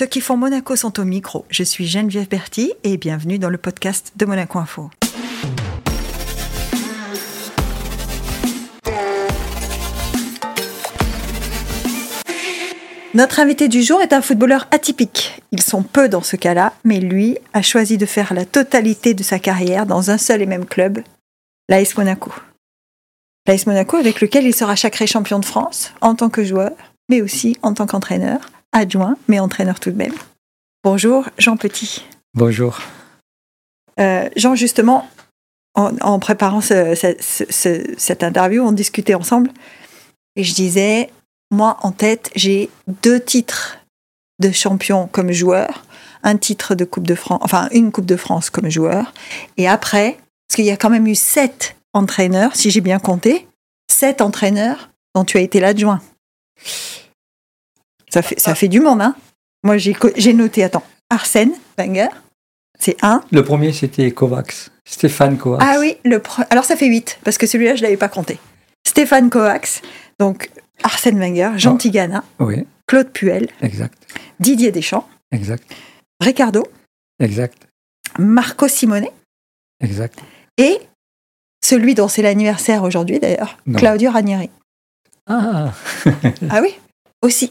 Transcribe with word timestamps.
Ceux 0.00 0.06
qui 0.06 0.22
font 0.22 0.38
Monaco 0.38 0.76
sont 0.76 0.98
au 0.98 1.04
micro. 1.04 1.44
Je 1.50 1.62
suis 1.62 1.86
Geneviève 1.86 2.26
Berti 2.26 2.72
et 2.84 2.96
bienvenue 2.96 3.38
dans 3.38 3.50
le 3.50 3.58
podcast 3.58 4.12
de 4.16 4.24
Monaco 4.24 4.58
Info. 4.58 4.88
Notre 13.12 13.40
invité 13.40 13.68
du 13.68 13.82
jour 13.82 14.00
est 14.00 14.14
un 14.14 14.22
footballeur 14.22 14.68
atypique. 14.70 15.42
Ils 15.52 15.60
sont 15.60 15.82
peu 15.82 16.08
dans 16.08 16.22
ce 16.22 16.36
cas-là, 16.36 16.72
mais 16.82 16.98
lui 16.98 17.36
a 17.52 17.60
choisi 17.60 17.98
de 17.98 18.06
faire 18.06 18.32
la 18.32 18.46
totalité 18.46 19.12
de 19.12 19.22
sa 19.22 19.38
carrière 19.38 19.84
dans 19.84 20.10
un 20.10 20.16
seul 20.16 20.40
et 20.40 20.46
même 20.46 20.64
club, 20.64 21.02
l'AS 21.68 21.94
Monaco. 21.98 22.32
L'AS 23.46 23.66
Monaco 23.66 23.98
avec 23.98 24.22
lequel 24.22 24.46
il 24.46 24.54
sera 24.54 24.76
sacré 24.76 25.06
champion 25.06 25.40
de 25.40 25.44
France 25.44 25.92
en 26.00 26.14
tant 26.14 26.30
que 26.30 26.42
joueur, 26.42 26.72
mais 27.10 27.20
aussi 27.20 27.58
en 27.60 27.74
tant 27.74 27.86
qu'entraîneur, 27.86 28.40
adjoint, 28.72 29.16
mais 29.28 29.38
entraîneur 29.40 29.80
tout 29.80 29.90
de 29.90 29.96
même. 29.96 30.14
Bonjour 30.84 31.28
Jean 31.38 31.56
Petit. 31.56 32.04
Bonjour. 32.34 32.80
Euh, 33.98 34.28
Jean, 34.36 34.54
justement, 34.54 35.08
en, 35.74 35.96
en 36.00 36.18
préparant 36.18 36.60
ce- 36.60 36.94
ce- 36.94 37.44
ce- 37.50 37.94
cette 37.98 38.22
interview, 38.22 38.62
on 38.62 38.72
discutait 38.72 39.14
ensemble 39.14 39.50
et 40.36 40.44
je 40.44 40.54
disais, 40.54 41.10
moi 41.50 41.76
en 41.82 41.92
tête, 41.92 42.30
j'ai 42.34 42.70
deux 43.02 43.20
titres 43.20 43.78
de 44.40 44.50
champion 44.52 45.06
comme 45.08 45.32
joueur, 45.32 45.84
un 46.22 46.36
titre 46.36 46.74
de 46.74 46.84
Coupe 46.84 47.06
de 47.06 47.14
France, 47.14 47.40
enfin 47.42 47.68
une 47.72 47.92
Coupe 47.92 48.06
de 48.06 48.16
France 48.16 48.48
comme 48.50 48.70
joueur, 48.70 49.12
et 49.56 49.68
après, 49.68 50.12
parce 50.48 50.56
qu'il 50.56 50.64
y 50.64 50.70
a 50.70 50.76
quand 50.76 50.90
même 50.90 51.06
eu 51.06 51.14
sept 51.14 51.76
entraîneurs, 51.92 52.54
si 52.56 52.70
j'ai 52.70 52.80
bien 52.80 52.98
compté, 53.00 53.46
sept 53.90 54.20
entraîneurs 54.22 54.88
dont 55.14 55.24
tu 55.24 55.36
as 55.36 55.40
été 55.40 55.60
l'adjoint. 55.60 56.00
Ça 58.12 58.22
fait, 58.22 58.38
ça 58.38 58.54
fait 58.54 58.68
du 58.68 58.80
monde, 58.80 59.00
hein 59.02 59.14
Moi, 59.62 59.76
j'ai 59.78 60.32
noté, 60.34 60.64
attends, 60.64 60.82
Arsène 61.10 61.52
Wenger, 61.78 62.08
c'est 62.78 62.96
un. 63.02 63.22
Le 63.30 63.44
premier, 63.44 63.72
c'était 63.72 64.10
Kovacs. 64.10 64.70
Stéphane 64.84 65.38
Kovacs. 65.38 65.60
Ah 65.64 65.76
oui, 65.78 65.96
le 66.04 66.20
alors 66.50 66.64
ça 66.64 66.76
fait 66.76 66.86
8, 66.86 67.20
parce 67.24 67.38
que 67.38 67.46
celui-là, 67.46 67.74
je 67.76 67.80
ne 67.80 67.84
l'avais 67.84 67.96
pas 67.96 68.08
compté. 68.08 68.38
Stéphane 68.86 69.30
Kovacs, 69.30 69.82
donc 70.18 70.50
Arsène 70.82 71.18
Wenger, 71.18 71.52
Jean 71.56 71.74
Oh. 71.74 71.78
Tigana, 71.78 72.24
Oui, 72.40 72.66
Claude 72.86 73.10
Puel, 73.12 73.48
exact. 73.62 73.94
Didier 74.40 74.72
Deschamps, 74.72 75.06
Exact. 75.32 75.62
Ricardo, 76.20 76.66
Exact. 77.20 77.56
Marco 78.18 78.66
Simone 78.66 79.06
Exact. 79.80 80.18
et 80.58 80.78
celui 81.64 81.94
dont 81.94 82.08
c'est 82.08 82.22
l'anniversaire 82.22 82.82
aujourd'hui 82.82 83.20
d'ailleurs. 83.20 83.58
Claudio 83.76 84.10
Ranieri. 84.10 84.50
Ah, 85.28 85.72
Ah 86.50 86.60
oui, 86.62 86.74
aussi. 87.22 87.50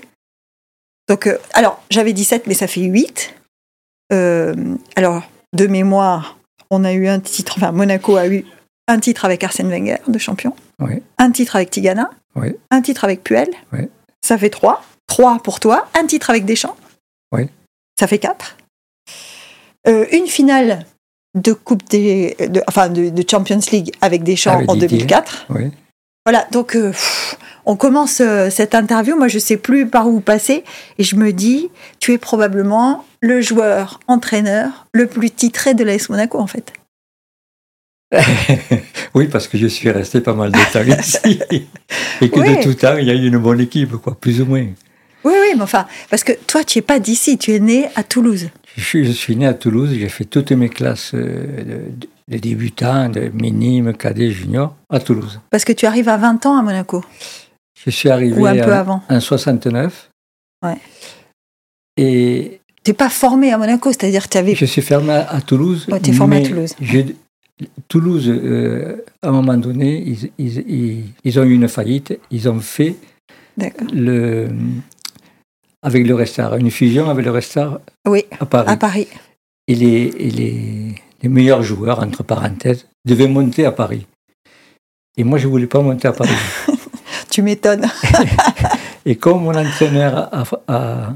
Donc, 1.10 1.28
euh, 1.28 1.38
alors, 1.54 1.82
j'avais 1.90 2.14
17, 2.14 2.48
mais 2.48 2.54
ça 2.54 2.68
fait 2.68 2.82
8. 2.82 3.34
Euh, 4.14 4.54
alors, 4.96 5.24
de 5.54 5.68
mémoire, 5.68 6.38
on 6.70 6.84
a 6.86 6.94
eu 6.94 7.08
un 7.08 7.20
titre, 7.20 7.56
enfin, 7.58 7.72
Monaco 7.72 8.16
a 8.16 8.28
eu 8.28 8.46
un 8.88 9.00
titre 9.00 9.26
avec 9.26 9.44
Arsène 9.44 9.70
Wenger 9.70 9.98
de 10.08 10.18
champion, 10.20 10.56
oui, 10.80 11.02
un 11.18 11.32
titre 11.32 11.56
avec 11.56 11.70
Tigana, 11.72 12.10
Oui. 12.36 12.56
un 12.72 12.82
titre 12.82 13.04
avec 13.04 13.24
Puel. 13.24 13.50
Oui. 13.74 13.82
Ça 14.22 14.38
fait 14.38 14.50
3. 14.50 14.84
3 15.08 15.40
pour 15.44 15.60
toi, 15.60 15.88
un 16.00 16.06
titre 16.06 16.30
avec 16.30 16.46
Deschamps. 16.46 16.76
Oui. 17.32 17.50
Ça 18.00 18.08
fait 18.08 18.20
4. 18.20 18.58
une 19.86 20.28
finale 20.28 20.86
de 21.36 21.54
Coupe 21.54 21.88
des, 21.90 22.36
de, 22.40 22.62
enfin 22.68 22.90
de, 22.90 23.10
de 23.10 23.24
Champions 23.30 23.60
League 23.72 23.92
avec 24.02 24.24
Deschamps 24.24 24.56
Avec 24.58 24.70
en 24.70 24.74
Didier. 24.74 25.00
2004. 25.00 25.48
Voilà, 26.30 26.46
donc 26.52 26.76
euh, 26.76 26.92
on 27.66 27.76
commence 27.76 28.22
euh, 28.22 28.52
cette 28.52 28.76
interview. 28.76 29.18
Moi, 29.18 29.30
je 29.30 29.40
sais 29.40 29.58
plus 29.58 29.88
par 29.88 30.08
où 30.08 30.20
passer 30.20 30.64
et 31.00 31.04
je 31.04 31.16
me 31.16 31.34
dis, 31.34 31.70
tu 32.00 32.14
es 32.14 32.20
probablement 32.20 33.04
le 33.20 33.42
joueur 33.42 34.00
entraîneur 34.06 34.86
le 34.94 35.08
plus 35.08 35.32
titré 35.32 35.74
de 35.74 35.84
l'AS 35.84 36.08
Monaco 36.08 36.38
en 36.38 36.46
fait. 36.46 36.72
oui, 39.16 39.28
parce 39.28 39.48
que 39.48 39.58
je 39.58 39.66
suis 39.66 39.90
resté 39.90 40.22
pas 40.22 40.36
mal 40.36 40.52
de 40.52 40.72
temps 40.72 41.00
ici. 41.02 41.40
Et 42.22 42.30
que 42.30 42.40
Oui. 42.40 42.58
de 42.58 42.62
tout 42.62 42.76
temps, 42.76 42.98
il 42.98 43.08
y 43.08 43.10
a 43.10 43.16
eu 43.16 43.26
une 43.26 43.40
bonne 43.40 43.62
équipe, 43.62 43.94
quoi, 43.94 44.14
plus 44.14 44.40
ou 44.40 44.46
moins. 44.46 44.68
Oui, 45.24 45.34
oui, 45.34 45.54
mais 45.56 45.64
enfin, 45.64 45.88
parce 46.12 46.24
que 46.24 46.34
toi, 46.46 46.64
tu 46.64 46.78
es 46.78 46.84
pas 46.84 47.00
d'ici, 47.00 47.40
tu 47.40 47.54
es 47.56 47.60
né 47.60 47.90
à 47.96 48.04
Toulouse. 48.04 48.50
Je 48.78 48.84
suis, 48.84 49.04
je 49.04 49.12
suis 49.14 49.36
né 49.36 49.48
à 49.48 49.56
Toulouse, 49.56 49.96
j'ai 49.98 50.10
fait 50.10 50.26
toutes 50.26 50.52
mes 50.52 50.70
classes 50.70 51.16
euh, 52.30 52.34
de, 52.34 52.36
de 52.36 52.38
débutants, 52.42 53.10
de 53.10 53.30
minimes, 53.34 53.94
cadets, 53.94 54.32
juniors, 54.32 54.76
à 54.90 55.00
Toulouse. 55.00 55.40
Parce 55.50 55.66
que 55.66 55.74
tu 55.74 55.86
arrives 55.86 56.10
à 56.10 56.18
20 56.18 56.46
ans 56.46 56.58
à 56.58 56.62
Monaco, 56.62 57.04
Je 57.86 57.90
suis 57.92 58.10
arrivé 58.10 58.40
ou 58.40 58.46
un 58.46 58.54
peu 58.56 58.74
en, 58.74 58.78
avant. 58.78 59.04
en 59.10 59.20
69. 59.20 60.10
Ouais. 60.66 60.78
Et 61.98 62.60
Tu 62.84 62.92
n'es 62.92 62.96
pas 62.96 63.10
formé 63.10 63.52
à 63.52 63.58
Monaco, 63.58 63.90
c'est-à-dire 63.92 64.24
que 64.26 64.30
tu 64.30 64.38
avais. 64.38 64.56
Je 64.56 64.66
suis 64.66 64.82
fermé 64.82 65.14
à, 65.14 65.30
à 65.32 65.42
Toulouse. 65.42 65.88
Ouais, 65.92 66.00
t'es 66.00 66.14
formé 66.14 66.38
à 66.38 66.48
Toulouse. 66.48 66.74
je- 66.82 67.00
Toulouse, 67.90 68.30
euh, 68.30 69.04
à 69.22 69.28
un 69.28 69.32
moment 69.32 69.58
donné, 69.58 70.02
ils, 70.06 70.32
ils- 70.38 70.58
ils- 70.70 71.04
ils 71.26 71.40
ont 71.40 71.44
eu 71.44 71.54
une 71.54 71.68
faillite. 71.68 72.18
Ils 72.32 72.48
ont 72.48 72.60
fait 72.62 72.96
D'accord. 73.58 73.86
le, 73.94 74.48
avec 75.82 76.08
le 76.08 76.16
Restar, 76.16 76.56
une 76.56 76.72
fusion 76.72 77.10
avec 77.10 77.26
le 77.26 77.32
Restar 77.32 77.82
Oui, 78.08 78.24
à 78.40 78.46
Paris. 78.46 78.70
à 78.72 78.78
Paris. 78.78 79.08
Et, 79.68 79.76
les, 79.76 80.04
et 80.18 80.30
les, 80.32 80.96
les 81.22 81.30
meilleurs 81.30 81.64
joueurs, 81.64 82.00
entre 82.00 82.24
parenthèses, 82.24 82.88
devaient 83.06 83.28
monter 83.28 83.66
à 83.66 83.72
Paris. 83.72 84.06
Et 85.18 85.24
moi, 85.24 85.38
je 85.38 85.48
ne 85.48 85.52
voulais 85.52 85.68
pas 85.68 85.82
monter 85.82 86.08
à 86.08 86.14
Paris. 86.14 86.30
Tu 87.30 87.44
m'étonnes. 87.44 87.86
Et 89.06 89.16
comme 89.16 89.44
mon 89.44 89.54
entraîneur 89.56 90.30
à, 90.34 90.44
à, 90.68 91.14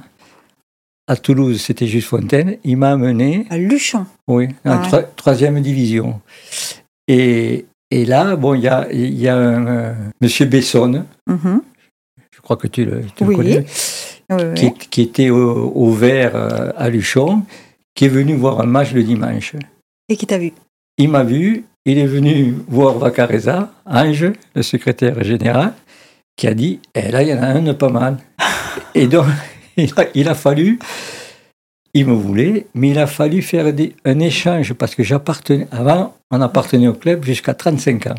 à 1.08 1.16
Toulouse, 1.16 1.60
c'était 1.60 1.88
Juste 1.88 2.08
Fontaine, 2.08 2.58
il 2.64 2.78
m'a 2.78 2.92
amené 2.92 3.48
À 3.50 3.58
Luchon. 3.58 4.06
Oui, 4.28 4.48
en 4.66 4.72
Ah 4.84 4.90
ouais. 4.98 5.08
troisième 5.16 5.60
division. 5.62 6.22
Et, 7.08 7.66
et 7.90 8.06
là, 8.06 8.36
bon, 8.36 8.54
il 8.54 8.62
y 8.62 8.68
a, 8.68 8.88
y 8.94 9.28
a 9.28 9.36
un 9.36 9.68
euh, 9.68 9.94
monsieur 10.22 10.46
Besson, 10.46 11.04
Mhm. 11.28 11.62
je 12.36 12.42
crois 12.42 12.58
que 12.58 12.68
tu 12.68 12.86
le, 12.86 13.02
tu 13.16 13.26
le 13.26 13.36
connais, 13.36 13.66
Oui, 14.30 14.44
oui. 14.44 14.54
qui, 14.54 14.88
qui 14.90 15.02
était 15.02 15.30
au, 15.32 15.72
au 15.76 15.92
vert 15.92 16.36
euh, 16.36 16.72
à 16.78 16.90
Luchon, 16.90 17.44
qui 17.96 18.06
est 18.06 18.10
venu 18.10 18.36
voir 18.36 18.62
un 18.62 18.66
match 18.68 18.94
le 18.94 19.04
dimanche. 19.04 19.56
Et 20.10 20.18
qui 20.18 20.28
t'a 20.28 20.38
vu? 20.38 20.52
Il 20.98 21.10
m'a 21.10 21.24
vu, 21.24 21.66
il 21.86 21.98
est 21.98 22.06
venu 22.06 22.54
voir 22.68 22.98
Vacareza, 22.98 23.72
Ange, 23.86 24.32
le 24.56 24.62
secrétaire 24.62 25.24
général, 25.24 25.74
qui 26.36 26.48
a 26.48 26.54
dit 26.54 26.80
Eh 26.94 27.10
là, 27.12 27.24
il 27.24 27.30
y 27.30 27.34
en 27.34 27.42
a 27.42 27.48
un 27.48 27.62
de 27.62 27.72
pas 27.74 27.90
mal. 27.90 28.18
Et 28.96 29.08
donc, 29.08 29.26
il 29.78 29.92
a, 29.98 30.06
il 30.14 30.28
a 30.30 30.36
fallu, 30.36 30.78
il 31.94 32.06
me 32.06 32.14
voulait, 32.14 32.68
mais 32.76 32.90
il 32.90 33.00
a 33.00 33.08
fallu 33.08 33.42
faire 33.42 33.74
des- 33.74 33.96
un 34.06 34.20
échange 34.20 34.74
parce 34.74 34.94
que 34.96 35.04
j'appartenais, 35.04 35.68
avant, 35.72 36.16
on 36.32 36.42
appartenait 36.42 36.88
au 36.88 36.94
club 36.94 37.24
jusqu'à 37.24 37.54
35 37.54 38.08
ans. 38.08 38.16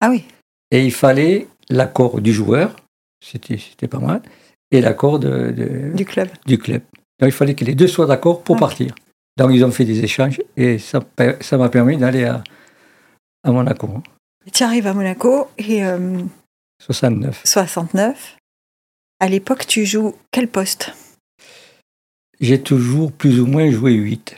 Ah 0.00 0.08
oui. 0.10 0.24
Et 0.70 0.84
il 0.84 0.92
fallait 0.92 1.48
l'accord 1.68 2.20
du 2.20 2.32
joueur, 2.32 2.76
c'était 3.22 3.58
c'était 3.58 3.88
pas 3.88 3.98
mal, 3.98 4.22
et 4.70 4.80
l'accord 4.80 5.18
de- 5.18 5.50
de- 5.50 5.92
Du 5.94 6.04
club. 6.06 6.28
du 6.46 6.56
club. 6.56 6.82
Donc 7.18 7.28
il 7.28 7.32
fallait 7.32 7.54
que 7.54 7.64
les 7.64 7.74
deux 7.74 7.88
soient 7.88 8.06
d'accord 8.06 8.42
pour 8.42 8.56
Ah. 8.56 8.60
partir. 8.60 8.94
Donc 9.36 9.50
ils 9.52 9.64
ont 9.64 9.70
fait 9.70 9.84
des 9.84 10.00
échanges 10.00 10.40
et 10.56 10.78
ça 10.78 11.00
m'a 11.58 11.68
permis 11.68 11.96
d'aller 11.96 12.24
à, 12.24 12.42
à 13.42 13.50
Monaco, 13.52 13.88
Tu 14.52 14.62
arrives 14.62 14.86
à 14.86 14.94
Monaco 14.94 15.48
et 15.58 15.84
euh, 15.84 16.18
69. 16.82 17.42
69. 17.44 18.36
À 19.20 19.28
l'époque, 19.28 19.66
tu 19.66 19.84
joues 19.86 20.14
quel 20.30 20.48
poste? 20.48 20.92
J'ai 22.40 22.60
toujours 22.60 23.12
plus 23.12 23.40
ou 23.40 23.46
moins 23.46 23.70
joué 23.70 23.92
8. 23.92 24.36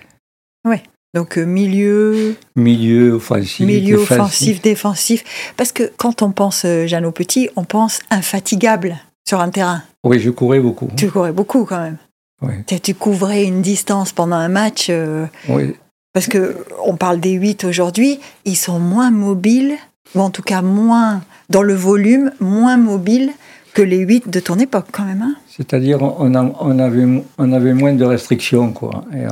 Donc 1.14 1.36
euh, 1.36 1.44
milieu, 1.44 2.36
Milieu 2.56 3.12
offensif, 3.12 3.66
milieu 3.66 3.98
défensif. 3.98 4.12
offensif, 4.18 4.62
défensif. 4.62 5.52
Parce 5.58 5.70
que 5.70 5.92
quand 5.98 6.22
on 6.22 6.32
pense 6.32 6.64
euh, 6.64 6.86
Jeannot 6.86 7.12
Petit, 7.12 7.50
on 7.54 7.64
pense 7.64 8.00
infatigable 8.10 8.96
sur 9.28 9.40
un 9.40 9.50
terrain. 9.50 9.82
Oui, 10.04 10.18
je 10.20 10.30
courais 10.30 10.60
beaucoup. 10.60 10.88
Tu 10.96 11.10
courais 11.10 11.32
beaucoup 11.32 11.66
quand 11.66 11.80
même. 11.82 11.98
Oui. 12.42 12.78
Tu- 12.82 12.94
couvrais 12.94 13.44
une 13.44 13.62
distance 13.62 14.12
pendant 14.12 14.36
un 14.36 14.48
match. 14.48 14.88
euh, 14.90 15.26
Oui, 15.48 15.74
parce 16.12 16.26
que 16.26 16.56
on 16.84 16.96
parle 16.96 17.20
des 17.20 17.32
8 17.32 17.64
aujourd'hui, 17.64 18.20
ils 18.44 18.56
sont 18.56 18.78
moins 18.78 19.10
mobiles, 19.10 19.74
ou 20.14 20.20
en 20.20 20.30
tout 20.30 20.42
cas 20.42 20.62
moins 20.62 21.22
dans 21.50 21.62
le 21.62 21.74
volume, 21.74 22.32
moins 22.40 22.76
mobiles 22.76 23.30
que 23.74 23.82
les 23.82 23.98
8 23.98 24.28
de 24.28 24.40
ton 24.40 24.58
époque 24.58 24.86
quand 24.92 25.04
même. 25.04 25.22
hein. 25.22 25.34
c'est-à-dire 25.48 26.02
on, 26.02 26.34
a- 26.34 26.52
on 26.60 26.78
avait, 26.78 27.06
on 27.38 27.52
avait 27.52 27.72
moins 27.74 27.94
de 27.94 28.04
restrictions. 28.04 28.72
Quoi. 28.72 29.04
Et, 29.14 29.24
euh, 29.24 29.28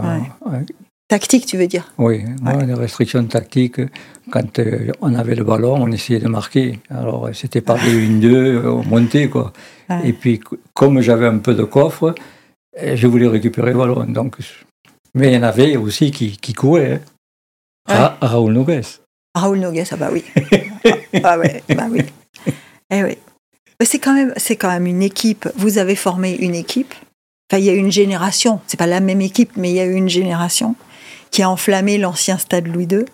ouais, 0.46 0.64
Tactique, 1.08 1.44
tu 1.44 1.56
veux 1.58 1.66
dire? 1.66 1.92
Oui, 1.98 2.22
moins 2.40 2.64
de 2.64 2.72
restrictions 2.72 3.24
tactiques. 3.24 3.80
Quand 4.30 4.58
euh, 4.60 4.92
on 5.00 5.14
avait 5.16 5.34
le 5.34 5.42
ballon, 5.42 5.74
on 5.82 5.90
essayait 5.90 6.20
de 6.20 6.28
marquer. 6.28 6.78
Alors 6.88 7.28
c'était 7.34 7.60
par 7.60 7.76
des 7.84 8.06
1-2, 8.08 8.24
euh, 8.32 8.70
on 8.70 8.84
montait. 8.84 9.28
Quoi. 9.28 9.52
Ouais. 9.90 10.00
Et 10.04 10.12
puis, 10.12 10.40
comme 10.72 11.00
j'avais 11.00 11.26
un 11.26 11.38
peu 11.38 11.54
de 11.54 11.64
coffre, 11.64 12.14
eh, 12.76 12.96
je 12.96 13.06
voulais 13.06 13.28
récupérer 13.28 13.72
le 13.72 13.78
ballon. 13.78 14.04
Donc, 14.04 14.36
mais 15.14 15.28
il 15.32 15.34
y 15.34 15.38
en 15.38 15.42
avait 15.42 15.76
aussi 15.76 16.10
qui, 16.10 16.36
qui 16.36 16.52
couraient. 16.52 17.00
hein. 17.86 17.94
Ra- 17.94 18.18
Raoul 18.20 18.52
Nogues. 18.52 18.82
Raoul 19.34 19.58
Nogues, 19.58 19.84
ah 19.90 19.96
bah 19.96 20.10
oui. 20.12 20.24
ah 21.24 21.38
ouais, 21.38 21.62
bah 21.74 21.86
oui. 21.90 22.02
Eh 22.90 23.02
oui. 23.04 23.18
C'est 23.82 23.98
quand 23.98 24.12
même, 24.14 24.32
c'est 24.36 24.56
quand 24.56 24.68
même 24.68 24.86
une 24.86 25.02
équipe. 25.02 25.48
Vous 25.56 25.78
avez 25.78 25.96
formé 25.96 26.34
une 26.36 26.54
équipe 26.54 26.94
Enfin, 27.52 27.58
il 27.58 27.64
y 27.64 27.70
a 27.70 27.74
une 27.74 27.90
génération, 27.90 28.60
c'est 28.68 28.76
pas 28.76 28.86
la 28.86 29.00
même 29.00 29.20
équipe, 29.20 29.56
mais 29.56 29.70
il 29.70 29.74
y 29.74 29.80
a 29.80 29.84
une 29.84 30.08
génération 30.08 30.76
qui 31.32 31.42
a 31.42 31.50
enflammé 31.50 31.98
l'ancien 31.98 32.38
stade 32.38 32.68
Louis 32.68 32.86
II 32.88 33.04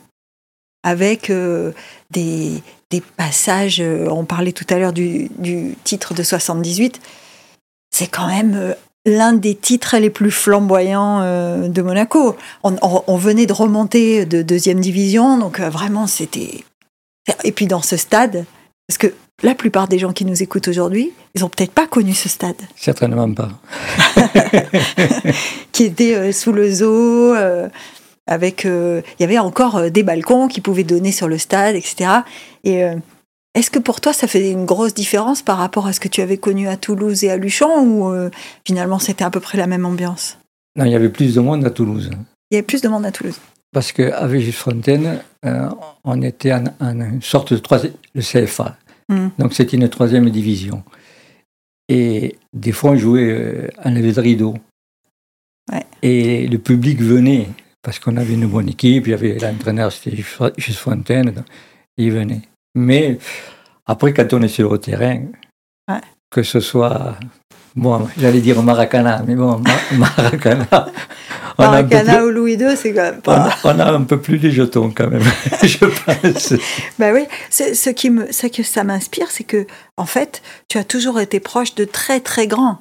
avec 0.82 1.30
euh, 1.30 1.72
des, 2.10 2.62
des, 2.90 3.00
passages. 3.00 3.80
euh, 3.80 4.08
on 4.10 4.26
parlait 4.26 4.52
tout 4.52 4.66
à 4.68 4.78
l'heure 4.78 4.92
du, 4.92 5.30
du, 5.38 5.74
titre 5.84 6.12
de 6.12 6.22
78. 6.22 7.00
C'est 7.90 8.08
quand 8.08 8.26
même 8.26 8.54
euh, 8.56 8.74
l'un 9.06 9.32
des 9.32 9.54
titres 9.54 9.96
les 9.96 10.10
plus 10.10 10.32
flamboyants 10.32 11.20
euh, 11.22 11.68
de 11.68 11.80
Monaco. 11.80 12.36
On, 12.62 12.74
on, 12.82 13.04
on, 13.06 13.16
venait 13.16 13.46
de 13.46 13.52
remonter 13.52 14.26
de 14.26 14.42
deuxième 14.42 14.80
division, 14.80 15.38
donc 15.38 15.60
euh, 15.60 15.70
vraiment 15.70 16.06
c'était. 16.06 16.64
Et 17.44 17.52
puis 17.52 17.66
dans 17.66 17.82
ce 17.82 17.96
stade, 17.96 18.44
parce 18.86 18.98
que 18.98 19.14
la 19.42 19.54
plupart 19.54 19.88
des 19.88 19.98
gens 19.98 20.12
qui 20.12 20.24
nous 20.24 20.42
écoutent 20.42 20.68
aujourd'hui, 20.68 21.12
ils 21.34 21.44
ont 21.44 21.48
peut-être 21.48 21.72
pas 21.72 21.86
connu 21.86 22.14
ce 22.14 22.28
stade. 22.28 22.56
Certainement 22.74 23.32
pas. 23.32 23.50
qui 25.72 25.84
était 25.84 26.14
euh, 26.14 26.32
sous 26.32 26.52
le 26.52 26.70
zoo, 26.70 27.34
avec. 28.26 28.64
Il 28.64 29.20
y 29.20 29.24
avait 29.24 29.38
encore 29.38 29.88
des 29.90 30.02
balcons 30.02 30.48
qui 30.48 30.60
pouvaient 30.60 30.84
donner 30.84 31.12
sur 31.12 31.28
le 31.28 31.38
stade, 31.38 31.76
etc. 31.76 32.10
Et 32.64 32.82
est-ce 33.56 33.70
que 33.70 33.78
pour 33.78 34.02
toi, 34.02 34.12
ça 34.12 34.26
fait 34.26 34.50
une 34.50 34.66
grosse 34.66 34.92
différence 34.92 35.40
par 35.40 35.56
rapport 35.56 35.86
à 35.86 35.94
ce 35.94 35.98
que 35.98 36.08
tu 36.08 36.20
avais 36.20 36.36
connu 36.36 36.68
à 36.68 36.76
Toulouse 36.76 37.24
et 37.24 37.30
à 37.30 37.38
Luchon, 37.38 37.80
ou 37.80 38.12
euh, 38.12 38.28
finalement 38.66 38.98
c'était 38.98 39.24
à 39.24 39.30
peu 39.30 39.40
près 39.40 39.56
la 39.56 39.66
même 39.66 39.86
ambiance? 39.86 40.38
Non, 40.76 40.84
il 40.84 40.92
y 40.92 40.94
avait 40.94 41.08
plus 41.08 41.34
de 41.34 41.40
monde 41.40 41.64
à 41.64 41.70
Toulouse. 41.70 42.10
Il 42.50 42.54
y 42.54 42.58
avait 42.58 42.66
plus 42.66 42.82
de 42.82 42.88
monde 42.88 43.06
à 43.06 43.12
Toulouse. 43.12 43.40
Parce 43.72 43.92
qu'à 43.92 44.26
Végis-Fontaine, 44.26 45.20
euh, 45.46 45.70
on 46.04 46.20
était 46.20 46.52
en, 46.52 46.64
en, 46.80 47.00
une 47.00 47.22
sorte 47.22 47.54
de 47.54 47.58
troisième, 47.58 47.94
le 48.14 48.20
CFA. 48.20 48.76
Mm. 49.08 49.28
Donc 49.38 49.54
c'était 49.54 49.78
une 49.78 49.88
troisième 49.88 50.28
division. 50.28 50.84
Et 51.88 52.36
des 52.52 52.72
fois, 52.72 52.90
on 52.90 52.96
jouait 52.96 53.30
euh, 53.30 53.68
en 53.82 53.90
lever 53.90 54.12
de 54.12 54.20
rideau. 54.20 54.54
Ouais. 55.72 55.86
Et 56.02 56.46
le 56.46 56.58
public 56.58 57.00
venait, 57.00 57.48
parce 57.80 58.00
qu'on 58.00 58.18
avait 58.18 58.34
une 58.34 58.46
bonne 58.46 58.68
équipe, 58.68 59.06
il 59.06 59.12
y 59.12 59.14
avait 59.14 59.38
l'entraîneur, 59.38 59.90
c'était 59.92 60.14
juste 60.14 60.78
Fontaine, 60.78 61.42
il 61.96 62.12
venait. 62.12 62.42
Mais 62.76 63.18
après, 63.86 64.12
quand 64.12 64.32
on 64.34 64.42
est 64.42 64.48
sur 64.48 64.70
le 64.70 64.78
terrain, 64.78 65.22
ouais. 65.88 66.00
que 66.30 66.42
ce 66.42 66.60
soit, 66.60 67.16
bon, 67.74 68.06
j'allais 68.18 68.42
dire 68.42 68.62
Maracana, 68.62 69.22
mais 69.26 69.34
bon, 69.34 69.62
Maracana. 69.92 70.92
Maracana 71.58 72.24
ou 72.26 72.30
Louis 72.30 72.54
II, 72.54 72.76
c'est 72.76 72.92
quand 72.92 73.02
même 73.02 73.22
pas. 73.22 73.48
On 73.64 73.68
a, 73.70 73.74
on 73.74 73.78
a, 73.78 73.92
un 73.92 74.02
peu 74.02 74.20
plus 74.20 74.36
les 74.36 74.50
jetons 74.50 74.92
quand 74.94 75.08
même, 75.08 75.22
je 75.62 75.86
pense. 75.86 76.52
Ben 76.98 77.14
oui, 77.14 77.24
ce 77.48 77.90
qui 77.90 78.10
me, 78.10 78.30
ce 78.30 78.46
que 78.46 78.62
ça 78.62 78.84
m'inspire, 78.84 79.30
c'est 79.30 79.44
que, 79.44 79.66
en 79.96 80.06
fait, 80.06 80.42
tu 80.68 80.76
as 80.76 80.84
toujours 80.84 81.18
été 81.18 81.40
proche 81.40 81.74
de 81.74 81.86
très 81.86 82.20
très 82.20 82.46
grands. 82.46 82.78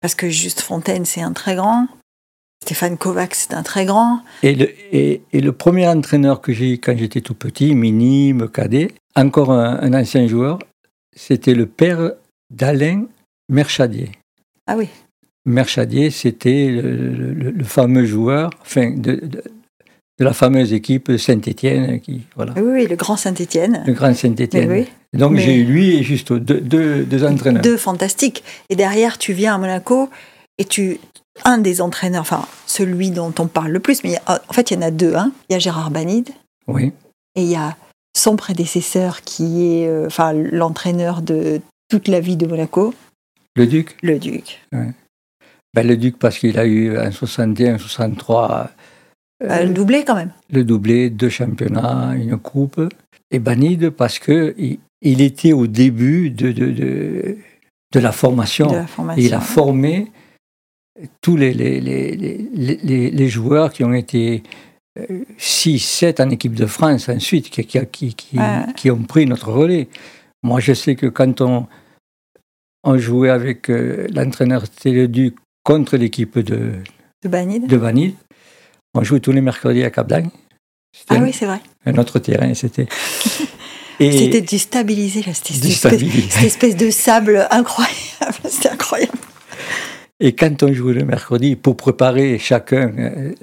Parce 0.00 0.14
que 0.14 0.28
Juste 0.28 0.60
Fontaine, 0.60 1.04
c'est 1.04 1.22
un 1.22 1.32
très 1.32 1.56
grand. 1.56 1.88
Stéphane 2.62 2.96
Kovacs, 2.96 3.34
c'est 3.34 3.54
un 3.54 3.64
très 3.64 3.86
grand. 3.86 4.20
Et 4.44 4.54
le, 4.54 4.70
et, 4.92 5.22
et 5.32 5.40
le 5.40 5.50
premier 5.50 5.88
entraîneur 5.88 6.40
que 6.40 6.52
j'ai 6.52 6.74
eu 6.74 6.78
quand 6.78 6.96
j'étais 6.96 7.20
tout 7.20 7.34
petit, 7.34 7.74
minime, 7.74 8.48
cadet, 8.48 8.92
encore 9.16 9.52
un, 9.52 9.80
un 9.80 9.94
ancien 9.94 10.26
joueur, 10.26 10.58
c'était 11.14 11.54
le 11.54 11.66
père 11.66 12.12
d'Alain 12.50 13.06
Merchadier. 13.48 14.10
Ah 14.66 14.76
oui. 14.76 14.88
Merchadier, 15.44 16.10
c'était 16.10 16.68
le, 16.68 16.96
le, 17.34 17.50
le, 17.50 17.64
fameux 17.64 18.04
joueur, 18.04 18.50
enfin, 18.60 18.90
de, 18.90 19.16
de, 19.16 19.42
de 20.18 20.24
la 20.24 20.32
fameuse 20.32 20.72
équipe 20.72 21.16
Saint-Étienne, 21.18 22.00
qui 22.00 22.22
voilà. 22.36 22.52
Oui, 22.56 22.62
oui, 22.72 22.86
le 22.86 22.96
grand 22.96 23.16
Saint-Étienne. 23.16 23.82
Le 23.86 23.92
grand 23.92 24.14
Saint-Étienne. 24.14 24.70
Oui. 24.70 24.88
Donc 25.12 25.36
j'ai 25.36 25.56
eu 25.56 25.64
lui 25.64 25.96
et 25.96 26.02
juste 26.02 26.32
deux, 26.32 26.60
deux, 26.60 27.04
deux 27.04 27.24
entraîneurs. 27.24 27.62
Deux 27.62 27.76
fantastiques. 27.76 28.44
Et 28.70 28.76
derrière, 28.76 29.18
tu 29.18 29.32
viens 29.32 29.56
à 29.56 29.58
Monaco 29.58 30.08
et 30.58 30.64
tu 30.64 30.98
un 31.44 31.58
des 31.58 31.80
entraîneurs, 31.80 32.20
enfin 32.20 32.46
celui 32.66 33.10
dont 33.10 33.32
on 33.38 33.46
parle 33.46 33.72
le 33.72 33.80
plus, 33.80 34.04
mais 34.04 34.16
en 34.26 34.52
fait 34.52 34.70
il 34.70 34.74
y 34.74 34.76
en 34.78 34.82
a 34.82 34.90
deux. 34.90 35.14
Hein. 35.14 35.32
Il 35.48 35.54
y 35.54 35.56
a 35.56 35.58
Gérard 35.58 35.90
Banide. 35.90 36.30
Oui. 36.66 36.92
Et 37.34 37.42
il 37.42 37.50
y 37.50 37.56
a 37.56 37.76
son 38.14 38.36
prédécesseur 38.36 39.22
qui 39.22 39.66
est, 39.66 39.88
euh, 39.88 40.06
enfin 40.06 40.32
l'entraîneur 40.32 41.22
de 41.22 41.60
toute 41.88 42.08
la 42.08 42.20
vie 42.20 42.36
de 42.36 42.46
Monaco. 42.46 42.94
Le 43.56 43.66
Duc. 43.66 43.96
Le 44.02 44.18
Duc. 44.18 44.60
Ouais. 44.72 44.92
Ben, 45.74 45.86
le 45.86 45.96
Duc 45.96 46.18
parce 46.18 46.38
qu'il 46.38 46.58
a 46.58 46.66
eu 46.66 46.98
en 46.98 47.10
61, 47.10 47.78
63. 47.78 48.70
Euh, 49.42 49.64
le 49.64 49.72
doublé 49.72 50.04
quand 50.04 50.14
même. 50.14 50.32
Le 50.50 50.64
doublé, 50.64 51.10
deux 51.10 51.28
championnats, 51.28 52.14
une 52.14 52.38
coupe. 52.38 52.80
Et 53.30 53.38
Banide 53.38 53.90
parce 53.90 54.18
que 54.18 54.54
il, 55.00 55.20
était 55.20 55.52
au 55.52 55.66
début 55.66 56.30
de, 56.30 56.52
de, 56.52 56.70
de, 56.70 57.38
de, 57.92 58.00
la 58.00 58.12
formation. 58.12 58.66
De 58.70 58.76
la 58.76 58.86
formation. 58.86 59.24
il 59.24 59.34
a 59.34 59.40
formé 59.40 60.12
tous 61.22 61.36
les, 61.36 61.54
les, 61.54 61.80
les, 61.80 62.06
les, 62.54 63.10
les 63.10 63.28
joueurs 63.28 63.72
qui 63.72 63.82
ont 63.84 63.94
été 63.94 64.42
6, 65.38 65.78
7 65.78 66.20
en 66.20 66.30
équipe 66.30 66.54
de 66.54 66.66
France 66.66 67.08
ensuite, 67.08 67.50
qui, 67.50 67.64
qui, 67.64 67.86
qui, 67.86 68.14
qui, 68.14 68.38
ouais. 68.38 68.66
qui 68.76 68.90
ont 68.90 69.02
pris 69.02 69.26
notre 69.26 69.50
relais. 69.50 69.88
Moi, 70.42 70.60
je 70.60 70.74
sais 70.74 70.96
que 70.96 71.06
quand 71.06 71.40
on, 71.40 71.66
on 72.84 72.98
jouait 72.98 73.30
avec 73.30 73.70
euh, 73.70 74.06
l'entraîneur 74.12 74.68
Téléduc 74.68 75.36
contre 75.64 75.96
l'équipe 75.96 76.38
de, 76.38 76.74
de 77.22 77.28
Banide. 77.28 77.66
de 77.66 77.76
Banide, 77.76 78.14
on 78.94 79.02
jouait 79.02 79.20
tous 79.20 79.32
les 79.32 79.40
mercredis 79.40 79.84
à 79.84 79.90
Cap. 79.90 80.12
Ah 81.08 81.18
oui, 81.20 81.32
c'est 81.32 81.46
vrai. 81.46 81.60
Un 81.86 81.96
autre 81.96 82.18
terrain, 82.18 82.52
c'était. 82.54 82.86
C'était 84.00 84.40
déstabilisé, 84.40 85.22
là. 85.22 85.32
C'était 85.32 85.70
cette, 85.70 86.00
cette 86.00 86.42
espèce 86.42 86.76
de 86.76 86.90
sable 86.90 87.46
incroyable. 87.52 87.94
C'était 88.48 88.70
incroyable. 88.70 89.12
Et 90.24 90.36
quand 90.36 90.62
on 90.62 90.72
jouait 90.72 90.94
le 90.94 91.04
mercredi, 91.04 91.56
pour 91.56 91.76
préparer 91.76 92.38
chacun 92.38 92.92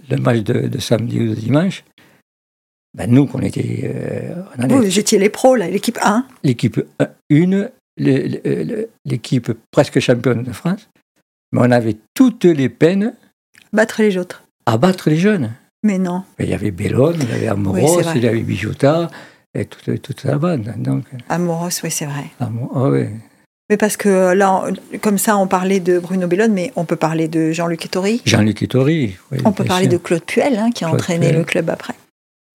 le 0.09 0.17
match 0.17 0.39
de, 0.39 0.67
de 0.67 0.79
samedi 0.79 1.19
ou 1.19 1.29
de 1.29 1.35
dimanche, 1.35 1.83
ben 2.95 3.11
nous, 3.11 3.27
qu'on 3.27 3.41
était. 3.41 3.81
Euh, 3.83 4.41
on 4.57 4.67
Vous 4.67 4.97
étiez 4.97 5.19
les 5.19 5.29
pros, 5.29 5.55
là, 5.55 5.67
l'équipe 5.67 5.99
1. 6.01 6.25
L'équipe 6.43 6.79
1, 7.29 7.69
l'équipe 9.05 9.51
presque 9.71 9.99
championne 9.99 10.43
de 10.43 10.53
France. 10.53 10.89
Mais 11.51 11.59
on 11.61 11.71
avait 11.71 11.97
toutes 12.13 12.45
les 12.45 12.69
peines. 12.69 13.13
Battre 13.73 14.01
les 14.01 14.17
autres. 14.17 14.43
À 14.65 14.77
battre 14.77 15.09
les 15.09 15.17
jeunes. 15.17 15.51
Mais 15.83 15.99
non. 15.99 16.23
Mais 16.37 16.45
il 16.45 16.51
y 16.51 16.53
avait 16.53 16.71
Bellone, 16.71 17.17
il 17.21 17.29
y 17.29 17.33
avait 17.33 17.47
Amoros, 17.47 17.97
oui, 17.97 18.03
il 18.15 18.23
y 18.23 18.27
avait 18.27 18.41
Bijota, 18.41 19.09
et 19.53 19.65
toute, 19.65 20.01
toute 20.01 20.23
la 20.23 20.37
bande. 20.37 20.73
Donc, 20.77 21.05
Amoros, 21.27 21.83
oui, 21.83 21.91
c'est 21.91 22.05
vrai. 22.05 22.25
Amor 22.39 22.71
oh, 22.73 22.89
oui. 22.91 23.07
Mais 23.69 23.77
parce 23.77 23.97
que 23.97 24.33
là, 24.33 24.65
comme 25.01 25.17
ça, 25.17 25.37
on 25.37 25.47
parlait 25.47 25.79
de 25.79 25.99
Bruno 25.99 26.27
Bellone, 26.27 26.53
mais 26.53 26.71
on 26.75 26.85
peut 26.85 26.95
parler 26.95 27.27
de 27.27 27.51
Jean-Luc 27.51 27.85
Ettori. 27.85 28.21
Jean-Luc 28.25 28.63
Ettori, 28.63 29.15
oui. 29.31 29.37
On 29.45 29.51
peut 29.51 29.63
parler 29.63 29.83
sûr. 29.85 29.93
de 29.93 29.97
Claude 29.97 30.23
Puel, 30.23 30.57
hein, 30.57 30.71
qui 30.71 30.83
a 30.83 30.87
Claude 30.87 30.99
entraîné 30.99 31.27
Puel. 31.27 31.37
le 31.37 31.43
club 31.43 31.69
après. 31.69 31.93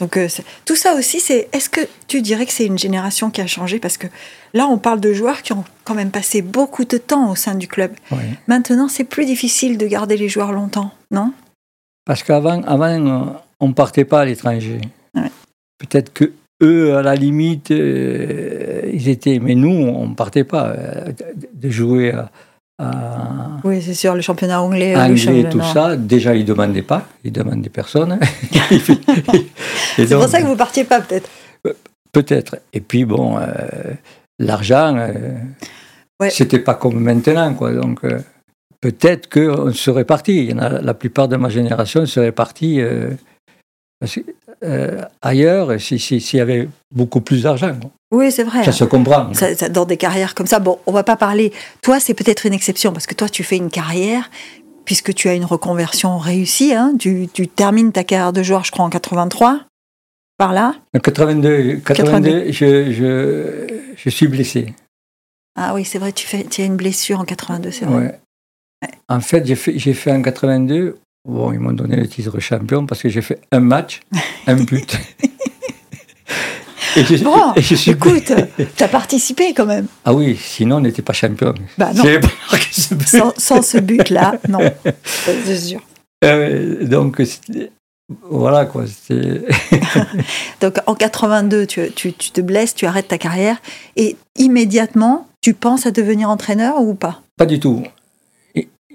Donc 0.00 0.16
euh, 0.16 0.26
tout 0.64 0.74
ça 0.74 0.94
aussi, 0.94 1.20
c'est. 1.20 1.48
Est-ce 1.52 1.70
que 1.70 1.80
tu 2.08 2.20
dirais 2.20 2.46
que 2.46 2.52
c'est 2.52 2.66
une 2.66 2.78
génération 2.78 3.30
qui 3.30 3.40
a 3.40 3.46
changé? 3.46 3.78
Parce 3.78 3.96
que 3.96 4.08
là, 4.52 4.66
on 4.66 4.76
parle 4.76 5.00
de 5.00 5.12
joueurs 5.12 5.42
qui 5.42 5.52
ont 5.52 5.64
quand 5.84 5.94
même 5.94 6.10
passé 6.10 6.42
beaucoup 6.42 6.84
de 6.84 6.98
temps 6.98 7.30
au 7.30 7.36
sein 7.36 7.54
du 7.54 7.68
club. 7.68 7.92
Oui. 8.10 8.18
Maintenant, 8.48 8.88
c'est 8.88 9.04
plus 9.04 9.24
difficile 9.24 9.78
de 9.78 9.86
garder 9.86 10.16
les 10.16 10.28
joueurs 10.28 10.50
longtemps, 10.50 10.90
non? 11.12 11.32
Parce 12.04 12.24
qu'avant, 12.24 12.60
avant, 12.64 13.38
on 13.60 13.68
ne 13.68 13.72
partait 13.72 14.04
pas 14.04 14.22
à 14.22 14.24
l'étranger. 14.24 14.80
Ouais. 15.14 15.30
Peut-être 15.78 16.12
que 16.12 16.32
eux, 16.62 16.96
à 16.96 17.02
la 17.02 17.14
limite, 17.14 17.70
euh, 17.70 18.90
ils 18.92 19.08
étaient. 19.08 19.38
Mais 19.38 19.54
nous, 19.54 19.70
on 19.70 20.08
ne 20.08 20.14
partait 20.14 20.44
pas 20.44 20.68
euh, 20.68 21.12
de 21.54 21.70
jouer 21.70 22.12
à. 22.12 22.30
à 22.78 23.60
oui, 23.64 23.82
c'est 23.82 23.94
sûr, 23.94 24.14
le 24.14 24.20
championnat 24.20 24.60
anglais. 24.60 24.96
Anglais, 24.96 25.42
le 25.42 25.48
tout 25.48 25.62
ça. 25.62 25.96
Déjà, 25.96 26.34
ils 26.34 26.42
ne 26.42 26.46
demandaient 26.46 26.82
pas. 26.82 27.06
Ils 27.24 27.32
demandaient 27.32 27.70
personne. 27.70 28.18
c'est 29.96 30.14
pour 30.14 30.28
ça 30.28 30.40
que 30.40 30.46
vous 30.46 30.52
ne 30.52 30.58
partiez 30.58 30.84
pas, 30.84 31.00
peut-être. 31.00 31.28
Peut-être. 32.12 32.58
Et 32.72 32.80
puis, 32.80 33.04
bon, 33.04 33.38
euh, 33.38 33.44
l'argent, 34.38 34.96
ouais. 36.20 36.30
c'était 36.30 36.60
pas 36.60 36.74
comme 36.74 37.00
maintenant, 37.00 37.54
quoi. 37.54 37.72
Donc, 37.72 38.04
euh, 38.04 38.20
peut-être 38.80 39.28
qu'on 39.28 39.72
serait 39.72 40.04
parti. 40.04 40.52
La 40.54 40.94
plupart 40.94 41.28
de 41.28 41.36
ma 41.36 41.48
génération 41.48 42.06
serait 42.06 42.32
parti 42.32 42.80
euh, 42.80 43.10
ailleurs 45.22 45.80
s'il 45.80 46.00
si, 46.00 46.20
si 46.20 46.36
y 46.36 46.40
avait 46.40 46.68
beaucoup 46.94 47.20
plus 47.20 47.42
d'argent. 47.42 47.72
Oui, 48.10 48.30
c'est 48.30 48.44
vrai. 48.44 48.64
Ça 48.64 48.72
se 48.72 48.84
comprend. 48.84 49.34
Ça, 49.34 49.54
ça, 49.54 49.68
dans 49.68 49.84
des 49.84 49.96
carrières 49.96 50.34
comme 50.34 50.46
ça, 50.46 50.60
bon, 50.60 50.78
on 50.86 50.92
va 50.92 51.02
pas 51.02 51.16
parler. 51.16 51.52
Toi, 51.82 51.98
c'est 51.98 52.14
peut-être 52.14 52.46
une 52.46 52.52
exception 52.52 52.92
parce 52.92 53.06
que 53.06 53.14
toi, 53.14 53.28
tu 53.28 53.42
fais 53.42 53.56
une 53.56 53.70
carrière 53.70 54.30
puisque 54.84 55.14
tu 55.14 55.28
as 55.28 55.34
une 55.34 55.44
reconversion 55.44 56.18
réussie. 56.18 56.74
Hein, 56.74 56.94
tu, 56.98 57.28
tu, 57.32 57.48
termines 57.48 57.92
ta 57.92 58.04
carrière 58.04 58.32
de 58.32 58.42
joueur, 58.42 58.64
je 58.64 58.70
crois, 58.70 58.84
en 58.84 58.90
83. 58.90 59.62
Par 60.36 60.52
là 60.52 60.74
En 60.94 60.98
82, 60.98 61.76
82, 61.76 61.80
82. 61.80 62.52
Je, 62.52 62.92
je, 62.92 63.94
je, 63.96 64.10
suis 64.10 64.26
blessé. 64.26 64.74
Ah 65.56 65.74
oui, 65.74 65.84
c'est 65.84 65.98
vrai, 65.98 66.12
tu, 66.12 66.26
fais, 66.26 66.44
tu 66.44 66.62
as 66.62 66.64
une 66.64 66.76
blessure 66.76 67.20
en 67.20 67.24
82, 67.24 67.70
c'est 67.70 67.84
vrai. 67.84 67.96
Ouais. 67.96 68.20
Ouais. 68.82 68.90
En 69.08 69.20
fait, 69.20 69.46
j'ai 69.46 69.54
fait, 69.54 69.78
fait 69.78 70.12
en 70.12 70.22
82 70.22 70.98
Bon, 71.26 71.52
ils 71.52 71.58
m'ont 71.58 71.72
donné 71.72 71.96
le 71.96 72.06
titre 72.06 72.38
champion 72.38 72.84
parce 72.86 73.00
que 73.02 73.08
j'ai 73.08 73.22
fait 73.22 73.40
un 73.50 73.60
match, 73.60 74.00
un 74.46 74.56
but. 74.56 74.98
Et 76.96 77.04
je, 77.04 77.24
Bon, 77.24 77.52
et 77.56 77.60
je 77.62 77.74
suis- 77.74 77.90
écoute, 77.90 78.30
t'as 78.76 78.86
participé 78.86 79.52
quand 79.52 79.66
même. 79.66 79.86
Ah 80.04 80.14
oui, 80.14 80.38
sinon 80.40 80.76
on 80.76 80.80
n'était 80.80 81.02
pas 81.02 81.12
champion. 81.12 81.52
Bah 81.76 81.92
non. 81.92 82.04
J'avais 82.04 82.20
pas 82.20 82.28
marqué 82.52 82.68
ce 82.70 82.94
but. 82.94 83.08
Sans, 83.08 83.32
sans 83.36 83.62
ce 83.62 83.78
but-là, 83.78 84.36
non. 84.48 84.60
C'est 85.02 85.58
sûr. 85.58 85.80
Euh, 86.24 86.84
donc, 86.86 87.20
voilà 88.30 88.66
quoi. 88.66 88.84
Donc 90.60 90.74
en 90.86 90.94
82, 90.94 91.66
tu, 91.66 91.90
tu, 91.96 92.12
tu 92.12 92.30
te 92.30 92.40
blesses, 92.40 92.76
tu 92.76 92.86
arrêtes 92.86 93.08
ta 93.08 93.18
carrière 93.18 93.56
et 93.96 94.16
immédiatement, 94.38 95.26
tu 95.40 95.52
penses 95.52 95.86
à 95.86 95.90
devenir 95.90 96.30
entraîneur 96.30 96.80
ou 96.80 96.94
pas? 96.94 97.22
Pas 97.36 97.46
du 97.46 97.58
tout. 97.58 97.82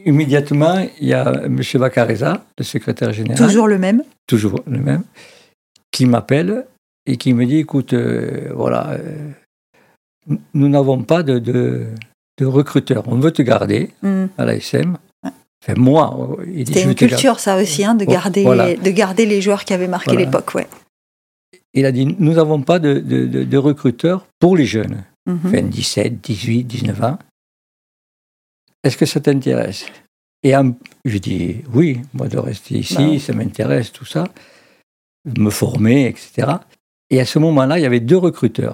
Immédiatement, 0.05 0.85
il 1.01 1.07
y 1.07 1.13
a 1.13 1.43
M. 1.45 1.59
Vacareza, 1.75 2.43
le 2.57 2.63
secrétaire 2.63 3.11
général, 3.11 3.37
Toujours 3.47 3.67
le 3.67 3.77
même 3.77 4.03
toujours 4.27 4.61
le 4.67 4.79
même, 4.79 5.03
qui 5.91 6.05
m'appelle 6.05 6.65
et 7.05 7.17
qui 7.17 7.33
me 7.33 7.45
dit 7.45 7.57
écoute, 7.57 7.93
euh, 7.93 8.51
voilà, 8.55 8.91
euh, 8.91 9.27
nous 10.53 10.69
n'avons 10.69 11.01
pas 11.03 11.23
de, 11.23 11.39
de, 11.39 11.87
de 12.39 12.45
recruteur. 12.45 13.03
On 13.07 13.15
veut 13.19 13.31
te 13.31 13.41
garder 13.41 13.89
Hmm. 14.03 14.25
à 14.37 14.45
l'ASM. 14.45 14.97
Enfin, 15.61 15.73
moi, 15.77 16.37
euh, 16.39 16.45
il 16.47 16.63
dit 16.63 16.73
C'était 16.73 16.81
une 16.83 16.93
garder. 16.93 17.07
culture, 17.07 17.39
ça 17.39 17.57
aussi, 17.61 17.83
hein, 17.83 17.95
de, 17.95 18.05
garder, 18.05 18.43
voilà. 18.43 18.75
de 18.75 18.89
garder 18.91 19.25
les 19.25 19.41
joueurs 19.41 19.65
qui 19.65 19.73
avaient 19.73 19.87
marqué 19.89 20.11
Voilà. 20.11 20.25
l'époque. 20.25 20.55
Ouais. 20.55 20.67
Il 21.73 21.85
a 21.85 21.91
dit 21.91 22.05
nous 22.17 22.33
n'avons 22.33 22.61
pas 22.61 22.79
de, 22.79 22.99
de, 22.99 23.57
recruteur 23.57 24.25
pour 24.39 24.55
les 24.55 24.65
jeunes. 24.65 25.03
Mhm. 25.27 25.39
enfin 25.45 25.61
17, 25.63 26.21
18, 26.21 26.63
19 26.63 27.03
ans. 27.03 27.19
Est-ce 28.83 28.97
que 28.97 29.05
ça 29.05 29.19
t'intéresse? 29.19 29.85
Et 30.43 30.55
en- 30.55 30.73
je 31.05 31.17
dis 31.17 31.57
oui, 31.73 31.99
moi 32.13 32.27
de 32.27 32.37
rester 32.37 32.75
ici, 32.77 32.95
Bah 32.95 33.19
ça 33.19 33.33
m'intéresse, 33.33 33.91
tout 33.91 34.05
ça, 34.05 34.25
me 35.37 35.49
former, 35.49 36.05
etc. 36.07 36.47
Et 37.09 37.19
à 37.19 37.25
ce 37.25 37.39
moment-là, 37.39 37.77
il 37.79 37.81
y 37.81 37.85
avait 37.85 37.99
deux 37.99 38.17
recruteurs. 38.17 38.73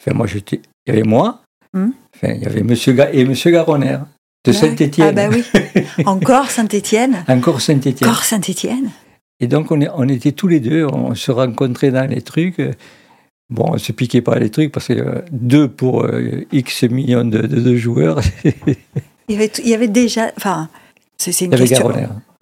Enfin, 0.00 0.14
moi, 0.16 0.26
j'étais, 0.26 0.60
il 0.86 0.90
y 0.94 0.96
avait 0.96 1.06
moi, 1.08 1.42
Hmm. 1.74 1.90
enfin, 2.16 2.32
il 2.32 2.42
y 2.42 2.46
avait 2.46 2.62
Monsieur 2.62 2.94
Ga- 2.94 3.10
et 3.12 3.24
Monsieur 3.26 3.50
Garonner 3.50 3.98
de. 4.46 4.52
Saint-Étienne. 4.52 5.18
Ah 5.18 5.28
bah 5.28 5.28
oui. 5.36 5.44
Encore 6.06 6.50
Saint-Étienne? 6.50 7.24
Encore 7.28 7.60
Saint-Étienne. 7.60 8.08
Encore 8.08 8.24
Saint-Étienne? 8.24 8.90
Et 9.40 9.46
donc, 9.48 9.70
on, 9.70 9.80
est- 9.82 9.90
on 9.94 10.08
était 10.08 10.32
tous 10.32 10.48
les 10.48 10.60
deux, 10.60 10.86
on 10.86 11.14
se 11.14 11.30
rencontrait 11.30 11.90
dans 11.90 12.08
les 12.08 12.22
trucs. 12.22 12.60
Bon, 13.50 13.72
on 13.74 13.78
se 13.78 13.92
piquait 13.92 14.22
pas 14.22 14.38
les 14.38 14.50
trucs 14.50 14.72
parce 14.72 14.88
que 14.88 14.94
euh, 14.94 15.22
deux 15.30 15.68
pour 15.68 16.04
euh, 16.04 16.46
X 16.52 16.84
millions 16.84 17.24
de, 17.26 17.42
de- 17.42 17.60
de 17.60 17.76
joueurs, 17.76 18.20
Il 19.28 19.34
y 19.34 19.36
avait, 19.36 19.48
tout- 19.48 19.60
il 19.64 19.70
y 19.70 19.74
avait 19.74 19.88
déjà. 19.88 20.30
Enfin, 20.36 20.68
c'est 21.18 21.30
une 21.44 21.50
question. 21.66 21.88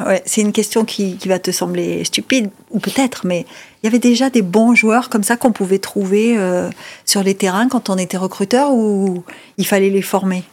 Ouais, 0.05 0.23
c'est 0.26 0.43
une 0.43 0.52
question 0.52 0.85
qui, 0.85 1.16
qui 1.16 1.26
va 1.28 1.38
te 1.38 1.50
sembler 1.50 2.05
stupide, 2.05 2.50
ou 2.71 2.78
peut-être, 2.81 3.26
mais 3.26 3.47
il 3.83 3.87
y 3.87 3.88
avait 3.88 3.99
déjà 3.99 4.28
des 4.28 4.43
bons 4.43 4.75
joueurs 4.75 5.09
comme 5.09 5.23
ça 5.23 5.38
qu'on 5.38 5.52
pouvait 5.52 5.78
trouver 5.78 6.37
euh, 6.37 6.69
sur 7.07 7.23
les 7.23 7.35
terrains 7.35 7.69
quand 7.69 7.88
on 7.88 7.97
était 7.97 8.19
recruteur 8.19 8.73
ou 8.75 9.25
il 9.57 9.66
fallait 9.66 9.88
les 9.88 10.02
former? 10.02 10.45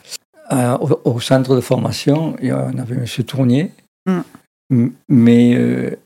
Euh, 0.53 0.77
au, 0.77 1.15
au 1.15 1.19
centre 1.19 1.55
de 1.55 1.61
formation, 1.61 2.35
il 2.41 2.47
y 2.47 2.51
a- 2.51 2.69
on 2.73 2.77
avait 2.77 2.95
M. 2.95 3.05
Tournier. 3.25 3.71
Mm. 4.05 4.87
Mais 5.09 5.55
euh, 5.55 5.97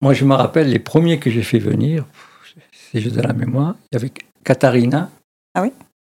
moi, 0.00 0.14
je 0.14 0.24
me 0.24 0.34
rappelle, 0.34 0.70
les 0.70 0.78
premiers 0.78 1.18
que 1.18 1.28
j'ai 1.30 1.42
fait 1.42 1.58
venir, 1.58 2.06
si 2.72 3.00
j'ai 3.02 3.10
de 3.10 3.20
la 3.20 3.34
mémoire, 3.34 3.74
il 3.92 3.96
y 3.96 3.98
avait 3.98 4.12
Katharina. 4.44 5.10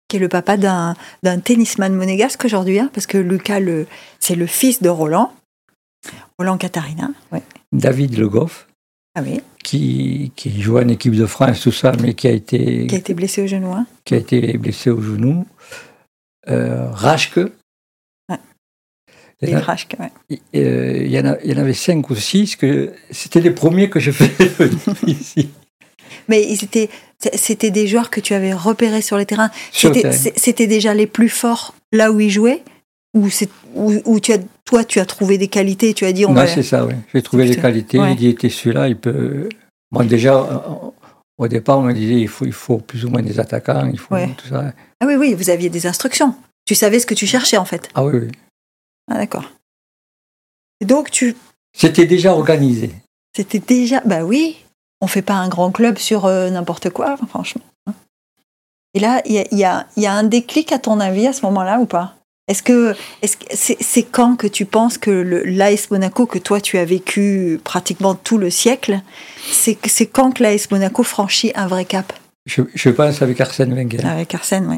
Qui 0.10 0.18
est 0.18 0.20
le 0.20 0.28
papa 0.28 0.58
d'un 0.58 0.96
d'un 1.24 1.40
tennisman 1.40 1.94
monégasque 1.96 2.44
aujourd'hui, 2.44 2.80
hein, 2.80 2.90
parce 2.94 3.08
que 3.08 3.18
Lucas, 3.18 3.62
le, 3.62 3.88
c'est 4.20 4.36
le 4.36 4.46
fils 4.48 4.82
de 4.82 4.90
Roland, 4.90 5.32
Roland 6.38 6.58
Katharina. 6.58 7.10
Ouais. 7.32 7.44
David 7.72 8.18
Le 8.18 8.28
Goff, 8.28 8.68
Ah 9.16 9.22
oui, 9.22 9.40
qui, 9.64 10.32
qui 10.36 10.62
jouait 10.62 10.84
en 10.84 10.88
équipe 10.90 11.16
de 11.16 11.26
France, 11.26 11.62
tout 11.62 11.72
ça, 11.72 11.94
mais 12.02 12.14
qui 12.16 12.28
a 12.28 12.32
été, 12.32 12.88
qui 12.88 12.96
a 12.96 12.98
été 12.98 13.14
blessé 13.14 13.42
au 13.44 13.48
genou. 13.48 13.72
hein. 13.74 13.86
qui 14.04 14.16
a 14.16 14.18
été 14.18 14.58
blessé 14.58 14.90
au 14.90 15.00
genou. 15.02 15.46
Euh, 16.50 16.90
Rashke. 16.92 17.40
Et 19.42 19.46
Il 19.48 19.50
y 19.52 19.56
en 19.56 19.60
a- 19.60 19.62
Rashke, 19.62 19.96
ouais. 20.00 20.12
euh, 20.56 20.98
il 21.06 21.12
y, 21.12 21.18
en 21.20 21.26
a- 21.26 21.38
il 21.46 21.50
y 21.52 21.54
en 21.54 21.62
avait 21.62 21.74
cinq 21.74 22.10
ou 22.10 22.16
six, 22.16 22.58
que 22.58 22.92
c'était 23.10 23.40
les 23.40 23.52
premiers 23.52 23.90
que 23.90 24.00
je 24.02 24.12
faisais 24.12 24.46
venir 24.48 24.80
ici. 25.08 25.50
Mais 26.30 26.44
ils 26.50 26.64
étaient, 26.64 26.90
c'était 27.36 27.72
des 27.72 27.88
joueurs 27.88 28.10
que 28.10 28.22
tu 28.22 28.34
avais 28.34 28.54
repérés 28.54 29.02
sur 29.02 29.18
les 29.18 29.26
terrains. 29.26 29.52
C'était 29.74 30.02
terrain. 30.04 30.14
c'est- 30.14 30.38
c'était 30.40 30.68
déjà 30.68 30.94
les 30.94 31.08
plus 31.08 31.28
forts 31.30 31.74
là 31.92 32.12
où 32.12 32.20
ils 32.20 32.30
jouaient 32.30 32.64
ou 33.16 33.30
c'est 33.30 33.50
où, 33.76 33.94
où 34.06 34.20
tu 34.20 34.32
as 34.34 34.38
toi 34.66 34.84
tu 34.86 35.00
as 35.00 35.06
trouvé 35.06 35.38
des 35.40 35.48
qualités 35.48 35.94
tu 35.96 36.06
as 36.06 36.12
dit 36.14 36.26
on 36.26 36.30
Non, 36.30 36.36
va 36.42 36.48
c'est 36.48 36.62
ça, 36.64 36.86
oui. 36.86 36.94
J'ai 37.14 37.22
trouvé 37.24 37.44
les 37.44 37.50
plutôt- 37.52 37.62
qualités. 37.64 38.00
ouais. 38.00 38.12
Il 38.12 38.16
dit, 38.18 38.28
était 38.28 38.50
celui-là, 38.50 38.88
il 38.88 38.96
peut. 38.98 39.50
Moi, 39.92 40.06
déjà, 40.06 40.34
au 41.40 41.48
départ, 41.48 41.80
on 41.80 41.82
me 41.84 41.94
disait, 41.94 42.14
il 42.22 42.28
faut, 42.28 42.46
il 42.46 42.52
faut 42.54 42.78
plus 42.78 43.04
ou 43.06 43.10
moins 43.10 43.24
des 43.24 43.40
attaquants, 43.40 43.90
il 43.92 43.98
faut 43.98 44.14
Ouais. 44.14 44.30
tout 44.38 44.48
ça. 44.50 44.72
ah 45.02 45.06
oui 45.08 45.16
oui 45.16 45.34
vous 45.34 45.50
aviez 45.50 45.70
des 45.70 45.88
instructions 45.88 46.36
tu 46.66 46.76
savais 46.76 47.00
ce 47.00 47.08
que 47.08 47.16
tu 47.16 47.26
cherchais 47.26 47.58
en 47.58 47.66
fait 47.66 47.90
Ah 47.96 48.04
oui, 48.06 48.20
oui. 48.22 48.28
ah 49.12 49.16
d'accord 49.16 49.50
donc 50.86 51.10
tu 51.12 51.36
C'était 51.76 52.06
déjà 52.06 52.34
organisé. 52.34 52.92
c'était 53.36 53.60
déjà 53.60 54.02
bah 54.06 54.24
oui 54.24 54.58
on 55.02 55.08
fait 55.08 55.22
pas 55.22 55.36
un 55.36 55.48
grand 55.50 55.72
club 55.72 55.98
sur 55.98 56.26
euh, 56.26 56.50
n'importe 56.50 56.90
quoi 56.90 57.16
franchement 57.30 57.62
hein. 57.88 57.94
et 58.94 59.00
là 59.00 59.22
il 59.26 59.34
y 59.34 59.40
a, 59.40 59.46
il 59.52 59.58
y, 59.58 59.64
a, 59.64 59.88
il 59.98 60.04
y 60.04 60.08
a 60.08 60.14
un 60.14 60.24
déclic 60.24 60.72
à 60.72 60.80
ton 60.80 61.00
avis 61.00 61.28
à 61.28 61.34
ce 61.34 61.46
moment-là 61.46 61.80
ou 61.80 61.86
pas? 61.86 62.16
Est-ce 62.48 62.64
que 62.64 62.94
que 62.94 63.46
c'est 63.54 63.78
c'est 63.80 64.02
quand 64.04 64.36
que 64.36 64.48
tu 64.48 64.66
penses 64.66 64.98
que 64.98 65.12
l'AS 65.46 65.92
Monaco 65.92 66.26
que 66.26 66.40
toi 66.40 66.60
tu 66.60 66.78
as 66.80 66.86
vécu 66.86 67.60
pratiquement 67.64 68.16
tout 68.16 68.40
le 68.40 68.50
siècle 68.50 69.02
c'est 69.52 69.76
quand 70.08 70.32
que 70.32 70.42
l'AS 70.44 70.72
Monaco 70.72 71.04
franchit 71.04 71.52
un 71.56 71.68
vrai 71.68 71.86
cap? 71.86 72.12
Je, 72.48 72.64
je 72.74 72.90
pense 72.90 73.22
avec 73.22 73.40
Arsène 73.40 73.74
Wenger. 73.76 74.04
avec 74.04 74.34
Arsène 74.34 74.66
oui 74.68 74.78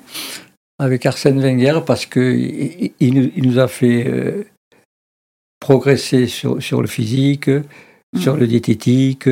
Avec 0.79 1.05
Arsène 1.05 1.39
Wenger, 1.39 1.79
parce 1.85 2.05
qu'il 2.05 2.91
il, 2.99 3.13
nous- 3.13 3.31
il 3.37 3.47
nous 3.47 3.59
a 3.59 3.69
fait 3.69 4.05
euh, 4.05 4.43
progresser 5.59 6.27
sur, 6.27 6.61
sur 6.61 6.81
le 6.81 6.87
physique, 6.87 7.49
sur 8.19 8.35
le 8.35 8.47
diététique, 8.47 9.29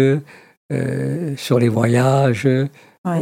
euh, 0.72 1.36
sur 1.38 1.60
les 1.60 1.70
voyages, 1.70 2.48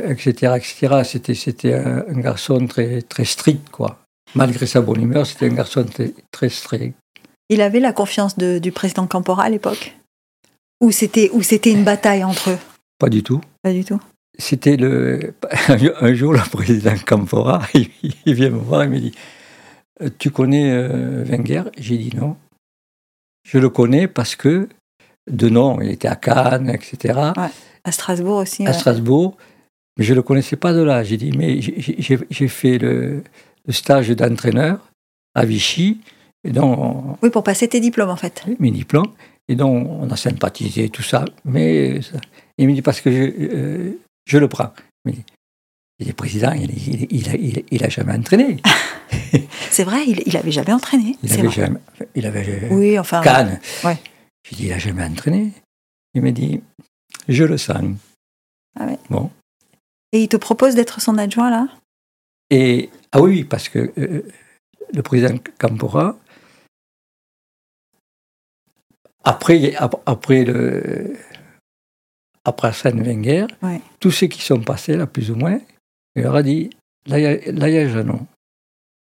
etc. 0.03 0.53
etc. 0.57 1.01
C'était, 1.03 1.33
c'était 1.33 1.73
un, 1.73 2.03
un 2.07 2.19
garçon 2.19 2.65
très, 2.67 3.01
très 3.01 3.25
strict, 3.25 3.69
quoi. 3.69 3.99
Malgré 4.35 4.65
sa 4.65 4.81
bonne 4.81 5.01
humeur, 5.01 5.25
c'était 5.25 5.45
un 5.49 5.53
garçon 5.53 5.83
très, 5.85 6.13
très 6.31 6.49
strict. 6.49 6.95
il 7.49 7.61
avait 7.61 7.79
la 7.79 7.93
confiance 7.93 8.37
de- 8.37 8.59
du 8.59 8.71
président 8.71 9.07
Campora 9.07 9.43
à 9.43 9.49
l'époque? 9.49 9.95
Ou 10.81 10.91
c'était 10.91 11.29
ou 11.31 11.41
c'était 11.41 11.71
une 11.71 11.83
bataille 11.85 12.23
entre 12.23 12.51
eux? 12.51 12.57
Pas 12.99 13.09
du 13.09 13.23
tout. 13.23 13.41
pas 13.63 13.71
du 13.73 13.83
tout 13.85 13.99
C'était 14.37 14.75
le. 14.77 15.33
Un 16.01 16.13
jour, 16.13 16.33
le 16.33 16.39
président 16.51 16.93
Campora, 17.05 17.61
il, 17.73 17.89
il 18.25 18.33
vient 18.35 18.49
me 18.51 18.57
voir 18.59 18.83
et 18.83 18.87
me 18.87 18.99
dit 18.99 19.13
Tu 20.19 20.29
connais 20.29 20.69
euh, 20.71 21.23
Wenger? 21.23 21.63
J'ai 21.77 21.97
dit 21.97 22.15
non. 22.15 22.35
Je 23.49 23.57
le 23.59 23.69
connais 23.69 24.07
parce 24.07 24.35
que, 24.35 24.67
de 25.29 25.49
nom, 25.49 25.79
il 25.81 25.89
était 25.89 26.07
à 26.07 26.15
Cannes, 26.15 26.69
etc., 26.69 27.19
à 27.83 27.91
Strasbourg 27.91 28.37
aussi 28.37 28.63
à 28.65 28.71
ouais. 28.71 28.73
Strasbourg, 28.73 29.37
mais 29.97 30.03
je 30.05 30.11
ne 30.11 30.17
le 30.17 30.21
connaissais 30.23 30.55
pas 30.57 30.73
de 30.73 30.81
là. 30.81 31.03
J'ai 31.03 31.17
dit 31.17 31.31
Mais 31.37 31.61
j'ai- 31.61 32.47
fait 32.47 32.77
le, 32.77 33.23
le 33.65 33.73
stage 33.73 34.09
d'entraîneur 34.09 34.79
à 35.35 35.45
Vichy, 35.45 35.99
et 36.43 36.51
donc, 36.51 36.77
on- 36.77 37.17
oui 37.21 37.29
pour 37.29 37.43
passer 37.43 37.67
tes 37.67 37.79
diplômes 37.79 38.09
en 38.09 38.15
fait 38.17 38.43
mes 38.59 38.71
diplômes, 38.71 39.11
et 39.47 39.55
donc 39.55 39.87
on 39.89 40.09
a 40.09 40.17
sympathisé, 40.17 40.89
tout 40.89 41.03
ça, 41.03 41.23
mais 41.45 42.01
ça- 42.01 42.19
il 42.57 42.67
me 42.67 42.73
dit 42.73 42.81
Parce 42.81 42.99
que 43.01 43.11
je, 43.11 43.23
euh, 43.39 43.91
je 44.25 44.37
le 44.37 44.47
prends. 44.47 44.71
Il 45.05 45.11
me 45.11 45.15
dit, 45.15 45.23
il 45.99 46.09
est 46.09 46.13
président, 46.13 46.51
il, 46.51 46.69
il, 46.71 47.07
il, 47.09 47.29
a, 47.29 47.35
il, 47.35 47.63
il 47.71 47.83
a 47.85 47.89
jamais 47.89 48.13
entraîné. 48.13 48.57
c'est 49.71 49.83
vrai 49.83 50.03
il, 50.05 50.21
il 50.25 50.35
avait 50.37 50.51
jamais 50.51 50.73
entraîné 50.73 51.15
Il 51.23 51.31
avait 51.33 51.41
vrai. 51.43 51.55
jamais. 51.55 51.79
Il 52.15 52.25
avait 52.25 52.67
oui 52.71 52.99
enfin 52.99 53.21
Cannes. 53.21 53.59
Ouais. 53.85 53.97
J'ai 54.49 54.55
dit, 54.55 54.65
il 54.67 54.73
a 54.73 54.77
jamais 54.77 55.03
entraîné. 55.03 55.51
Il 56.13 56.21
me 56.21 56.31
dit, 56.31 56.61
je 57.27 57.43
le 57.43 57.57
sens. 57.57 57.83
Ah 58.79 58.85
ouais. 58.85 58.97
Bon. 59.09 59.31
et 60.11 60.21
il 60.23 60.27
te 60.29 60.37
propose 60.37 60.75
d'être 60.75 61.01
son 61.01 61.17
adjoint 61.17 61.49
là? 61.49 61.67
Et, 62.49 62.89
ah 63.11 63.19
oui, 63.21 63.43
parce 63.43 63.67
que 63.67 63.91
euh, 63.97 64.21
le 64.93 65.01
président 65.01 65.37
Campora, 65.57 66.17
après, 69.23 69.75
ap- 69.75 70.01
après 70.05 70.45
le. 70.45 71.15
Après 72.45 72.69
Arsène 72.69 73.01
Wenger, 73.03 73.47
Ouais. 73.61 73.81
tous 73.99 74.11
ceux 74.11 74.27
qui 74.27 74.41
sont 74.41 74.61
passés, 74.61 74.95
là, 74.95 75.05
plus 75.05 75.29
ou 75.31 75.35
moins, 75.35 75.59
il 76.15 76.23
leur 76.23 76.35
a 76.35 76.43
dit 76.43 76.69
là, 77.07 77.19
il 77.19 77.73
y 77.73 77.77
a- 77.77 77.89
Jeannot. 77.89 78.21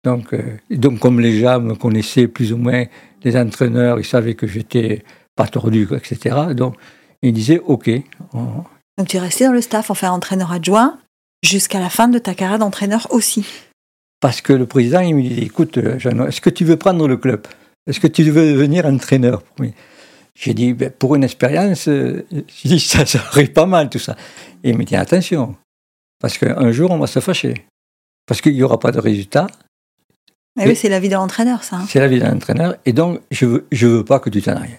Donc, 0.05 0.35
euh, 0.35 0.59
donc, 0.71 0.99
comme 0.99 1.21
les 1.21 1.39
gens 1.41 1.59
me 1.61 1.75
connaissaient 1.75 2.29
plus 2.29 2.53
ou 2.53 2.59
moins, 2.59 2.85
les 3.23 3.37
entraîneurs, 3.39 3.99
ils 3.99 4.05
savaient 4.05 4.35
que 4.35 4.47
j'étais 4.47 5.03
pas 5.41 5.47
tordu, 5.49 5.89
etc. 5.97 6.37
Donc, 6.55 6.75
ils 7.23 7.33
disaient 7.33 7.61
OK. 7.65 7.89
on- 8.35 8.65
donc 8.99 9.09
tu 9.09 9.17
es 9.17 9.21
resté 9.21 9.47
dans 9.47 9.53
le 9.53 9.63
staff 9.63 9.91
enfin 9.91 10.11
entraîneur 10.11 10.53
adjoint 10.53 10.99
jusqu'à 11.43 11.81
la 11.81 11.89
fin 11.89 12.09
de 12.09 12.19
ta 12.19 12.35
carrière 12.35 12.59
d'entraîneur 12.59 13.07
aussi 13.11 13.47
Parce 14.21 14.43
que 14.43 14.53
le 14.53 14.67
président, 14.67 15.01
il 15.01 15.15
me 15.15 15.23
dit 15.23 15.41
écoute, 15.45 15.79
euh, 15.79 15.99
Jeannot, 15.99 16.27
est-ce 16.27 16.43
que 16.43 16.51
tu 16.51 16.65
veux 16.67 16.77
prendre 16.77 17.09
le 17.09 17.17
club? 17.17 17.47
Est-ce 17.87 17.99
que 18.01 18.07
tu 18.09 18.23
veux 18.25 18.53
devenir 18.53 18.85
entraîneur? 18.85 19.43
J'ai 20.35 20.53
dit 20.53 20.75
Ben, 20.75 20.91
pour 20.91 21.15
une 21.17 21.25
expérience, 21.25 21.89
euh, 21.89 22.27
ça 22.79 23.07
serait 23.07 23.47
pas 23.47 23.65
mal 23.67 23.89
tout 23.89 23.99
ça. 23.99 24.17
Et 24.63 24.71
il 24.71 24.77
me 24.77 24.85
dit 24.85 24.97
attention, 24.97 25.57
Parce 26.21 26.37
qu'un 26.37 26.71
jour, 26.73 26.91
on 26.91 26.99
va 26.99 27.07
se 27.07 27.21
fâcher. 27.21 27.55
Parce 28.27 28.41
qu'il 28.43 28.53
n'y 28.55 28.63
aura 28.63 28.79
pas 28.79 28.93
de 28.93 29.01
résultat. 29.01 29.47
Eh 30.61 30.69
oui, 30.69 30.77
c'est 30.77 30.91
la 30.91 31.01
vie 31.01 31.09
de 31.09 31.15
l'entraîneur, 31.15 31.65
ça. 31.65 31.77
hein. 31.77 31.87
C'est 31.89 32.01
la 32.01 32.09
vie 32.09 32.19
d'un 32.21 32.35
entraîneur. 32.37 32.77
Et 32.85 32.93
donc, 32.93 33.21
je 33.31 33.47
veux, 33.47 33.67
je 33.73 33.87
veux 33.87 34.05
pas 34.05 34.19
que 34.21 34.29
tu 34.29 34.43
t'en 34.43 34.57
ailles. 34.61 34.79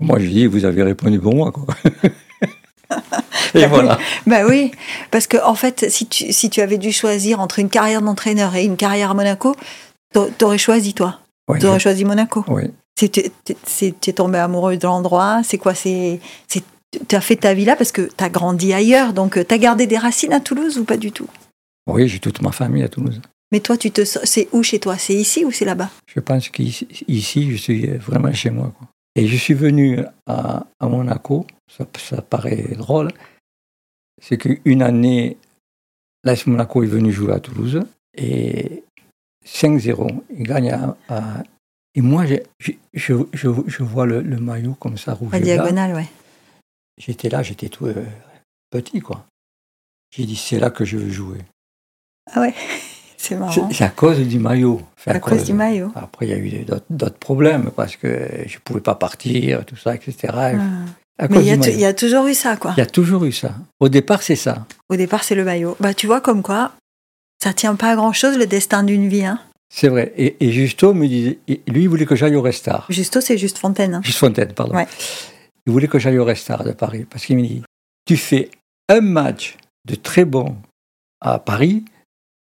Moi, 0.00 0.18
je 0.20 0.26
dis, 0.26 0.46
vous 0.46 0.64
avez 0.64 0.82
répondu 0.82 1.18
pour 1.18 1.34
moi, 1.34 1.50
quoi. 1.52 1.66
et 3.54 3.66
voilà. 3.66 3.98
Bah 4.26 4.46
oui, 4.48 4.70
parce 5.10 5.26
que 5.26 5.36
en 5.44 5.54
fait, 5.54 5.86
si 5.90 6.06
tu, 6.06 6.32
si 6.32 6.50
tu 6.50 6.60
avais 6.60 6.78
dû 6.78 6.92
choisir 6.92 7.40
entre 7.40 7.58
une 7.58 7.68
carrière 7.68 8.02
d'entraîneur 8.02 8.54
et 8.54 8.64
une 8.64 8.76
carrière 8.76 9.10
à 9.10 9.14
Monaco, 9.14 9.56
t'a- 10.12 10.26
t'aurais 10.38 10.58
choisi 10.58 10.94
toi. 10.94 11.20
Oui, 11.50 11.58
T'aurais 11.58 11.80
choisi 11.80 12.04
Monaco. 12.04 12.44
oui. 12.48 12.64
Tu 12.96 13.06
es 13.06 14.12
tombé 14.12 14.38
amoureux 14.38 14.76
de 14.76 14.84
l'endroit. 14.86 15.42
C'est 15.44 15.56
quoi 15.58 15.74
C'est 15.74 16.20
tu 17.08 17.14
as 17.16 17.20
fait 17.20 17.36
ta 17.36 17.54
vie 17.54 17.64
là 17.64 17.76
parce 17.76 17.92
que 17.92 18.02
tu 18.16 18.24
as 18.24 18.28
grandi 18.28 18.72
ailleurs. 18.72 19.12
Donc, 19.12 19.34
tu 19.46 19.54
as 19.54 19.58
gardé 19.58 19.86
des 19.86 19.98
racines 19.98 20.32
à 20.32 20.40
Toulouse 20.40 20.78
ou 20.78 20.84
pas 20.84 20.96
du 20.96 21.12
tout? 21.12 21.28
Oui, 21.88 22.08
j'ai 22.08 22.18
toute 22.18 22.40
ma 22.42 22.50
famille 22.50 22.82
à 22.82 22.88
Toulouse. 22.88 23.20
Mais 23.52 23.60
toi, 23.60 23.76
tu 23.76 23.90
te 23.90 24.04
c'est 24.04 24.48
où 24.52 24.62
chez 24.62 24.78
toi? 24.78 24.96
C'est 24.98 25.14
ici 25.14 25.44
ou 25.44 25.50
c'est 25.52 25.64
là-bas? 25.64 25.90
Je 26.14 26.20
pense 26.20 26.48
qu'ici, 26.48 26.88
ici, 27.06 27.50
je 27.52 27.56
suis 27.56 27.86
vraiment 27.98 28.32
chez 28.32 28.50
moi. 28.50 28.72
quoi. 28.76 28.88
Et 29.18 29.26
je 29.26 29.36
suis 29.36 29.54
venu 29.54 29.98
à, 30.26 30.64
à 30.78 30.88
Monaco, 30.88 31.44
ça, 31.68 31.84
ça 31.98 32.22
paraît 32.22 32.74
drôle, 32.76 33.10
c'est 34.22 34.38
qu'une 34.38 34.80
année, 34.80 35.36
l'AS 36.22 36.46
Monaco 36.46 36.84
est 36.84 36.86
venu 36.86 37.10
jouer 37.10 37.32
à 37.32 37.40
Toulouse, 37.40 37.82
et 38.16 38.84
5-0, 39.44 40.22
il 40.30 40.44
gagne 40.44 40.70
à... 40.70 40.96
à- 41.08 41.42
et 41.94 42.00
moi, 42.00 42.26
je, 42.26 42.36
je, 42.94 43.14
je, 43.32 43.48
je 43.66 43.82
vois 43.82 44.06
le, 44.06 44.20
le 44.22 44.36
maillot 44.38 44.74
comme 44.74 44.96
ça, 44.96 45.14
rouge 45.14 45.32
La 45.32 45.40
diagonale, 45.40 45.94
ouais. 45.94 46.06
J'étais 46.96 47.28
là, 47.28 47.42
j'étais 47.42 47.68
tout 47.68 47.86
euh, 47.86 48.06
petit, 48.70 49.00
quoi. 49.00 49.26
J'ai 50.12 50.24
dit, 50.26 50.36
c'est 50.36 50.60
là 50.60 50.70
que 50.70 50.84
je 50.84 50.96
veux 50.96 51.10
jouer. 51.10 51.40
Ah 52.30 52.40
ouais, 52.42 52.54
c'est 53.18 53.34
marrant. 53.36 53.68
C'est 53.72 53.84
à 53.84 53.88
cause 53.90 54.18
du 54.20 54.38
maillot. 54.38 54.80
Enfin, 54.98 55.10
À 55.12 55.18
cause 55.20 55.44
du 55.44 55.52
maillot. 55.52 55.90
Après, 55.94 56.26
il 56.26 56.30
y 56.30 56.32
a 56.32 56.38
eu 56.38 56.64
d'autres- 56.88 57.18
problèmes 57.18 57.70
parce 57.76 57.96
que 57.96 58.08
je 58.46 58.54
ne 58.54 58.60
pouvais 58.64 58.80
pas 58.80 58.94
partir, 58.94 59.64
tout 59.66 59.76
ça, 59.76 59.94
etc. 59.94 60.14
Ah. 61.20 61.26
Mais 61.28 61.40
il 61.40 61.46
y, 61.46 61.84
a 61.84 61.90
y 61.90 61.94
toujours 61.96 62.26
eu 62.28 62.34
ça, 62.34 62.56
quoi. 62.56 62.72
Il 62.76 62.80
y 62.80 62.82
a 62.82 62.86
toujours 62.86 63.24
eu 63.24 63.32
ça. 63.32 63.52
Au 63.80 63.88
départ, 63.88 64.22
c'est 64.22 64.36
ça. 64.36 64.64
Au 64.88 64.94
départ, 64.96 65.24
c'est 65.24 65.34
le 65.34 65.44
maillot. 65.44 65.76
Bah, 65.80 65.92
tu 65.92 66.06
vois, 66.06 66.20
comme 66.20 66.42
quoi, 66.42 66.72
ça 67.42 67.52
tient 67.52 67.74
pas 67.74 67.90
à 67.90 67.96
grand-chose, 67.96 68.38
le 68.38 68.46
destin 68.46 68.84
d'une 68.84 69.08
vie. 69.08 69.24
Hein. 69.24 69.40
C'est 69.68 69.88
vrai. 69.88 70.12
Et, 70.16 70.36
et 70.40 70.52
Justo 70.52 70.94
me 70.94 71.08
disait, 71.08 71.38
lui, 71.66 71.82
il 71.82 71.88
voulait 71.88 72.06
que 72.06 72.14
j'aille 72.14 72.36
au 72.36 72.40
Restar. 72.42 72.86
Justo, 72.88 73.20
c'est 73.20 73.36
juste 73.36 73.58
Fontaine. 73.58 73.94
hein. 73.94 74.00
Juste 74.04 74.18
Fontaine, 74.18 74.52
pardon. 74.52 74.76
Ouais. 74.76 74.86
Il 75.66 75.72
voulait 75.72 75.88
que 75.88 75.98
j'aille 75.98 76.18
au 76.18 76.24
Restar 76.24 76.62
de 76.64 76.70
Paris 76.72 77.04
parce 77.10 77.26
qu'il 77.26 77.36
me 77.36 77.42
dit, 77.42 77.62
tu 78.06 78.16
fais 78.16 78.50
un 78.88 79.00
match 79.00 79.56
de 79.86 79.96
très 79.96 80.24
bon 80.24 80.56
à 81.20 81.38
Paris, 81.40 81.84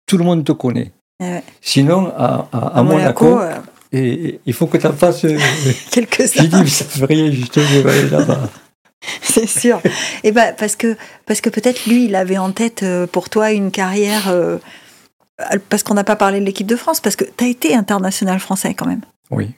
tout 0.06 0.18
le 0.18 0.24
monde 0.24 0.44
te 0.44 0.52
connaît. 0.52 0.92
Eh 1.20 1.24
ouais. 1.24 1.42
Sinon, 1.60 2.12
à, 2.16 2.48
à- 2.52 2.78
à 2.78 2.82
Monaco, 2.82 3.24
Monaco, 3.26 3.40
euh, 3.40 3.58
et, 3.92 4.24
et 4.28 4.40
il 4.46 4.52
faut 4.52 4.66
que 4.66 4.76
tu 4.78 4.86
en 4.86 4.92
fasses. 4.92 5.24
euh, 5.24 5.38
quelque 5.90 6.24
J'ai 6.34 6.48
dit, 6.48 6.56
mais 6.60 6.66
ça 6.66 6.84
fait 6.84 7.04
rien, 7.06 7.30
Justo, 7.30 7.60
je 7.60 7.78
vais 7.80 7.90
aller 7.90 8.10
là-bas. 8.10 8.48
c'est 9.22 9.46
sûr. 9.46 9.80
Et 10.22 10.32
ben 10.32 10.54
parce 10.58 10.76
que, 10.76 10.96
parce 11.26 11.40
que 11.40 11.50
peut-être 11.50 11.86
lui, 11.86 12.06
il 12.06 12.14
avait 12.16 12.38
en 12.38 12.52
tête 12.52 12.82
euh, 12.82 13.06
pour 13.06 13.28
toi 13.30 13.52
une 13.52 13.70
carrière. 13.70 14.32
parce 15.68 15.82
qu'on 15.82 15.94
n'a 15.94 16.04
pas 16.04 16.16
parlé 16.16 16.40
de 16.40 16.44
l'équipe 16.44 16.66
de 16.66 16.76
France, 16.76 17.00
parce 17.00 17.16
que 17.16 17.24
tu 17.24 17.44
as 17.44 17.48
été 17.48 17.74
international 17.74 18.40
français 18.40 18.74
quand 18.74 18.86
même. 18.86 19.02
Oui. 19.30 19.50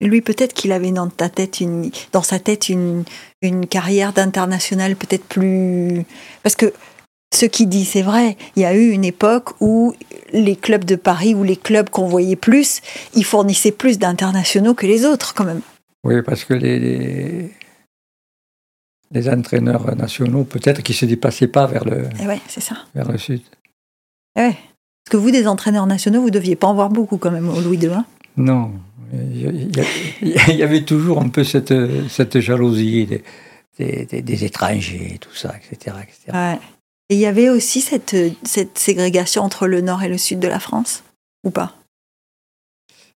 Lui, 0.00 0.20
peut-être 0.20 0.52
qu'il 0.54 0.72
avait 0.72 0.90
dans, 0.90 1.08
ta 1.08 1.28
tête 1.28 1.60
une, 1.60 1.90
dans 2.12 2.22
sa 2.22 2.38
tête 2.38 2.68
une, 2.68 3.04
une 3.42 3.66
carrière 3.66 4.12
d'international 4.12 4.96
peut-être 4.96 5.24
plus. 5.24 6.04
Parce 6.42 6.56
que 6.56 6.72
ce 7.34 7.46
qu'il 7.46 7.68
dit, 7.68 7.84
c'est 7.84 8.02
vrai. 8.02 8.36
Il 8.56 8.62
y 8.62 8.64
a 8.64 8.74
eu 8.74 8.90
une 8.90 9.04
époque 9.04 9.50
où 9.60 9.94
les 10.32 10.56
clubs 10.56 10.84
de 10.84 10.96
Paris 10.96 11.34
ou 11.34 11.42
les 11.44 11.56
clubs 11.56 11.88
qu'on 11.90 12.06
voyait 12.06 12.36
plus, 12.36 12.80
ils 13.14 13.24
fournissaient 13.24 13.72
plus 13.72 13.98
d'internationaux 13.98 14.74
que 14.74 14.86
les 14.86 15.04
autres, 15.04 15.34
quand 15.34 15.44
même. 15.44 15.60
Oui, 16.04 16.22
parce 16.22 16.44
que 16.44 16.54
les, 16.54 16.78
les, 16.78 17.50
les 19.12 19.28
entraîneurs 19.28 19.94
nationaux, 19.96 20.44
peut-être 20.44 20.82
qu'ils 20.82 20.94
ne 20.94 20.98
se 20.98 21.06
déplaçaient 21.06 21.46
pas 21.48 21.66
vers 21.66 21.84
le, 21.84 22.08
Et 22.22 22.26
ouais, 22.26 22.40
c'est 22.48 22.60
ça. 22.60 22.76
vers 22.94 23.10
le 23.10 23.18
sud. 23.18 23.42
Eh 24.36 24.40
ouais. 24.40 24.56
Parce 25.04 25.12
que 25.12 25.16
vous, 25.18 25.30
des 25.30 25.46
entraîneurs 25.46 25.86
nationaux, 25.86 26.22
vous 26.22 26.30
deviez 26.30 26.56
pas 26.56 26.66
en 26.66 26.74
voir 26.74 26.88
beaucoup 26.88 27.18
quand 27.18 27.30
même 27.30 27.48
au 27.48 27.60
Louis 27.60 27.76
II. 27.78 27.88
hein. 27.90 28.06
Non, 28.36 28.72
il 29.12 29.76
y, 29.76 29.80
a- 29.80 29.84
il 30.48 30.56
y 30.56 30.62
avait 30.62 30.82
toujours 30.84 31.20
un 31.20 31.28
peu 31.28 31.44
cette, 31.44 31.72
cette 32.08 32.40
jalousie 32.40 33.06
des, 33.06 33.22
des, 33.78 34.06
des- 34.06 34.22
des 34.22 34.44
étrangers, 34.44 35.18
tout 35.20 35.34
ça, 35.34 35.54
etc. 35.56 35.96
etc. 36.02 36.18
Ouais. 36.32 36.58
Et 37.10 37.14
il 37.16 37.20
y 37.20 37.26
avait 37.26 37.48
aussi 37.50 37.80
cette, 37.80 38.16
cette 38.44 38.78
ségrégation 38.78 39.42
entre 39.42 39.66
le 39.66 39.80
nord 39.80 40.02
et 40.02 40.08
le 40.08 40.18
sud 40.18 40.38
de 40.40 40.48
la 40.48 40.58
France, 40.58 41.02
ou 41.44 41.50
pas? 41.50 41.74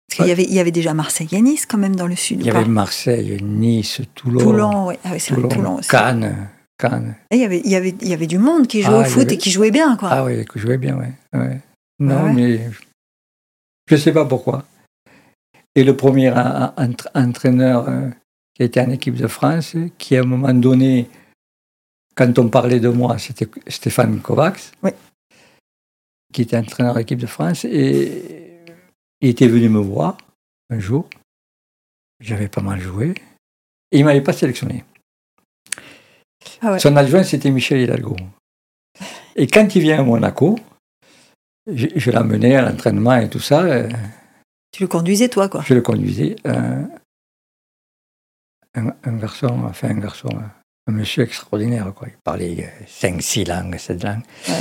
Parce 0.07 0.17
qu'il 0.17 0.27
y 0.27 0.31
avait, 0.31 0.43
il 0.43 0.53
y 0.53 0.59
avait 0.59 0.71
déjà 0.71 0.93
Marseille 0.93 1.27
et 1.31 1.41
Nice 1.41 1.65
quand 1.65 1.77
même 1.77 1.95
dans 1.95 2.07
le 2.07 2.15
sud, 2.15 2.39
Il 2.41 2.45
y 2.45 2.49
avait 2.49 2.65
Marseille, 2.65 3.37
Nice, 3.41 4.01
Toulon, 4.13 4.39
Toulon, 4.39 4.85
ouais. 4.87 4.99
Ah 5.03 5.09
oui, 5.13 5.19
c'est 5.19 5.33
vrai, 5.33 5.43
Toulon, 5.43 5.55
Toulon 5.55 5.75
aussi. 5.79 5.89
Cannes. 5.89 6.49
Cannes. 6.77 7.15
Et 7.31 7.37
il, 7.37 7.41
y 7.41 7.45
avait, 7.45 7.61
il, 7.63 7.71
y 7.71 7.75
avait, 7.75 7.95
il 8.01 8.07
y 8.09 8.13
avait 8.13 8.27
du 8.27 8.37
monde 8.37 8.67
qui 8.67 8.81
jouait 8.81 8.93
Ah, 8.95 8.99
au 8.99 9.03
foot 9.05 9.23
avait- 9.23 9.35
et 9.35 9.37
qui 9.37 9.49
jouait 9.49 9.71
bien, 9.71 9.95
quoi. 9.97 10.09
Ah 10.11 10.23
oui, 10.25 10.43
que 10.45 10.59
je 10.59 10.65
jouais 10.65 10.77
bien, 10.77 10.97
oui. 10.97 11.39
Ouais. 11.39 11.59
Non, 11.99 12.15
Ah 12.19 12.23
ouais. 12.25 12.33
mais 12.33 12.69
je 13.87 13.95
ne 13.95 13.99
sais 13.99 14.11
pas 14.11 14.25
pourquoi. 14.25 14.65
Et 15.75 15.83
le 15.83 15.95
premier 15.95 16.29
en- 16.31 16.37
en- 16.37 16.73
entra- 16.77 17.09
entraîneur 17.15 17.87
euh, 17.89 18.09
qui 18.53 18.63
était 18.63 18.81
en 18.81 18.89
équipe 18.91 19.15
de 19.15 19.27
France, 19.27 19.75
qui 19.97 20.15
à 20.17 20.21
un 20.21 20.25
moment 20.25 20.53
donné, 20.53 21.07
quand 22.15 22.37
on 22.39 22.49
parlait 22.49 22.79
de 22.79 22.89
moi, 22.89 23.17
c'était 23.17 23.47
Stéphane 23.67 24.19
Kovacs, 24.21 24.71
Oui. 24.83 24.91
qui 26.33 26.41
était 26.43 26.57
entraîneur 26.57 26.93
de 26.93 26.99
l'équipe 26.99 27.19
de 27.19 27.27
France, 27.27 27.65
et 27.65 28.61
il 29.21 29.29
était 29.29 29.47
venu 29.47 29.69
me 29.69 29.79
voir 29.79 30.17
un 30.69 30.79
jour. 30.79 31.09
J'avais 32.19 32.47
pas 32.47 32.61
mal 32.61 32.79
joué. 32.79 33.13
Et 33.91 33.97
il 33.97 34.01
ne 34.01 34.05
m'avait 34.05 34.21
pas 34.21 34.33
sélectionné. 34.33 34.83
Ah 36.61 36.71
ouais. 36.73 36.79
Son 36.79 36.95
adjoint, 36.95 37.23
c'était 37.23 37.51
Michel 37.51 37.81
Hidalgo. 37.81 38.15
Et 39.35 39.47
quand 39.47 39.75
il 39.75 39.81
vient 39.81 39.99
à 39.99 40.03
Monaco, 40.03 40.57
je, 41.67 41.87
je 41.95 42.11
l'amenais 42.11 42.55
à 42.55 42.61
l'entraînement 42.69 43.15
et 43.17 43.29
tout 43.29 43.39
ça, 43.39 43.63
euh, 43.63 43.89
Tu 44.71 44.83
le 44.83 44.87
conduisais, 44.87 45.27
toi, 45.29 45.49
quoi. 45.49 45.61
je 45.65 45.73
le 45.73 45.81
conduisais. 45.81 46.35
euh, 46.47 46.83
un, 48.75 48.87
un 49.03 49.17
garçon, 49.17 49.63
enfin 49.65 49.89
un 49.89 49.99
garçon, 49.99 50.29
un 50.87 50.91
monsieur 50.91 51.23
extraordinaire, 51.23 51.91
quoi. 51.95 52.07
Il 52.09 52.17
parlait 52.23 52.71
5, 52.87 53.21
6 53.21 53.45
langues, 53.45 53.77
7 53.77 54.03
langues. 54.03 54.23
Ouais. 54.47 54.53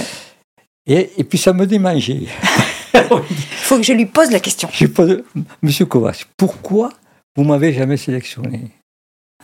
Et, 0.87 1.13
et 1.19 1.25
puis 1.25 1.39
ça 1.39 1.53
me 1.53 1.67
démangeait. 1.67 2.27
Il 2.95 3.23
faut 3.41 3.77
que 3.77 3.83
je 3.83 3.93
lui 3.93 4.07
pose 4.07 4.31
la 4.31 4.41
question. 4.41 4.69
Je 4.73 4.87
pose, 4.87 5.23
Monsieur 5.63 5.87
Kovacs, 5.87 6.27
pourquoi 6.37 6.91
vous 7.37 7.45
m'avez 7.45 7.73
jamais 7.73 7.97
sélectionné? 7.97 8.71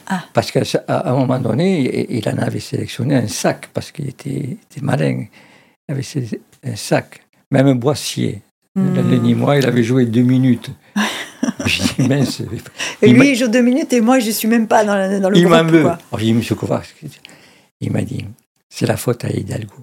Ah. 0.06 0.24
Parce 0.32 0.50
qu'à 0.50 0.62
un 0.88 1.12
moment 1.12 1.38
donné, 1.38 2.08
il 2.10 2.18
il 2.18 2.28
en 2.28 2.38
avait 2.38 2.60
sélectionné 2.60 3.16
un 3.16 3.28
sac, 3.28 3.68
parce 3.74 3.90
qu'il 3.90 4.08
était, 4.08 4.56
était 4.70 4.80
malin. 4.80 5.24
Il 5.88 5.92
avait 5.92 6.04
un 6.64 6.76
sac, 6.76 7.20
même 7.50 7.66
un 7.66 7.74
boissier. 7.74 8.42
Le 8.76 8.82
Hmm. 8.82 9.22
Nîmois, 9.22 9.58
il 9.58 9.66
avait 9.66 9.82
joué 9.82 10.06
deux 10.06 10.22
minutes. 10.22 10.70
J'ai 11.66 11.84
dit, 12.02 12.08
mince, 12.08 12.40
Et 13.02 13.08
il 13.08 13.14
lui, 13.16 13.30
il 13.30 13.36
joue 13.36 13.48
deux 13.48 13.62
minutes 13.62 13.92
et 13.92 14.00
moi, 14.00 14.18
je 14.18 14.30
suis 14.30 14.48
même 14.48 14.66
pas 14.66 14.84
dans, 14.84 14.94
la- 14.94 15.20
dans 15.20 15.30
le 15.30 15.36
il 15.36 15.44
groupe, 15.44 15.66
veut. 15.66 15.80
Alors, 15.86 15.98
dit, 16.18 16.32
Monsieur 16.32 16.54
Kovacs, 16.54 16.94
il 17.80 17.90
m'a 17.92 18.02
dit, 18.02 18.24
c'est 18.68 18.86
la 18.86 18.96
faute 18.96 19.24
à 19.24 19.30
Hidalgo. 19.30 19.74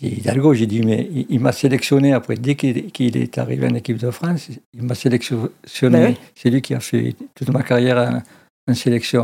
J'ai 0.00 0.08
dit, 0.10 0.16
Hidalgo, 0.20 0.54
j'ai 0.54 0.66
dit, 0.66 0.82
mais 0.82 1.08
il, 1.12 1.26
il 1.30 1.40
m'a 1.40 1.52
sélectionné 1.52 2.12
après, 2.12 2.36
dès 2.36 2.54
qu'il 2.54 3.16
est 3.16 3.38
arrivé 3.38 3.66
en 3.66 3.74
équipe 3.74 3.98
de 3.98 4.10
France, 4.10 4.48
il 4.72 4.82
m'a 4.82 4.94
sélectionné. 4.94 5.48
Ben 5.90 6.06
oui. 6.10 6.16
C'est 6.34 6.50
lui 6.50 6.62
qui 6.62 6.74
a 6.74 6.80
fait 6.80 7.14
toute 7.34 7.48
ma 7.50 7.62
carrière 7.62 8.22
en, 8.68 8.70
en 8.70 8.74
sélection. 8.74 9.22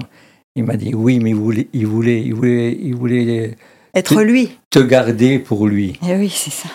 Il 0.54 0.64
m'a 0.64 0.76
dit, 0.76 0.94
oui, 0.94 1.18
mais 1.20 1.30
il 1.30 1.36
voulait, 1.36 1.68
il 1.72 1.86
voulait, 1.86 2.20
il 2.22 2.34
voulait, 2.34 2.72
il 2.80 2.94
voulait 2.96 3.56
Être 3.94 4.22
lui. 4.22 4.50
te 4.70 4.78
garder 4.80 5.38
pour 5.38 5.66
lui. 5.68 5.98
Eh 6.06 6.16
oui, 6.16 6.30
c'est 6.30 6.50
ça. 6.50 6.68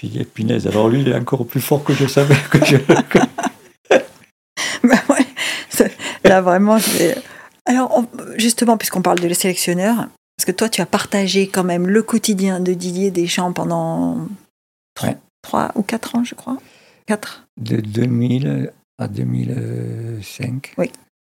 J'ai 0.00 0.08
dit, 0.08 0.24
punaise, 0.24 0.66
alors 0.66 0.88
lui, 0.88 1.00
il 1.02 1.08
est 1.08 1.14
encore 1.14 1.46
plus 1.46 1.60
fort 1.60 1.82
que 1.84 1.92
je 1.92 2.06
savais 2.06 2.36
que 2.50 2.64
je. 2.64 2.76
Bah 4.84 4.96
ouais, 5.10 5.26
là 6.24 6.40
vraiment, 6.40 6.78
c'est- 6.78 7.20
Alors, 7.66 7.92
on- 7.98 8.08
justement, 8.38 8.76
puisqu'on 8.78 9.02
parle 9.02 9.18
de 9.18 9.28
le 9.28 9.34
sélectionneur, 9.34 10.08
parce 10.36 10.46
que 10.46 10.52
toi, 10.52 10.68
tu 10.68 10.80
as 10.80 10.86
partagé 10.86 11.48
quand 11.48 11.64
même 11.64 11.86
le 11.88 12.02
quotidien 12.02 12.60
de 12.60 12.72
Didier 12.74 13.10
Deschamps 13.10 13.52
pendant 13.52 14.26
Ouais. 15.02 15.16
3 15.42 15.72
ou 15.74 15.82
4 15.82 16.14
ans, 16.16 16.24
je 16.24 16.34
crois? 16.34 16.56
4, 17.06 17.44
de 17.60 17.76
2000 17.80 18.72
à 18.98 19.08
2005. 19.08 20.74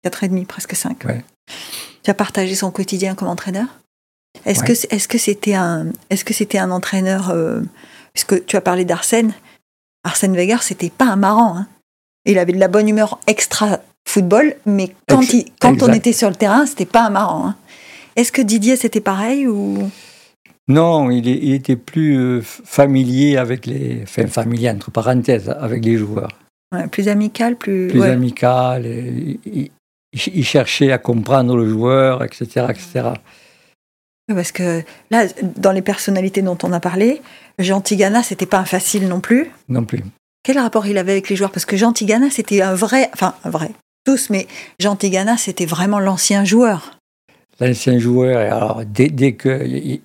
4 0.02 0.24
et 0.24 0.28
demi, 0.28 0.44
presque 0.44 0.74
5. 0.76 1.04
Ouais. 1.04 1.24
Tu 2.02 2.10
as 2.10 2.14
partagé 2.14 2.54
son 2.54 2.70
quotidien 2.70 3.14
comme 3.14 3.28
entraîneur? 3.28 3.66
Est-ce 4.44 4.60
Ouais. 4.60 4.66
que 4.66 4.94
est-ce 4.94 5.08
que 5.08 5.18
c'était 5.18 5.54
un 5.54 5.86
est-ce 6.10 6.24
que 6.24 6.34
c'était 6.34 6.58
un 6.58 6.70
entraîneur 6.70 7.30
euh, 7.30 7.62
puisque 8.18 8.44
tu 8.46 8.56
as 8.56 8.60
parlé 8.60 8.84
d'Arsène 8.84 9.32
Arsène 10.02 10.34
Wenger, 10.34 10.56
c'était 10.60 10.90
pas 10.90 11.04
un 11.06 11.16
marrant 11.16 11.56
hein. 11.56 11.68
Il 12.24 12.38
avait 12.38 12.52
de 12.52 12.58
la 12.58 12.66
bonne 12.68 12.88
humeur 12.88 13.20
extra 13.28 13.78
football, 14.06 14.54
mais 14.66 14.92
quand, 15.08 15.20
Ex- 15.22 15.32
il- 15.34 15.44
quand 15.60 15.82
on 15.82 15.92
était 15.92 16.12
sur 16.12 16.28
le 16.28 16.34
terrain, 16.34 16.66
c'était 16.66 16.84
pas 16.84 17.06
un 17.06 17.10
marrant. 17.10 17.46
hein. 17.46 17.56
Est-ce 18.16 18.32
que 18.32 18.42
Didier 18.42 18.74
c'était 18.76 19.00
pareil 19.00 19.46
ou? 19.46 19.88
Non, 20.66 21.10
il, 21.10 21.26
était 21.54 21.76
plus 21.76 22.18
euh, 22.18 22.42
familier 22.42 23.36
avec 23.38 23.64
les. 23.66 24.00
Enfin, 24.02 24.26
familier 24.26 24.68
entre 24.70 24.90
parenthèses, 24.90 25.48
avec 25.48 25.84
les 25.84 25.96
joueurs. 25.96 26.32
Ouais, 26.74 26.86
plus 26.88 27.08
amical, 27.08 27.56
plus. 27.56 27.88
Plus 27.88 28.00
ouais. 28.00 28.10
amical. 28.10 28.84
et 28.84 29.38
il- 29.46 29.70
il 30.12 30.44
cherchait 30.44 30.90
à 30.92 30.98
comprendre 30.98 31.56
le 31.56 31.68
joueur, 31.68 32.24
etc. 32.24 32.66
etc. 32.70 33.10
Parce 34.28 34.52
que 34.52 34.82
là, 35.10 35.26
dans 35.56 35.72
les 35.72 35.82
personnalités 35.82 36.42
dont 36.42 36.58
on 36.62 36.72
a 36.72 36.80
parlé, 36.80 37.22
Jean 37.58 37.80
Tigana, 37.80 38.22
c'était 38.22 38.46
pas 38.46 38.58
un 38.58 38.64
facile 38.64 39.08
non 39.08 39.20
plus. 39.20 39.50
Non 39.68 39.84
plus. 39.84 40.02
Quel 40.42 40.58
rapport 40.58 40.86
il 40.86 40.98
avait 40.98 41.12
avec 41.12 41.28
les 41.30 41.36
joueurs? 41.36 41.50
Parce 41.50 41.64
que 41.64 41.76
Jean 41.76 41.92
Tigana, 41.92 42.30
c'était 42.30 42.60
un 42.62 42.74
vrai. 42.74 43.10
Enfin, 43.14 43.34
un 43.44 43.50
vrai. 43.50 43.70
Tous, 44.04 44.30
mais 44.30 44.46
Jean 44.78 44.96
Tigana, 44.96 45.36
c'était 45.36 45.66
vraiment 45.66 45.98
l'ancien 45.98 46.44
joueur. 46.44 46.98
L'ancien 47.60 47.98
joueur, 47.98 48.38
alors, 48.52 48.82
dès, 48.86 49.08
dès 49.08 49.32
que. 49.32 49.66
Il, 49.66 50.00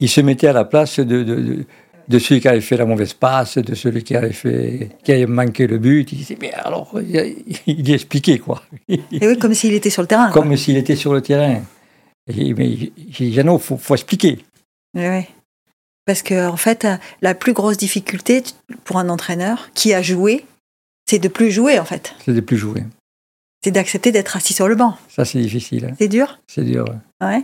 il 0.00 0.08
se 0.08 0.20
mettait 0.20 0.48
à 0.48 0.52
la 0.52 0.64
place 0.64 0.98
de, 1.00 1.22
de, 1.22 1.34
de- 1.34 1.64
de 2.08 2.18
celui 2.18 2.40
qui 2.40 2.48
avait 2.48 2.60
fait 2.62 2.76
la 2.78 2.86
mauvaise 2.86 3.12
passe, 3.12 3.58
de 3.58 3.74
celui 3.74 4.02
qui 4.02 4.16
avait, 4.16 4.32
fait, 4.32 4.88
qui 5.04 5.12
avait 5.12 5.26
manqué 5.26 5.66
le 5.66 5.76
but. 5.78 6.10
Il 6.12 6.18
disait, 6.18 6.38
mais 6.40 6.52
alors, 6.54 6.94
il, 7.02 7.44
il 7.66 7.90
expliquait, 7.92 8.38
quoi. 8.38 8.62
Et 8.88 9.00
oui, 9.20 9.36
comme 9.38 9.52
s'il 9.54 9.74
était 9.74 9.90
sur 9.90 10.00
le 10.02 10.08
terrain. 10.08 10.30
Comme 10.30 10.56
s'il 10.56 10.76
était 10.78 10.96
sur 10.96 11.12
le 11.12 11.20
terrain. 11.20 11.60
Et, 12.28 12.54
mais 12.54 12.76
j'ai 13.10 13.30
dit, 13.30 13.40
faut, 13.60 13.76
faut 13.76 13.94
expliquer. 13.94 14.38
Ouais. 14.94 15.28
Parce 16.04 16.22
que, 16.22 16.48
en 16.48 16.56
fait, 16.56 16.84
euh, 16.84 16.96
la 17.22 17.34
plus 17.34 17.52
grosse 17.52 17.76
difficulté 17.76 18.42
pour 18.84 18.98
un 18.98 19.08
entraîneur 19.08 19.70
qui 19.74 19.92
a 19.94 20.00
joué, 20.02 20.44
c'est 21.08 21.18
de 21.18 21.28
plus 21.28 21.50
jouer, 21.50 21.78
en 21.78 21.84
fait. 21.84 22.14
C'est 22.24 22.32
de 22.34 22.40
plus 22.40 22.56
jouer. 22.56 22.84
C'est 23.62 23.70
d'accepter 23.72 24.12
d'être 24.12 24.36
assis 24.36 24.52
sur 24.54 24.68
le 24.68 24.74
banc. 24.74 24.96
Ça, 25.08 25.24
c'est 25.24 25.40
difficile. 25.40 25.86
hein. 25.90 25.94
C'est 25.98 26.08
dur? 26.08 26.38
C'est 26.46 26.64
dur. 26.64 26.84
ouais. 27.22 27.42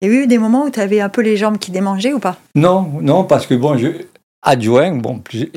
Il 0.00 0.08
y 0.08 0.12
a 0.12 0.14
eu 0.22 0.26
des 0.26 0.38
moments 0.38 0.64
où 0.64 0.70
tu 0.70 0.80
avais 0.80 1.00
un 1.00 1.08
peu 1.08 1.22
les 1.22 1.36
jambes 1.36 1.58
qui 1.58 1.70
démangeaient 1.70 2.12
ou 2.12 2.18
pas? 2.20 2.38
Non, 2.54 2.82
non, 3.00 3.24
parce 3.24 3.46
que 3.46 3.54
bon, 3.54 3.76
je, 3.76 3.88
adjoint, 4.42 4.94
bon, 4.94 5.18
plus- 5.18 5.50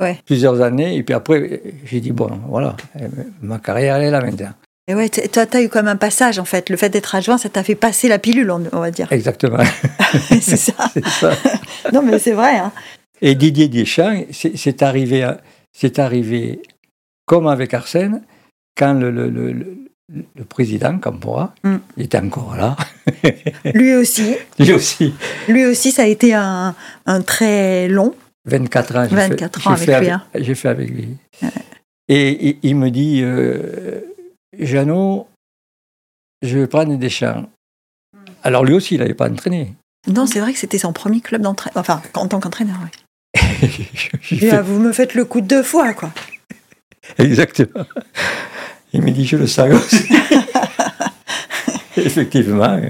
Ouais. 0.00 0.18
plusieurs 0.24 0.60
années, 0.60 0.96
et 0.96 1.02
puis 1.02 1.14
après, 1.14 1.62
j'ai 1.84 2.00
dit, 2.00 2.12
bon, 2.12 2.28
voilà, 2.48 2.76
euh, 3.00 3.08
ma 3.40 3.58
carrière, 3.58 3.96
elle 3.96 4.04
est 4.04 4.10
là 4.10 4.20
maintenant. 4.20 4.52
Et 4.88 4.94
ouais, 4.94 5.08
toi, 5.08 5.46
tu 5.46 5.56
as 5.56 5.62
eu 5.62 5.68
comme 5.68 5.86
un 5.88 5.96
passage, 5.96 6.38
en 6.38 6.44
fait. 6.44 6.68
Le 6.68 6.76
fait 6.76 6.88
d'être 6.90 7.14
adjoint, 7.14 7.38
ça 7.38 7.48
t'a 7.48 7.62
fait 7.62 7.76
passer 7.76 8.08
la 8.08 8.18
pilule, 8.18 8.50
on, 8.50 8.64
on 8.72 8.80
va 8.80 8.90
dire. 8.90 9.06
Exactement. 9.12 9.58
c'est 10.40 10.56
ça. 10.56 10.74
Non, 11.92 12.02
mais 12.02 12.18
c'est 12.18 12.32
vrai. 12.32 12.56
Hein. 12.58 12.72
Et 13.20 13.34
Didier 13.36 13.68
Deschamps, 13.68 14.24
c'est 14.32 14.82
arrivé, 14.82 15.30
c'est 15.72 15.98
arrivé 16.00 16.60
comme 17.26 17.46
avec 17.46 17.72
Arsène, 17.74 18.22
quand 18.76 18.94
le, 18.94 19.10
le, 19.10 19.30
le, 19.30 19.52
le- 19.52 19.76
le 20.34 20.44
président 20.44 20.98
Campora 20.98 21.54
Mm. 21.64 21.76
il 21.96 22.04
était 22.04 22.18
encore 22.18 22.54
là, 22.56 22.76
Lui 23.72 23.94
aussi. 23.94 24.34
lui 24.58 24.72
aussi, 24.74 25.14
Lui 25.48 25.64
aussi, 25.64 25.90
ça 25.90 26.02
a 26.02 26.06
été 26.06 26.34
un, 26.34 26.74
un 27.06 27.22
très 27.22 27.88
long. 27.88 28.14
24 28.44 28.96
ans. 28.96 29.06
j'ai 29.08 29.16
24 29.16 29.60
fait- 29.62 29.68
ans 29.68 29.72
avec 29.72 29.84
fait 29.86 30.00
lui, 30.00 30.10
hein. 30.10 30.22
J'ai 30.34 30.54
fait 30.54 30.68
avec 30.68 30.90
lui. 30.90 31.16
Et 32.08 32.48
il, 32.50 32.56
il 32.62 32.76
me 32.76 32.90
dit, 32.90 33.20
euh, 33.22 34.00
Jeannot, 34.58 35.28
je 36.42 36.58
vais 36.58 36.66
prendre 36.66 36.96
Deschamps. 36.96 37.48
Alors 38.42 38.64
lui 38.64 38.74
aussi, 38.74 38.94
il 38.94 39.00
n'avait 39.00 39.14
pas 39.14 39.30
entraîné. 39.30 39.74
Non, 40.08 40.26
c'est 40.26 40.40
vrai 40.40 40.52
que 40.52 40.58
c'était 40.58 40.78
son 40.78 40.92
premier 40.92 41.20
club 41.20 41.42
d'entraîneur. 41.42 41.78
Enfin, 41.80 42.02
en 42.14 42.26
tant 42.26 42.40
qu'entraîneur, 42.40 42.76
oui. 42.82 42.90
Ah, 44.50 44.62
vous 44.62 44.80
me 44.80 44.92
faites 44.92 45.14
le 45.14 45.24
coup 45.24 45.40
de 45.40 45.46
deux 45.46 45.62
fois, 45.62 45.94
quoi. 45.94 46.12
Exactement. 47.18 47.86
Il 48.92 49.02
me 49.02 49.10
dit, 49.10 49.24
je 49.24 49.36
le 49.36 49.46
savais 49.46 49.74
aussi. 49.74 50.08
Effectivement. 51.96 52.80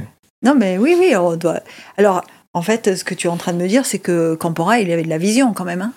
Non, 0.42 0.54
mais 0.54 0.78
oui, 0.78 0.96
oui, 0.98 1.14
on 1.16 1.36
doit. 1.36 1.60
Alors, 1.96 2.24
en 2.54 2.62
fait, 2.62 2.96
ce 2.96 3.04
que 3.04 3.14
tu 3.14 3.26
es 3.26 3.30
en 3.30 3.36
train 3.36 3.52
de 3.52 3.58
me 3.58 3.68
dire, 3.68 3.86
c'est 3.86 3.98
que 3.98 4.34
Campora, 4.34 4.80
il 4.80 4.90
avait 4.90 5.04
de 5.04 5.08
la 5.08 5.18
vision 5.18 5.52
quand 5.52 5.64
même. 5.64 5.82
Hein 5.82 5.92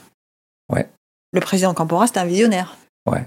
Ouais. 0.71 0.88
Le 1.32 1.39
président 1.39 1.73
Campora, 1.73 2.08
c'était 2.08 2.19
un 2.19 2.25
visionnaire. 2.25 2.78
Ouais. 3.10 3.25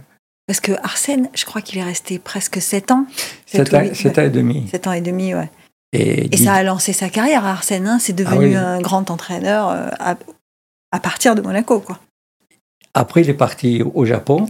Parce 0.48 0.60
que 0.60 0.72
Arsène, 0.82 1.28
je 1.34 1.44
crois 1.44 1.60
qu'il 1.60 1.78
est 1.78 1.84
resté 1.84 2.18
presque 2.18 2.60
7 2.60 2.90
ans. 2.90 3.06
Sept 3.44 3.70
ou 3.70 3.76
ans, 3.76 3.80
huit, 3.82 3.94
sept 3.94 4.16
ouais. 4.16 4.22
ans 4.22 4.26
et 4.26 4.30
demi. 4.30 4.66
Sept 4.68 4.86
ans 4.86 4.92
et 4.92 5.02
demi, 5.02 5.34
ouais. 5.34 5.50
Et, 5.92 6.34
ça 6.38 6.54
a 6.54 6.62
lancé 6.62 6.94
sa 6.94 7.10
carrière, 7.10 7.44
Arsène. 7.44 7.86
Hein 7.86 7.98
c'est 7.98 8.14
devenu 8.14 8.48
oui. 8.48 8.56
un 8.56 8.80
grand 8.80 9.10
entraîneur 9.10 9.68
euh, 9.68 9.90
à, 10.00 10.16
à 10.90 11.00
partir 11.00 11.34
de 11.34 11.42
Monaco, 11.42 11.80
quoi. 11.80 12.00
après, 12.94 13.20
il 13.20 13.28
est 13.28 13.34
parti 13.34 13.82
au 13.82 14.06
Japon 14.06 14.46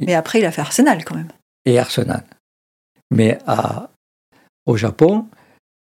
Mais 0.00 0.14
après, 0.14 0.40
il 0.40 0.44
a 0.44 0.50
fait 0.50 0.60
Arsenal, 0.60 1.04
quand 1.04 1.14
même. 1.14 1.30
et 1.64 1.78
Arsenal. 1.78 2.24
Mais 3.12 3.38
à, 3.46 3.90
au 4.66 4.76
Japon, 4.76 5.28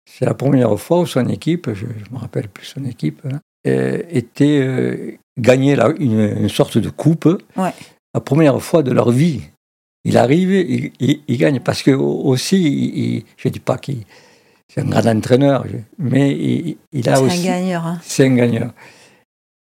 c'est 0.10 0.26
la 0.26 0.34
première 0.34 0.76
fois 0.80 1.02
où 1.02 1.06
son 1.06 1.28
équipe, 1.28 1.72
je 1.74 1.86
ne 1.86 2.14
me 2.14 2.18
rappelle 2.18 2.50
plus 2.50 2.66
son 2.66 2.84
équipe, 2.86 3.22
hein, 3.26 3.40
euh, 3.68 4.02
était 4.10 4.60
euh, 4.60 5.18
une 5.38 6.50
sorte 6.50 6.80
de 6.80 6.90
coupe. 6.90 7.30
Ouais. 7.56 7.74
La 8.14 8.22
première 8.22 8.62
fois 8.62 8.84
de 8.84 8.92
leur 8.92 9.12
vie. 9.12 9.42
Il 10.06 10.18
arrive, 10.18 10.52
il, 10.52 10.92
il- 11.00 11.22
il 11.28 11.38
gagne 11.38 11.60
parce 11.62 11.82
que 11.82 11.92
aussi, 11.92 12.58
il- 12.62 13.26
je 13.38 13.48
ne 13.48 13.54
dis 13.54 13.60
pas 13.60 13.78
qu'il 13.78 14.04
c'est 14.70 14.82
un 14.82 14.86
grand 14.86 15.06
entraîneur, 15.06 15.66
mais 16.00 16.32
il, 16.32 16.78
il 16.92 17.08
a 17.10 17.16
C'est 17.16 17.22
un 17.22 17.26
aussi. 17.26 17.44
gagneur. 17.44 17.86
Hein. 17.86 18.00
C'est 18.04 18.26
un 18.26 18.36
gagneur. 18.36 18.72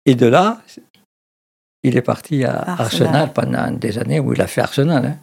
Et 0.05 0.15
de 0.15 0.27
là, 0.27 0.61
il 1.83 1.97
est 1.97 2.01
parti 2.01 2.43
à 2.43 2.59
Arsenal. 2.59 2.79
Arsenal, 2.85 3.33
pendant 3.33 3.71
des 3.71 3.97
années 3.97 4.19
où 4.19 4.33
il 4.33 4.41
a 4.41 4.47
fait 4.47 4.61
Arsenal. 4.61 5.05
hein, 5.05 5.17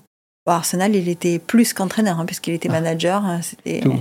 Bon, 0.45 0.53
Arsenal, 0.53 0.95
il 0.97 1.09
était 1.09 1.39
plus 1.39 1.73
qu'entraîneur, 1.73 2.19
hein, 2.19 2.27
puisqu'il 2.27 2.55
était 2.55 2.69
Ah. 2.71 2.73
manager. 2.81 3.25
hein, 3.25 3.41
C'était... 3.43 3.81
tout. 3.81 4.01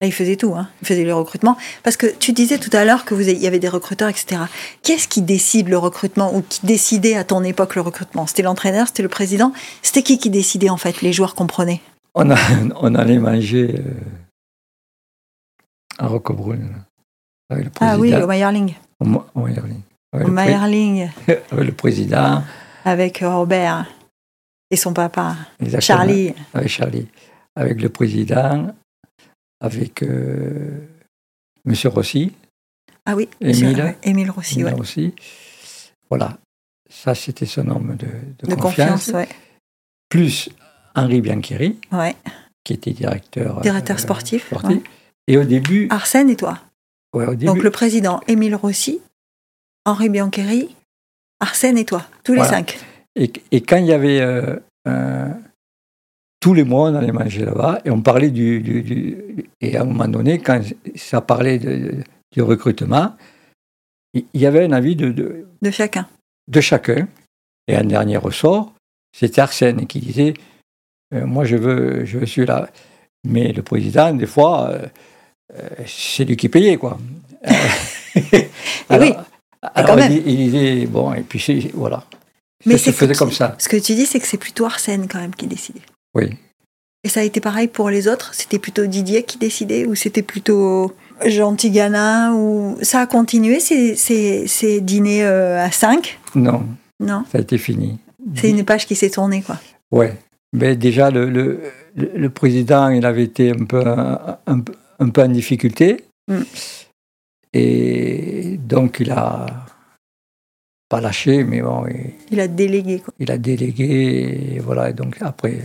Là, 0.00 0.06
il 0.06 0.12
faisait 0.12 0.36
tout. 0.36 0.54
Hein. 0.54 0.68
Il 0.80 0.86
faisait 0.88 1.04
le 1.04 1.14
recrutement. 1.14 1.58
Parce 1.82 1.98
que 1.98 2.06
tu 2.06 2.32
disais 2.32 2.56
tout 2.58 2.74
à 2.74 2.84
l'heure 2.86 3.04
que 3.04 3.12
vous, 3.14 3.28
il 3.28 3.36
y 3.38 3.46
avait 3.46 3.58
des 3.58 3.68
recruteurs, 3.68 4.08
etc. 4.08 4.40
Qu'est-ce 4.82 5.06
qui 5.06 5.20
décide 5.20 5.68
le 5.68 5.76
recrutement 5.76 6.34
ou 6.34 6.40
qui 6.42 6.64
décidait 6.64 7.16
à 7.16 7.24
ton 7.24 7.42
époque 7.44 7.74
le 7.74 7.82
recrutement? 7.82 8.26
C'était 8.26 8.42
l'entraîneur, 8.42 8.86
c'était 8.88 9.02
le 9.02 9.10
président? 9.10 9.52
C'était 9.82 10.02
qui 10.02 10.18
qui 10.18 10.30
décidait 10.30 10.70
en 10.70 10.78
fait 10.78 11.02
Les 11.02 11.12
joueurs 11.12 11.34
comprenaient. 11.34 11.82
On, 12.14 12.30
a- 12.30 12.36
on 12.80 12.94
allait 12.94 13.18
manger 13.18 13.74
euh, 13.78 13.92
à 15.98 16.06
Roquebrune, 16.06 16.76
avec 17.50 17.64
le 17.64 17.70
président. 17.70 17.94
Ah 17.96 18.00
oui, 18.00 18.14
au 18.14 18.26
Meyerling. 18.26 18.74
Au 19.00 19.40
Meyerling. 19.40 19.80
Avec 20.12 20.26
Au 20.26 20.30
le, 20.30 20.34
Meyerling, 20.34 21.10
avec 21.28 21.66
le 21.66 21.72
président. 21.72 22.42
avec 22.86 23.18
Robert 23.22 23.86
et 24.70 24.76
son 24.76 24.92
papa, 24.94 25.36
exactement, 25.60 25.98
Charlie. 25.98 26.34
Avec 26.54 26.68
Charlie. 26.68 27.06
Avec 27.54 27.82
le 27.82 27.88
président, 27.90 28.74
avec 29.60 30.02
euh, 30.02 30.78
Monsieur 31.64 31.88
Rossi. 31.90 32.32
Ah 33.06 33.14
oui, 33.16 33.28
Émile. 33.40 33.96
Émile 34.02 34.30
Rossi, 34.30 34.64
ouais. 34.64 34.72
aussi. 34.74 35.14
Voilà. 36.08 36.38
Ça, 36.88 37.14
c'était 37.14 37.46
son 37.46 37.68
homme 37.68 37.96
de, 37.96 38.06
de 38.06 38.46
De 38.50 38.54
confiance. 38.56 39.06
confiance, 39.06 39.08
ouais. 39.14 39.28
Plus 40.08 40.48
Henri 40.94 41.20
Biancheri, 41.20 41.78
ouais. 41.92 42.16
qui 42.64 42.72
était 42.72 42.90
directeur, 42.92 43.60
Directeur 43.60 43.96
euh, 43.96 44.00
sportif. 44.00 44.52
Et 45.28 45.36
au 45.38 45.44
début, 45.44 45.86
Arsène 45.90 46.28
et 46.30 46.36
toi? 46.36 46.58
ouais, 47.14 47.26
au 47.26 47.30
début 47.34 47.44
Donc 47.46 47.62
le 47.62 47.70
président 47.70 48.20
Émile 48.26 48.56
Rossi, 48.56 49.00
Henri 49.84 50.08
Biancheri, 50.08 50.74
Arsène 51.38 51.78
et 51.78 51.84
toi, 51.84 52.04
tous 52.24 52.34
les 52.34 52.44
cinq. 52.44 52.78
et, 53.16 53.32
et 53.52 53.60
quand 53.62 53.76
il 53.76 53.86
y 53.86 53.92
avait. 53.92 54.20
euh, 54.20 54.56
un- 54.86 55.38
tous 56.40 56.54
les 56.54 56.64
mois, 56.64 56.90
on 56.90 56.94
allait 56.94 57.12
manger 57.12 57.44
là-bas 57.44 57.80
et 57.84 57.90
on 57.90 58.00
parlait 58.00 58.30
du, 58.30 58.60
du- 58.60 58.82
du- 58.82 59.46
Et 59.60 59.76
à 59.76 59.82
un 59.82 59.84
moment 59.84 60.08
donné, 60.08 60.38
quand 60.38 60.60
ça 60.96 61.20
parlait 61.20 61.58
de- 61.58 62.02
du 62.32 62.42
recrutement, 62.42 63.14
il 64.14 64.24
y 64.34 64.46
avait 64.46 64.64
un 64.64 64.72
avis 64.72 64.96
de, 64.96 65.10
de, 65.12 65.46
De 65.62 65.70
chacun. 65.70 66.08
de 66.48 66.60
chacun. 66.60 67.06
Et 67.68 67.76
un 67.76 67.84
dernier 67.84 68.16
ressort, 68.16 68.72
c'était 69.16 69.40
Arsène 69.42 69.86
qui 69.86 70.00
disait 70.00 70.34
euh, 71.14 71.26
Moi, 71.26 71.44
je 71.44 71.56
veux, 71.56 72.04
je 72.04 72.18
veux 72.18 72.26
celui-là. 72.26 72.68
Mais 73.28 73.52
le 73.52 73.62
président, 73.62 74.12
des 74.14 74.26
fois, 74.26 74.70
euh, 74.70 74.86
euh, 75.54 75.68
c'est 75.86 76.24
lui 76.24 76.36
qui 76.36 76.48
payait, 76.48 76.76
quoi. 76.78 76.98
Euh, 78.92 78.98
oui, 78.98 79.12
alors, 79.62 79.86
quand 79.90 79.96
il, 79.98 80.00
même. 80.00 80.12
dis- 80.12 80.22
il 80.26 80.36
disait 80.50 80.86
Bon, 80.86 81.14
et 81.14 81.22
puis 81.22 81.70
voilà. 81.74 82.02
Mais 82.66 82.76
c'est 82.76 82.92
comme 83.16 83.30
ça. 83.30 83.54
Ce 83.58 83.68
que 83.68 83.76
tu 83.76 83.94
dis, 83.94 84.04
c'est 84.04 84.18
que 84.18 84.26
c'est 84.26 84.36
plutôt 84.36 84.64
Arsène 84.66 85.06
quand 85.06 85.20
même 85.20 85.32
qui 85.34 85.46
décidait. 85.46 85.82
Oui. 86.14 86.30
Et 87.04 87.08
ça 87.08 87.20
a 87.20 87.22
été 87.22 87.40
pareil 87.40 87.68
pour 87.68 87.88
les 87.90 88.08
autres? 88.08 88.34
C'était 88.34 88.58
plutôt 88.58 88.86
Didier 88.86 89.22
qui 89.22 89.38
décidait 89.38 89.86
ou 89.86 89.94
c'était 89.94 90.22
plutôt 90.22 90.94
Jean 91.24 91.54
Tigana 91.56 92.34
ou 92.34 92.76
ça 92.82 93.00
a 93.00 93.06
continué 93.06 93.58
ces, 93.60 93.94
ces, 93.96 94.46
ces 94.46 94.80
dîners 94.80 95.24
euh, 95.24 95.64
à 95.64 95.70
5 95.70 96.18
Non, 96.34 96.62
Non, 97.00 97.24
ça 97.32 97.38
a 97.38 97.40
été 97.40 97.56
fini. 97.58 97.98
c'est 98.34 98.50
une 98.50 98.64
page 98.64 98.86
qui 98.86 98.96
s'est 98.96 99.10
tournée 99.10 99.42
quoi. 99.42 99.58
Ouais. 99.90 100.14
Mais 100.52 100.74
déjà, 100.76 101.10
le, 101.10 101.30
le, 101.30 101.60
le- 101.94 102.28
président, 102.30 102.88
il 102.88 103.06
avait 103.06 103.22
été 103.24 103.50
un 103.52 103.64
peu, 103.64 103.86
un, 103.86 104.38
un 104.46 104.60
peu- 104.60 104.74
un 104.98 105.08
peu 105.08 105.22
en 105.22 105.28
difficulté. 105.28 106.04
Mm. 106.28 106.40
Et 107.52 108.58
donc, 108.62 108.98
il 109.00 109.10
a 109.10 109.46
pas 110.88 111.00
lâché, 111.00 111.44
mais 111.44 111.62
bon, 111.62 111.86
il, 111.86 112.10
Il 112.32 112.40
a 112.40 112.48
délégué 112.48 112.98
quoi. 113.00 113.14
il 113.18 113.30
a 113.30 113.38
délégué. 113.38 114.54
Et 114.56 114.58
voilà, 114.58 114.90
et 114.90 114.92
donc 114.92 115.16
après. 115.20 115.62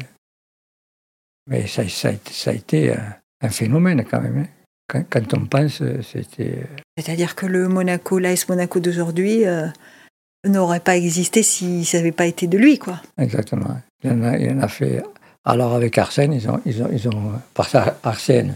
Mais 1.48 1.68
ça, 1.68 1.88
ça, 1.88 2.10
a 2.10 2.12
été- 2.12 2.34
ça 2.34 2.50
a 2.52 2.54
été 2.54 2.94
un, 2.94 3.16
un 3.42 3.50
phénomène 3.50 4.04
quand 4.10 4.22
même. 4.22 4.38
hein. 4.40 4.48
quand, 4.88 5.04
quand 5.10 5.34
on 5.38 5.46
pense, 5.46 5.82
c'était. 6.02 6.64
C'est-à-dire 6.98 7.36
que 7.36 7.46
le 7.46 7.68
Monaco, 7.68 8.20
l'AS 8.20 8.48
Monaco 8.50 8.80
d'aujourd'hui, 8.80 9.46
euh, 9.46 9.68
n'aurait 10.48 10.80
pas 10.80 10.96
existé 10.98 11.44
si 11.44 11.86
ça 11.86 11.98
n'avait 11.98 12.12
pas 12.12 12.26
été 12.26 12.48
de 12.48 12.58
lui, 12.58 12.78
quoi. 12.80 13.02
Exactement. 13.18 13.80
Il 14.04 14.12
en 14.12 14.24
a, 14.24 14.38
il 14.38 14.52
en 14.52 14.60
a 14.60 14.68
fait. 14.68 15.04
Alors 15.44 15.74
avec 15.74 15.98
Arsène, 16.00 16.34
ils 16.34 16.50
ont, 16.50 16.60
ils 16.66 16.82
ont, 16.82 16.90
ils 16.92 17.08
ont 17.08 17.34
par 17.54 17.70
ça, 17.70 18.00
Arsène, 18.04 18.56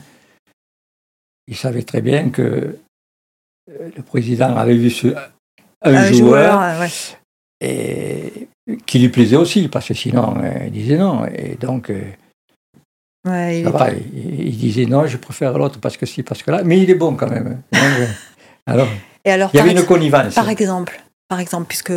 il 1.48 1.56
savait 1.56 1.84
très 1.84 2.02
bien 2.02 2.30
que 2.30 2.78
euh, 3.70 3.90
le 3.96 4.02
président 4.04 4.56
avait 4.56 4.76
vu 4.76 4.90
ce, 4.90 5.08
un, 5.84 6.12
joueur, 6.12 6.60
euh, 6.60 6.80
ouais. 6.80 6.90
et 7.62 8.48
qui 8.88 9.00
lui 9.00 9.10
plaisait 9.10 9.36
aussi, 9.36 9.68
parce 9.68 9.88
que 9.88 9.94
sinon, 9.94 10.36
euh, 10.44 10.66
il 10.66 10.72
disait 10.72 10.98
non. 10.98 11.26
Et 11.28 11.56
donc, 11.56 11.90
euh, 11.92 12.02
Ouais, 13.28 13.60
il 13.60 13.64
ça 13.66 13.70
est- 13.70 13.74
va, 13.74 13.92
il, 13.92 14.48
il 14.50 14.58
disait 14.58 14.86
non, 14.86 15.06
je 15.06 15.18
préfère 15.18 15.58
l'autre 15.58 15.80
parce 15.80 15.98
que 15.98 16.06
si, 16.06 16.24
parce 16.24 16.42
que 16.44 16.52
là. 16.52 16.62
Mais 16.64 16.80
il 16.80 16.90
est 16.90 16.96
bon 16.96 17.16
quand 17.16 17.30
même. 17.30 17.62
Alors, 18.66 18.88
Et 19.26 19.32
alors, 19.32 19.50
il 19.54 19.58
y 19.58 19.60
avait 19.60 19.72
une 19.72 19.84
connivence. 19.86 20.36
Par 20.36 20.50
exemple, 20.50 21.02
par 21.28 21.40
exemple, 21.40 21.66
puisque 21.68 21.92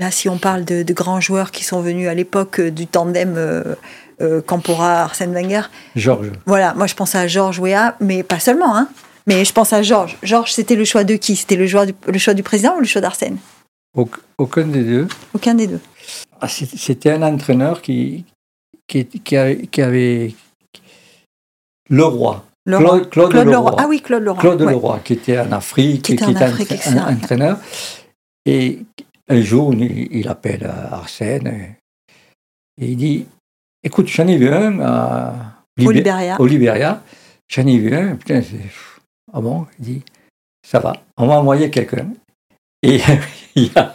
là, 0.00 0.10
si 0.10 0.28
on 0.28 0.38
parle 0.38 0.64
de, 0.64 0.82
de 0.82 0.92
grands 0.92 1.20
joueurs 1.20 1.50
qui 1.50 1.62
sont 1.64 1.80
venus 1.80 2.08
à 2.08 2.14
l'époque 2.14 2.58
euh, 2.60 2.70
du 2.70 2.86
tandem 2.86 3.34
euh, 3.36 3.74
euh, 4.22 4.40
Campora-Arsène 4.40 5.32
Wenger, 5.34 5.62
Georges. 5.94 6.32
voilà, 6.46 6.72
moi 6.74 6.86
je 6.86 6.94
pense 6.94 7.14
à 7.14 7.26
Georges 7.28 7.58
Weah, 7.60 7.96
mais 8.00 8.22
pas 8.22 8.38
seulement, 8.40 8.74
hein. 8.76 8.88
Mais 9.26 9.44
je 9.44 9.52
pense 9.52 9.72
à 9.72 9.82
Georges. 9.82 10.16
Georges, 10.22 10.52
c'était 10.52 10.76
le 10.76 10.84
choix 10.84 11.04
de 11.04 11.16
qui? 11.16 11.36
C'était 11.36 11.56
le, 11.56 11.66
choix 11.66 11.84
du- 11.84 11.94
le 12.06 12.18
choix 12.18 12.32
du 12.34 12.42
président 12.42 12.76
ou 12.76 12.80
le 12.80 12.86
choix 12.86 13.00
d'Arsène? 13.02 13.36
Auc- 13.96 14.18
Aucun 14.38 14.66
des 14.66 14.82
deux. 14.84 15.08
Aucun 15.34 15.54
des 15.54 15.66
deux. 15.66 15.80
Ah, 16.40 16.46
C'était 16.48 17.10
un 17.10 17.22
entraîneur 17.22 17.82
qui, 17.82 18.24
qui, 18.86 19.04
qui 19.06 19.36
avait, 19.36 19.66
qui 19.66 19.82
avait 19.82 20.34
Leroy. 21.90 22.42
Leroy. 22.66 22.84
Claude, 22.84 23.10
Claude 23.10 23.30
Claude 23.30 23.46
Leroy. 23.46 23.70
Leroy. 23.70 23.76
Ah 23.78 23.86
oui, 23.88 24.00
Claude 24.02 24.22
Leroy. 24.22 24.40
Claude 24.40 24.62
ouais. 24.62 24.72
Leroy, 24.72 24.98
qui 25.04 25.12
était 25.14 25.38
en 25.38 25.52
Afrique, 25.52 26.02
Qui 26.02 26.12
était 26.14 26.42
Afrique, 26.42 26.86
un- 26.86 27.14
entraîneur. 27.14 27.58
Et 28.44 28.80
un 29.28 29.40
jour, 29.40 29.72
il, 29.74 30.08
il 30.16 30.28
appelle 30.28 30.64
Arsène 30.90 31.46
et 32.80 32.86
il 32.86 32.96
dit 32.96 33.26
Écoute, 33.82 34.08
j'en 34.08 34.26
ai 34.26 34.36
vu 34.36 34.48
un 34.48 34.80
à 34.80 35.34
Au 35.78 35.82
Libé- 35.82 35.94
Libéria. 35.94 36.40
au 36.40 36.46
Libéria. 36.46 37.02
J'en 37.48 37.66
ai 37.66 37.78
vu 37.78 37.94
un. 37.94 38.16
Putain, 38.16 38.42
c'est. 38.42 38.58
Ah 39.32 39.40
bon? 39.40 39.66
Il 39.78 39.84
dit 39.84 40.02
Ça 40.66 40.80
va, 40.80 40.92
on 41.16 41.26
va 41.28 41.34
envoyer 41.40 41.70
quelqu'un. 41.70 42.08
Et 42.82 43.00
il 43.54 43.64
y 43.72 43.78
a, 43.78 43.94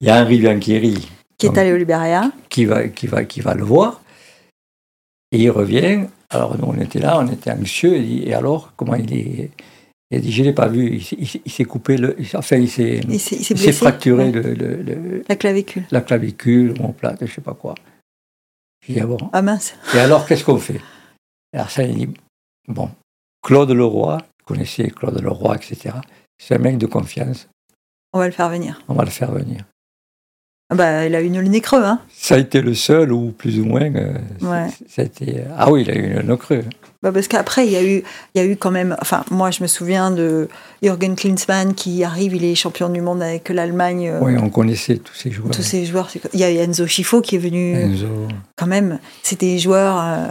il 0.00 0.06
y 0.06 0.10
a 0.10 0.22
Henri 0.22 0.38
Bianchieri 0.38 1.08
Qui 1.36 1.46
est 1.46 1.58
allé 1.58 1.72
au 1.72 1.76
Libéria. 1.76 2.30
qui 2.48 2.64
va, 2.64 2.88
qui, 2.88 3.06
va, 3.06 3.24
qui 3.24 3.40
va 3.42 3.54
le 3.54 3.64
voir. 3.64 4.00
Et 5.32 5.38
il 5.42 5.50
revient. 5.50 6.06
Alors, 6.30 6.56
nous, 6.56 6.64
on 6.64 6.78
était 6.80 7.00
là, 7.00 7.18
on 7.18 7.26
était 7.30 7.50
anxieux. 7.50 7.96
Il 7.96 8.06
dit, 8.06 8.22
et 8.28 8.34
alors, 8.34 8.72
comment 8.76 8.94
il 8.94 9.12
est? 9.12 9.50
Il 10.12 10.20
dit, 10.20 10.32
je 10.32 10.42
ne 10.42 10.48
l'ai 10.48 10.52
pas 10.54 10.68
vu. 10.68 10.94
Il, 10.96 11.04
s'est- 11.04 11.16
il 11.18 11.26
s'est- 11.28 11.42
il 11.44 11.52
s'est 11.52 11.64
coupé 11.64 11.96
le. 11.96 12.16
Enfin, 12.34 12.56
il 12.56 12.68
s'est, 12.70 13.00
Il 13.08 13.20
s'est 13.20 13.36
il 13.36 13.44
s'est 13.44 13.54
il 13.54 13.58
s'est 13.58 13.64
blessé. 13.64 13.72
fracturé 13.72 14.24
Ouais. 14.26 14.32
le, 14.32 14.54
le- 14.54 14.82
le- 14.82 15.22
La 15.28 15.36
clavicule. 15.36 15.84
la 15.90 16.00
clavicule, 16.00 16.74
mon 16.80 16.92
plat, 16.92 17.14
je 17.18 17.24
ne 17.24 17.30
sais 17.30 17.40
pas 17.40 17.54
quoi. 17.54 17.74
Je 18.86 18.92
dis, 18.94 19.00
ah 19.00 19.06
bon? 19.06 19.18
Ah 19.32 19.42
mince. 19.42 19.74
Et 19.94 19.98
alors, 19.98 20.26
qu'est-ce 20.26 20.44
qu'on 20.44 20.58
fait? 20.58 20.80
Et 21.52 21.58
Arsène, 21.58 21.90
il 21.98 22.06
dit, 22.08 22.14
bon, 22.68 22.90
Claude 23.42 23.70
Leroy, 23.70 24.16
vous 24.16 24.44
connaissez 24.46 24.88
Claude 24.90 25.20
Leroy, 25.20 25.56
etc. 25.56 25.94
C'est 26.38 26.54
un 26.54 26.58
mec 26.58 26.78
de 26.78 26.86
confiance. 26.86 27.48
On 28.12 28.18
va 28.18 28.26
le 28.26 28.32
faire 28.32 28.48
venir. 28.48 28.82
On 28.88 28.94
va 28.94 29.04
le 29.04 29.10
faire 29.10 29.30
venir. 29.30 29.64
Ah 30.72 30.76
bah, 30.76 31.06
il 31.06 31.14
a 31.16 31.20
eu 31.20 31.28
le 31.28 31.42
nez 31.42 31.60
creux, 31.60 31.82
hein. 31.82 31.98
Ça 32.16 32.36
a 32.36 32.38
été 32.38 32.60
le 32.60 32.74
seul, 32.74 33.12
ou 33.12 33.32
plus 33.32 33.58
ou 33.58 33.64
moins. 33.64 33.82
euh, 33.94 34.12
Ouais. 34.40 34.66
c'était, 34.88 35.44
ah 35.58 35.70
oui, 35.70 35.82
il 35.86 35.90
a 35.90 35.94
eu 35.96 36.16
un 36.18 36.36
creux. 36.36 36.62
Bah, 37.02 37.10
parce 37.12 37.28
qu'après, 37.28 37.66
il 37.66 37.72
y, 37.72 37.76
a 37.76 37.82
eu, 37.82 38.02
il 38.34 38.40
y 38.40 38.40
a 38.40 38.44
eu 38.44 38.56
quand 38.56 38.70
même. 38.70 38.94
Enfin, 39.00 39.24
moi, 39.30 39.50
je 39.50 39.62
me 39.62 39.66
souviens 39.66 40.10
de 40.10 40.48
Jürgen 40.82 41.16
Klinsmann 41.16 41.74
qui 41.74 42.04
arrive, 42.04 42.34
il 42.36 42.44
est 42.44 42.54
champion 42.54 42.88
du 42.88 43.00
monde 43.00 43.22
avec 43.22 43.48
l'Allemagne. 43.48 44.08
euh, 44.10 44.20
Oui, 44.22 44.34
on 44.40 44.48
connaissait 44.50 44.98
tous 44.98 45.14
ces 45.14 45.30
joueurs. 45.30 45.50
Tous 45.50 45.62
ces 45.62 45.84
joueurs. 45.86 46.08
Il 46.34 46.40
y 46.40 46.44
a 46.44 46.50
Enzo 46.50 46.86
Schifo 46.86 47.20
qui 47.20 47.36
est 47.36 47.38
venu. 47.38 47.74
Enzo, 47.74 48.06
Quand 48.56 48.66
même, 48.66 48.98
c'était 49.22 49.46
des 49.46 49.58
joueurs. 49.58 49.98
Euh, 50.00 50.26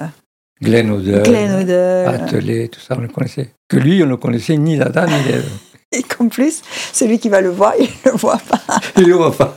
Glenn 0.62 0.92
Odell, 0.92 1.24
Glenn 1.24 1.62
Odell. 1.64 2.08
Atelier, 2.08 2.70
tout 2.70 2.80
ça, 2.82 2.96
on 2.98 3.02
le 3.02 3.08
connaissait. 3.08 3.50
Que 3.68 3.78
lui, 3.78 4.02
on 4.04 4.06
ne 4.06 4.12
le 4.12 4.18
connaissait 4.18 4.56
ni 4.58 4.78
d'Adam 4.78 5.06
ni 5.08 5.24
d'Ève. 5.32 5.50
Et 5.92 6.04
qu'en 6.04 6.28
plus, 6.28 6.62
celui 6.94 7.18
qui 7.18 7.30
va 7.30 7.42
le 7.42 7.50
voir, 7.50 7.74
il 7.80 7.90
le 8.06 8.12
voit 8.12 8.38
pas. 8.48 8.62
Il 8.98 9.06
le 9.08 9.16
voit 9.16 9.36
pas. 9.36 9.56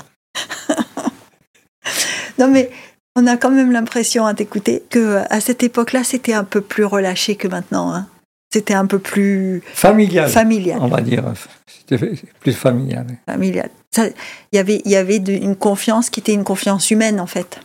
Non, 2.43 2.53
mais 2.53 2.71
on 3.17 3.27
a 3.27 3.37
quand 3.37 3.51
même 3.51 3.73
l'impression 3.73 4.27
à 4.27 4.35
t'écouter 4.35 4.83
que 4.91 5.23
à 5.31 5.41
cette 5.41 5.63
époque-là, 5.63 6.03
c'était 6.05 6.33
un 6.33 6.45
peu 6.45 6.61
plus 6.61 6.85
relâché 6.85 7.37
que 7.37 7.47
maintenant. 7.49 7.93
hein. 7.95 8.09
C'était 8.53 8.75
un 8.75 8.85
peu 8.87 8.99
plus 8.99 9.63
Familial, 9.73 10.29
familial. 10.29 10.79
on 10.83 10.89
va 10.89 11.01
dire. 11.01 11.25
C'était 11.67 11.97
plus 12.41 12.53
familial. 12.53 13.07
familial. 13.27 13.71
Il 13.97 14.13
y 14.53 14.59
avait, 14.59 14.83
il 14.85 14.91
y 14.91 14.97
avait 14.97 15.19
de- 15.21 15.33
une 15.33 15.57
confiance 15.57 16.11
qui 16.11 16.21
était 16.21 16.35
une 16.35 16.45
confiance 16.45 16.91
humaine, 16.91 17.19
en 17.21 17.27
fait. 17.27 17.61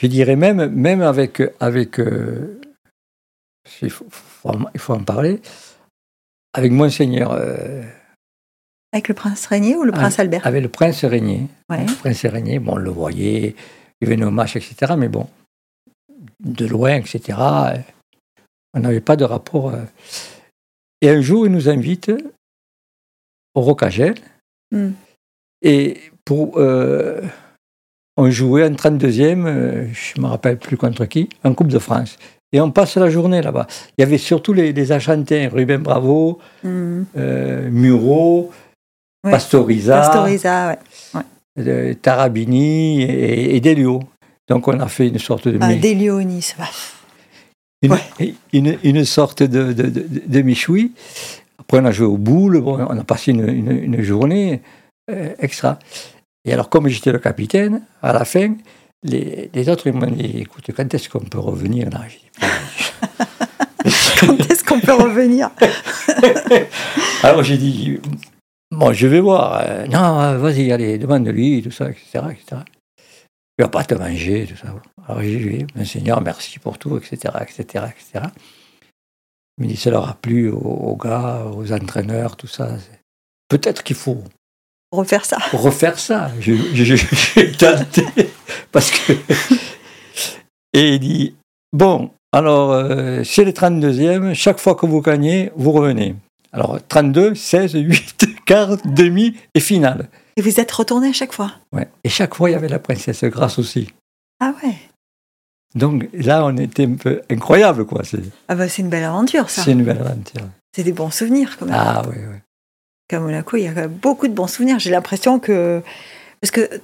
Je 0.00 0.06
dirais 0.06 0.36
même, 0.36 0.66
même 0.68 1.00
avec, 1.02 1.42
avec 1.60 1.98
euh, 2.00 2.60
il, 3.82 3.90
faut, 3.90 4.06
faut 4.10 4.48
en- 4.50 4.64
il 4.74 4.80
faut 4.80 4.94
en 4.94 5.04
parler, 5.04 5.40
avec 6.54 6.72
Monseigneur, 6.72 7.32
euh, 7.32 7.82
Avec 8.92 9.08
le 9.08 9.14
prince 9.14 9.46
Régnier 9.46 9.76
ou 9.76 9.84
le 9.84 9.92
prince 9.92 10.18
Albert? 10.18 10.46
avec 10.46 10.62
le 10.62 10.68
prince 10.68 11.04
Régnier. 11.04 11.46
Ouais. 11.70 11.84
Le 11.86 11.94
prince 11.94 12.24
Régnier, 12.26 12.58
bon, 12.58 12.72
on 12.74 12.76
le 12.76 12.90
voyait, 12.90 13.54
il 14.00 14.08
venait 14.08 14.24
au 14.24 14.30
match, 14.30 14.56
etc. 14.56 14.94
Mais 14.98 15.08
bon, 15.08 15.26
de 16.40 16.66
loin, 16.66 16.94
etc. 16.96 17.38
On 18.74 18.80
n'avait 18.80 19.00
pas 19.00 19.16
de 19.16 19.24
rapport. 19.24 19.70
euh. 19.70 19.82
Et 21.00 21.08
un 21.08 21.20
jour, 21.20 21.46
il 21.46 21.52
nous 21.52 21.68
invite 21.68 22.10
au 23.54 23.60
Rocagel. 23.62 24.14
Hmm. 24.70 24.90
Et 25.62 25.98
pour. 26.24 26.58
euh, 26.58 27.20
on 28.18 28.30
jouait 28.30 28.64
en 28.66 28.72
32e, 28.72 29.46
euh, 29.46 29.86
je 29.92 30.18
ne 30.20 30.22
me 30.22 30.28
rappelle 30.28 30.58
plus 30.58 30.76
contre 30.76 31.06
qui, 31.06 31.30
en 31.44 31.54
Coupe 31.54 31.68
de 31.68 31.78
France. 31.78 32.18
Et 32.52 32.60
on 32.60 32.70
passe 32.70 32.96
la 32.98 33.08
journée 33.08 33.40
là-bas. 33.40 33.66
Il 33.96 34.02
y 34.02 34.04
avait 34.04 34.18
surtout 34.18 34.52
les, 34.52 34.74
les 34.74 34.92
Argentins, 34.92 35.48
Ruben 35.50 35.80
Bravo, 35.82 36.38
euh, 36.66 37.70
Muro, 37.70 38.52
Ouais. 39.24 39.30
Pastoriza, 39.30 40.00
Pastoriza, 40.00 40.76
ouais. 41.14 41.20
euh, 41.60 41.94
Tarabini 41.94 43.02
et, 43.02 43.56
et 43.56 43.60
Delio. 43.60 44.00
Donc 44.48 44.66
on 44.68 44.78
a 44.80 44.88
fait 44.88 45.08
une 45.08 45.18
sorte 45.20 45.46
de, 45.48 45.58
Ah, 45.60 45.74
Delionis, 45.74 46.42
ça 46.42 46.54
va. 46.58 46.66
une, 47.82 48.34
une, 48.52 48.78
une 48.82 49.04
sorte 49.04 49.42
de, 49.44 49.72
de, 49.72 49.82
de, 49.88 50.04
de 50.26 50.42
michoui. 50.42 50.92
Après 51.60 51.78
on 51.78 51.84
a 51.84 51.92
joué 51.92 52.06
au 52.06 52.16
boule, 52.18 52.60
bon, 52.60 52.84
on 52.88 52.98
a 52.98 53.04
passé 53.04 53.30
une, 53.30 53.48
une, 53.48 54.02
journée 54.02 54.60
euh, 55.10 55.28
extra. 55.38 55.78
Et 56.44 56.52
alors 56.52 56.68
comme 56.68 56.88
j'étais 56.88 57.12
le 57.12 57.20
capitaine, 57.20 57.82
à 58.02 58.12
la 58.12 58.24
fin, 58.24 58.54
les, 59.04 59.48
les 59.54 59.68
autres 59.68 59.88
m'ont 59.90 60.06
dit, 60.10 60.38
écoute, 60.40 60.64
quand 60.76 60.92
est-ce 60.92 61.08
qu'on 61.08 61.20
peut 61.20 61.38
revenir 61.38 61.88
là? 61.90 62.00
Quand 64.20 64.38
est-ce 64.50 64.62
qu'on 64.62 64.78
peut 64.80 64.94
revenir? 64.94 65.50
Alors 67.24 67.42
j'ai 67.42 67.56
dit, 67.58 67.98
bon, 68.72 68.92
je 68.92 69.06
vais 69.06 69.20
voir. 69.20 69.60
Euh, 69.64 69.86
non, 69.86 70.36
vas-y, 70.38 70.72
allez, 70.72 70.98
demande-lui, 70.98 71.62
tout 71.62 71.70
ça, 71.70 71.88
etc. 71.90 72.24
etc. 72.30 72.62
Il 73.58 73.62
va 73.62 73.68
pas 73.68 73.84
te 73.84 73.94
manger, 73.94 74.46
tout 74.48 74.56
ça. 74.56 74.74
Alors 75.06 75.22
j'ai 75.22 75.38
dit, 75.38 75.66
Monseigneur, 75.76 76.20
merci 76.20 76.58
pour 76.58 76.78
tout, 76.78 76.96
etc. 76.96 77.16
etc., 77.42 77.84
etc. 77.90 78.26
Il 79.58 79.64
me 79.64 79.68
dit, 79.68 79.76
ça 79.76 79.90
leur 79.90 80.08
a 80.08 80.14
plu 80.14 80.50
aux, 80.50 80.56
aux 80.58 80.96
gars, 80.96 81.44
aux 81.54 81.70
entraîneurs, 81.72 82.36
tout 82.36 82.46
ça. 82.46 82.76
Peut-être 83.48 83.82
qu'il 83.82 83.96
faut 83.96 84.22
Refaire 84.90 85.24
ça. 85.24 85.38
refaire 85.52 85.98
ça. 85.98 86.30
Je- 86.40 86.52
je- 86.74 86.84
je- 86.84 86.96
J'ai 87.34 87.52
tenté. 87.52 88.04
Parce 88.72 88.90
que. 88.90 89.12
Et 90.74 90.94
il 90.94 91.00
dit 91.00 91.34
Bon, 91.72 92.10
alors, 92.32 92.72
euh, 92.72 93.22
c'est 93.24 93.44
le 93.44 93.52
32e, 93.52 94.34
chaque 94.34 94.58
fois 94.58 94.74
que 94.74 94.84
vous 94.86 95.00
gagnez, 95.00 95.50
vous 95.56 95.72
revenez. 95.72 96.14
Alors, 96.52 96.78
32, 96.88 97.34
16, 97.34 97.72
8, 97.74 98.26
quart, 98.46 98.76
demi 98.84 99.36
et 99.54 99.60
finale. 99.60 100.08
Et 100.36 100.42
vous 100.42 100.60
êtes 100.60 100.70
retourné 100.72 101.08
à 101.08 101.12
chaque 101.12 101.32
fois 101.32 101.52
Ouais. 101.72 101.88
Et 102.04 102.08
chaque 102.08 102.34
fois, 102.34 102.48
il 102.50 102.52
y 102.52 102.56
avait 102.56 102.68
la 102.68 102.78
princesse 102.78 103.22
Grasse 103.24 103.58
aussi. 103.58 103.88
Ah 104.40 104.54
ouais 104.62 104.76
Donc 105.74 106.08
là, 106.12 106.44
on 106.44 106.56
était 106.56 106.86
un 106.86 106.94
peu 106.94 107.22
incroyable, 107.30 107.84
quoi. 107.86 108.02
C'est 108.04 108.20
Ah 108.48 108.54
bah 108.54 108.68
c'est 108.68 108.82
une 108.82 108.88
belle 108.88 109.04
aventure, 109.04 109.50
ça. 109.50 109.62
c'est 109.62 109.72
une 109.72 109.84
belle 109.84 109.98
aventure. 110.00 110.42
C'est 110.74 110.84
des 110.84 110.92
bons 110.92 111.10
souvenirs, 111.10 111.56
quand 111.58 111.66
même. 111.66 111.74
Ah 111.78 112.02
oui, 112.08 112.16
oui. 112.18 112.36
Qu'à 113.08 113.20
Monaco, 113.20 113.56
il 113.56 113.64
y 113.64 113.66
a 113.66 113.72
quand 113.74 113.80
même 113.82 113.92
beaucoup 113.92 114.26
de 114.28 114.32
bons 114.32 114.46
souvenirs. 114.46 114.78
J'ai 114.78 114.90
l'impression 114.90 115.38
que... 115.38 115.82
Parce 116.40 116.50
que 116.50 116.80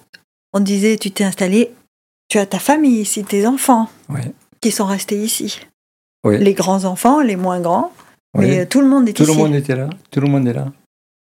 on 0.52 0.60
disait, 0.60 0.96
tu 0.98 1.10
t'es 1.10 1.24
installé, 1.24 1.70
tu 2.28 2.38
as 2.38 2.46
ta 2.46 2.58
famille 2.58 3.00
ici, 3.00 3.24
tes 3.24 3.46
enfants, 3.46 3.88
Oui. 4.08 4.20
qui 4.60 4.70
sont 4.70 4.86
restés 4.86 5.18
ici. 5.18 5.60
Oui. 6.24 6.38
Les 6.38 6.52
grands-enfants, 6.54 7.20
les 7.20 7.36
moins 7.36 7.60
grands, 7.60 7.92
Oui. 8.34 8.46
mais 8.46 8.66
tout 8.66 8.80
le 8.80 8.88
monde 8.88 9.08
est 9.08 9.12
Tout 9.14 9.22
ici. 9.24 9.32
le 9.32 9.38
monde 9.38 9.54
était 9.54 9.74
là. 9.76 9.88
Tout 10.10 10.20
le 10.20 10.28
monde 10.28 10.46
est 10.48 10.52
là 10.52 10.72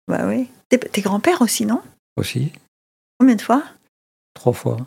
Bah 0.09 0.23
oui. 0.27 0.49
Tes, 0.69 0.79
tes 0.79 1.01
grands-pères 1.01 1.43
aussi, 1.43 1.67
non? 1.67 1.81
Aussi. 2.17 2.53
Combien 3.19 3.37
de 3.37 3.43
fois? 3.43 3.63
Trois 4.35 4.53
fois. 4.53 4.79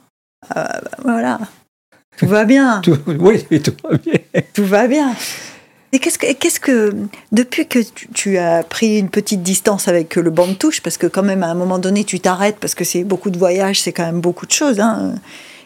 Voilà. 1.04 1.40
Tout 2.18 2.28
va 2.28 2.46
bien. 2.46 2.82
Tout, 2.84 2.98
oui, 3.08 3.46
tout 3.62 3.76
va 3.84 3.98
bien. 3.98 4.20
Tout 4.54 4.66
va 4.66 4.88
bien. 4.88 5.16
Et 5.92 6.00
qu'est-ce 6.00 6.18
que, 6.18 6.34
qu'est-ce 6.34 6.60
que, 6.60 6.94
depuis 7.32 7.68
que 7.68 7.80
tu, 7.80 8.08
tu 8.14 8.38
as 8.38 8.64
pris 8.64 8.98
une 9.00 9.10
petite 9.10 9.44
distance 9.44 9.88
avec 9.88 10.16
le 10.16 10.30
banc 10.30 10.48
de 10.48 10.54
touche, 10.54 10.82
parce 10.82 10.98
que 10.98 11.08
quand 11.08 11.24
même 11.24 11.44
à 11.44 11.48
un 11.48 11.56
moment 11.56 11.80
donné 11.80 12.04
tu 12.04 12.20
t'arrêtes 12.20 12.58
parce 12.60 12.76
que 12.76 12.84
c'est 12.84 13.04
beaucoup 13.04 13.30
de 13.30 13.38
voyages, 13.38 13.82
c'est 13.82 13.94
quand 13.94 14.06
même 14.06 14.20
beaucoup 14.20 14.46
de 14.46 14.52
choses. 14.52 14.80
Hein. 14.80 15.16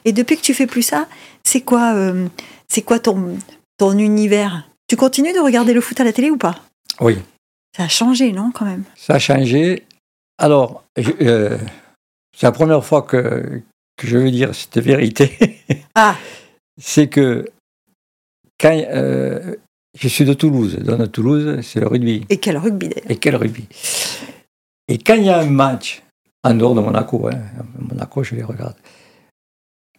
Et 0.06 0.12
depuis 0.12 0.38
que 0.38 0.42
tu 0.42 0.54
fais 0.54 0.68
plus 0.68 0.84
ça, 0.84 1.08
c'est 1.44 1.62
quoi, 1.62 1.94
euh, 1.96 2.28
c'est 2.68 2.84
quoi 2.84 3.00
ton, 3.00 3.38
ton 3.78 3.98
univers? 3.98 4.70
Tu 4.88 4.96
continues 4.96 5.34
de 5.34 5.40
regarder 5.40 5.74
le 5.74 5.82
foot 5.82 6.00
à 6.00 6.04
la 6.04 6.14
télé 6.14 6.30
ou 6.30 6.38
pas? 6.38 6.58
Oui, 7.00 7.18
Ça 7.76 7.84
a 7.84 7.88
changé, 7.88 8.32
non, 8.32 8.52
quand 8.52 8.66
même? 8.66 8.84
Ça 8.96 9.16
a 9.16 9.20
changé. 9.20 9.84
Alors, 10.38 10.84
euh, 10.98 11.58
c'est 12.36 12.46
la 12.48 12.52
première 12.52 12.84
fois 12.84 13.02
que, 13.04 13.62
que 13.98 14.08
je 14.08 14.18
veux 14.18 14.32
dire 14.32 14.54
cette 14.56 14.80
vérité. 14.80 15.38
Ah, 15.96 16.16
c'est 16.80 17.10
que 17.10 17.50
quand 18.58 18.72
euh, 18.72 19.56
je 20.00 20.08
suis 20.08 20.24
de 20.24 20.34
Toulouse, 20.34 20.78
dans 20.78 21.08
Toulouse, 21.08 21.60
c'est 21.62 21.82
le 21.82 21.88
rugby. 21.88 22.26
et 22.30 22.38
quel 22.38 22.58
rugby 22.58 22.88
d'ailleurs? 22.88 23.12
Et 23.12 23.18
quel 23.18 23.36
rugby 23.36 23.68
Et 24.88 24.98
quand 24.98 25.16
il 25.16 25.26
y 25.26 25.30
a 25.30 25.40
un 25.40 25.50
match, 25.50 26.02
en 26.44 26.54
dehors 26.54 26.76
de 26.76 26.80
Monaco, 26.80 27.28
hein, 27.28 27.42
Monaco, 27.78 28.24
je 28.24 28.36
les 28.36 28.44
regarde, 28.44 28.76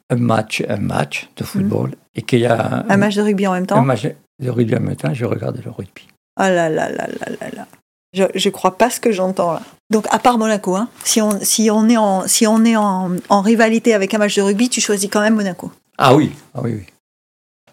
un 0.09 0.17
match, 0.17 0.63
un 0.69 0.79
match 0.79 1.29
de 1.37 1.45
football, 1.45 1.95
et 2.15 2.23
qu'il 2.23 2.41
y 2.41 2.47
a 2.47 2.79
un, 2.85 2.89
Un 2.89 2.97
match 2.97 3.17
de 3.17 3.23
rugby 3.23 3.47
en 3.47 3.53
même 3.53 3.65
un 3.65 3.67
temps 3.67 3.83
match 3.83 4.07
de 4.07 4.51
rugby 4.51 4.75
en 4.75 4.81
même 4.81 4.97
temps, 4.97 5.13
je 5.13 5.25
regarde 5.25 5.61
le 5.63 5.71
rugby. 5.71 6.09
Ah 6.43 6.51
là 6.51 6.71
là 6.71 6.89
là 6.89 7.07
là 7.07 7.27
là 7.41 7.51
là. 7.55 7.67
Je, 8.15 8.25
je 8.35 8.49
crois 8.49 8.79
pas 8.79 8.89
ce 8.89 8.99
que 8.99 9.13
j'entends 9.13 9.53
là. 9.53 9.63
Donc 9.91 10.07
à 10.11 10.19
part 10.19 10.39
Monaco, 10.39 10.75
hein, 10.75 10.89
si 11.05 11.21
on, 11.21 11.39
si 11.41 11.71
on 11.71 11.89
est, 11.89 11.97
en, 11.99 12.27
si 12.27 12.47
on 12.47 12.65
est 12.65 12.77
en, 12.77 13.11
en 13.29 13.41
rivalité 13.43 13.93
avec 13.93 14.15
un 14.15 14.19
match 14.19 14.37
de 14.37 14.43
rugby, 14.43 14.69
tu 14.71 14.81
choisis 14.81 15.11
quand 15.11 15.21
même 15.21 15.35
Monaco. 15.35 15.71
Ah 15.99 16.15
oui, 16.15 16.33
ah 16.55 16.61
oui, 16.63 16.75
oui. 16.77 16.87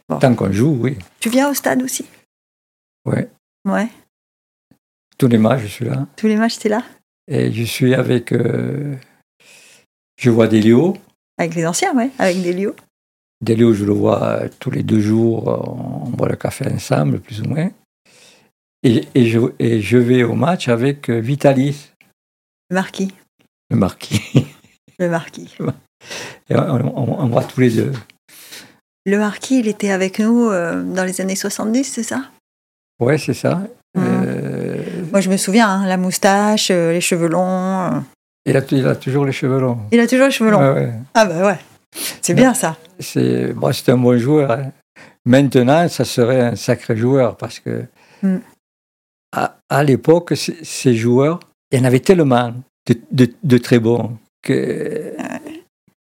Bon. 0.09 0.19
Tant 0.19 0.35
qu'on 0.35 0.51
joue, 0.51 0.77
oui. 0.81 0.97
Tu 1.19 1.29
viens 1.29 1.49
au 1.49 1.53
stade 1.53 1.81
aussi? 1.81 2.05
Ouais. 3.05 3.29
Ouais. 3.65 3.87
Tous 5.17 5.27
les 5.27 5.37
matchs, 5.37 5.61
je 5.61 5.67
suis 5.67 5.85
là. 5.85 6.05
Tous 6.17 6.27
les 6.27 6.35
matchs, 6.35 6.59
t'es 6.59 6.69
là? 6.69 6.83
Et 7.27 7.51
je 7.51 7.63
suis 7.63 7.93
avec. 7.95 8.31
euh, 8.31 8.95
je 10.17 10.29
vois 10.29 10.47
Delio. 10.47 10.97
Avec 11.37 11.55
les 11.55 11.65
anciens, 11.65 11.95
ouais. 11.95 12.09
Avec 12.19 12.41
des 12.41 12.53
lieux. 12.53 12.75
Delio, 13.41 13.73
je 13.73 13.85
le 13.85 13.93
vois 13.93 14.41
tous 14.59 14.71
les 14.71 14.83
deux 14.83 14.99
jours. 14.99 15.49
euh, 15.49 16.05
On 16.05 16.09
boit 16.09 16.29
le 16.29 16.35
café 16.35 16.65
ensemble, 16.73 17.19
plus 17.19 17.41
ou 17.41 17.45
moins. 17.45 17.69
Et, 18.83 19.07
et 19.15 19.25
je, 19.27 19.39
et 19.59 19.81
je 19.81 19.97
vais 19.97 20.23
au 20.23 20.33
match 20.35 20.67
avec 20.67 21.09
euh, 21.09 21.19
Vitalis, 21.19 21.91
Le 22.69 22.75
marquis. 22.75 23.13
le 23.69 23.77
marquis. 23.77 24.47
Le 24.99 25.09
marquis. 25.09 25.53
Et 26.49 26.55
on, 26.55 26.97
on- 26.97 27.19
on 27.23 27.27
voit 27.27 27.43
tous 27.43 27.59
les 27.59 27.69
deux. 27.71 27.91
Le 29.05 29.17
marquis, 29.17 29.59
il 29.59 29.67
était 29.67 29.89
avec 29.91 30.19
nous 30.19 30.47
euh, 30.49 30.81
dans 30.83 31.03
les 31.03 31.19
années 31.21 31.35
70, 31.35 31.83
c'est 31.83 32.03
ça? 32.03 32.25
Ouais, 32.99 33.17
c'est 33.17 33.33
ça. 33.33 33.55
Mhm. 33.95 34.03
Euh, 34.05 34.83
Moi, 35.11 35.21
je 35.21 35.29
me 35.29 35.37
souviens, 35.37 35.67
hein, 35.69 35.87
la 35.87 35.97
moustache, 35.97 36.69
les 36.69 37.01
cheveux 37.01 37.27
longs. 37.27 38.03
il, 38.45 38.55
a, 38.55 38.61
il 38.71 38.87
a 38.87 38.95
toujours 38.95 39.25
les 39.25 39.31
cheveux 39.33 39.59
longs. 39.59 39.79
Il 39.91 39.99
a 39.99 40.07
toujours 40.07 40.25
les 40.27 40.31
cheveux 40.31 40.51
longs. 40.51 40.59
Ouais, 40.59 40.73
ouais. 40.85 40.93
Ah 41.13 41.25
bah 41.25 41.47
ouais. 41.47 41.59
C'est 42.21 42.33
bien 42.33 42.53
ça. 42.53 42.77
C'est 42.99 43.53
bon, 43.53 43.71
c'est 43.73 43.91
un 43.91 43.97
bon 43.97 44.17
joueur. 44.17 44.51
hein. 44.51 44.71
Maintenant, 45.25 45.87
ça 45.89 46.05
serait 46.05 46.41
un 46.41 46.55
sacré 46.55 46.95
joueur 46.95 47.35
parce 47.37 47.59
que 47.59 47.85
Mm. 48.23 48.37
À, 49.31 49.57
à 49.69 49.83
l'époque, 49.83 50.33
ces 50.35 50.95
joueurs, 50.95 51.39
il 51.71 51.79
y 51.79 51.81
en 51.81 51.85
avait 51.85 51.99
tellement 51.99 52.53
de, 52.87 52.95
de- 53.11 53.33
de 53.43 53.57
très 53.57 53.79
bons 53.79 54.17
que. 54.41 55.13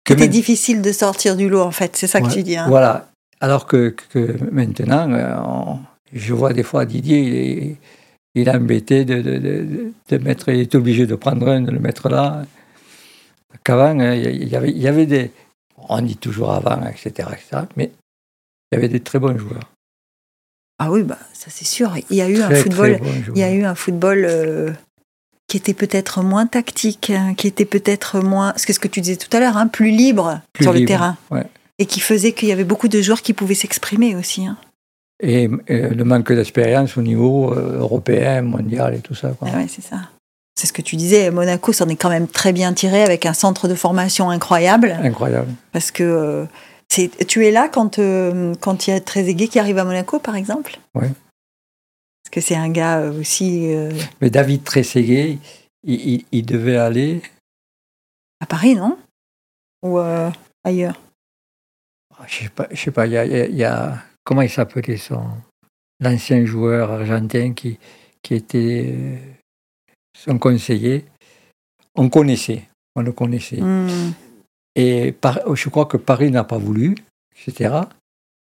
que 0.04 0.14
C'était 0.14 0.28
difficile 0.28 0.80
de 0.82 0.92
sortir 0.92 1.36
du 1.36 1.48
lot, 1.48 1.60
en 1.62 1.70
fait. 1.70 1.96
C'est 1.96 2.06
ça 2.06 2.20
que 2.20 2.26
tu 2.32 2.42
dis. 2.42 2.56
hein. 2.56 2.66
Voilà. 2.68 3.08
Alors 3.40 3.66
que, 3.66 3.94
que 4.10 4.36
maintenant, 4.50 5.10
euh, 5.12 5.36
on- 5.44 5.78
je 6.12 6.34
vois 6.34 6.52
des 6.52 6.62
fois 6.62 6.84
Didier, 6.86 7.20
il 7.20 7.34
est, 7.34 7.76
il 8.34 8.48
est 8.48 8.50
embêté 8.50 9.04
de, 9.04 9.92
mettre, 10.18 10.48
il 10.48 10.60
est 10.60 10.74
obligé 10.74 11.06
de 11.06 11.14
prendre 11.14 11.46
un, 11.48 11.60
de 11.62 11.70
le 11.70 11.78
mettre 11.78 12.08
là. 12.08 12.44
Qu'avant, 13.64 13.98
euh, 14.00 14.14
il 14.16 14.48
y 14.48 14.56
avait, 14.56 14.70
il 14.70 14.78
y 14.78 14.88
avait 14.88 15.06
des. 15.06 15.30
On 15.88 16.00
dit 16.02 16.16
toujours 16.16 16.52
avant, 16.52 16.84
etc., 16.86 17.28
etc., 17.32 17.62
mais 17.76 17.90
il 18.70 18.74
y 18.74 18.78
avait 18.78 18.88
des 18.88 19.00
très 19.00 19.18
bons 19.18 19.36
joueurs. 19.38 19.70
Ah 20.82 20.90
oui, 20.90 21.02
bah, 21.02 21.18
ça 21.34 21.46
c'est 21.50 21.66
sûr. 21.66 21.92
Il 22.08 22.16
y 22.16 22.22
a 22.22 22.28
eu 22.28 22.40
un 22.40 22.50
football, 22.54 22.98
il 23.34 23.38
y 23.38 23.44
a 23.44 23.52
eu 23.52 23.64
un 23.64 23.74
football 23.74 24.24
euh, 24.26 24.70
qui 25.46 25.58
était 25.58 25.74
peut-être 25.74 26.22
moins 26.22 26.46
tactique, 26.46 27.10
hein, 27.10 27.34
qui 27.36 27.46
était 27.46 27.66
peut-être 27.66 28.20
moins, 28.20 28.54
c'est 28.56 28.72
ce 28.72 28.80
que 28.80 28.88
tu 28.88 29.00
disais 29.02 29.16
tout 29.16 29.28
à 29.36 29.40
l'heure, 29.40 29.56
hein, 29.58 29.66
plus 29.66 29.90
libre 29.90 30.40
Plus 30.54 30.64
sur 30.64 30.72
le 30.72 30.84
terrain. 30.86 31.16
ouais. 31.30 31.44
Et 31.78 31.86
qui 31.86 32.00
faisait 32.00 32.32
qu'il 32.32 32.48
y 32.48 32.52
avait 32.52 32.64
beaucoup 32.64 32.88
de 32.88 33.00
joueurs 33.02 33.20
qui 33.22 33.32
pouvaient 33.34 33.54
s'exprimer 33.54 34.16
aussi. 34.16 34.46
hein. 34.46 34.56
Et 35.22 35.50
euh, 35.70 35.90
le 35.90 36.04
manque 36.04 36.32
d'expérience 36.32 36.96
au 36.96 37.02
niveau 37.02 37.52
euh, 37.52 37.78
européen, 37.78 38.40
mondial 38.40 38.94
et 38.94 39.00
tout 39.00 39.14
ça. 39.14 39.32
Ah 39.42 39.56
ouais, 39.56 39.66
c'est 39.68 39.82
ça. 39.84 39.96
C'est 40.58 40.66
ce 40.66 40.72
que 40.72 40.82
tu 40.82 40.96
disais. 40.96 41.30
Monaco 41.30 41.72
s'en 41.74 41.88
est 41.88 41.96
quand 41.96 42.08
même 42.10 42.26
très 42.26 42.52
bien 42.52 42.72
tiré 42.72 43.02
avec 43.02 43.26
un 43.26 43.32
centre 43.34 43.68
de 43.68 43.74
formation 43.74 44.30
incroyable. 44.30 44.98
Incroyable. 45.02 45.48
Parce 45.72 45.90
que 45.90 46.46
tu 46.90 47.46
es 47.46 47.50
là 47.50 47.68
quand 47.68 47.98
euh, 47.98 48.54
quand 48.60 48.86
il 48.86 48.90
y 48.90 48.92
a 48.92 49.00
Trezeguet 49.00 49.48
qui 49.48 49.58
arrive 49.58 49.78
à 49.78 49.84
Monaco, 49.84 50.18
par 50.18 50.36
exemple? 50.36 50.78
Oui. 50.94 51.06
Parce 52.22 52.30
que 52.32 52.40
c'est 52.40 52.56
un 52.56 52.68
gars 52.70 52.98
euh, 53.00 53.20
aussi 53.20 53.72
euh, 53.72 53.92
Mais 54.20 54.30
David 54.30 54.64
Trezeguet, 54.64 55.38
il, 55.84 55.94
il- 56.14 56.24
il 56.32 56.44
devait 56.46 56.76
aller. 56.76 57.22
à 58.40 58.46
Paris, 58.46 58.74
non? 58.74 58.98
Ou 59.82 59.98
euh, 59.98 60.30
ailleurs? 60.64 61.00
Ah, 62.18 62.24
Je 62.28 62.34
sais 62.44 62.48
pas, 62.50 62.66
je 62.70 62.76
sais 62.76 62.90
pas 62.90 63.06
il 63.06 63.12
y 63.12 63.16
a, 63.16 63.24
y 63.24 63.62
y 63.62 63.66
comment 64.24 64.42
il 64.42 64.50
s'appelait 64.50 64.96
son 64.98 65.22
l'ancien 66.00 66.44
joueur 66.44 66.90
argentin 66.90 67.52
qui, 67.52 67.78
qui 68.22 68.34
était 68.34 69.18
son 70.18 70.38
conseiller? 70.38 71.04
On 71.94 72.08
connaissait, 72.08 72.64
on 72.96 73.02
le 73.02 73.12
connaissait. 73.12 73.60
Hmm. 73.60 74.12
Et 74.74 75.12
par- 75.12 75.54
je 75.54 75.68
crois 75.68 75.86
que 75.86 75.96
Paris 75.96 76.30
n'a 76.30 76.44
pas 76.44 76.58
voulu, 76.58 76.94
etc. 77.46 77.74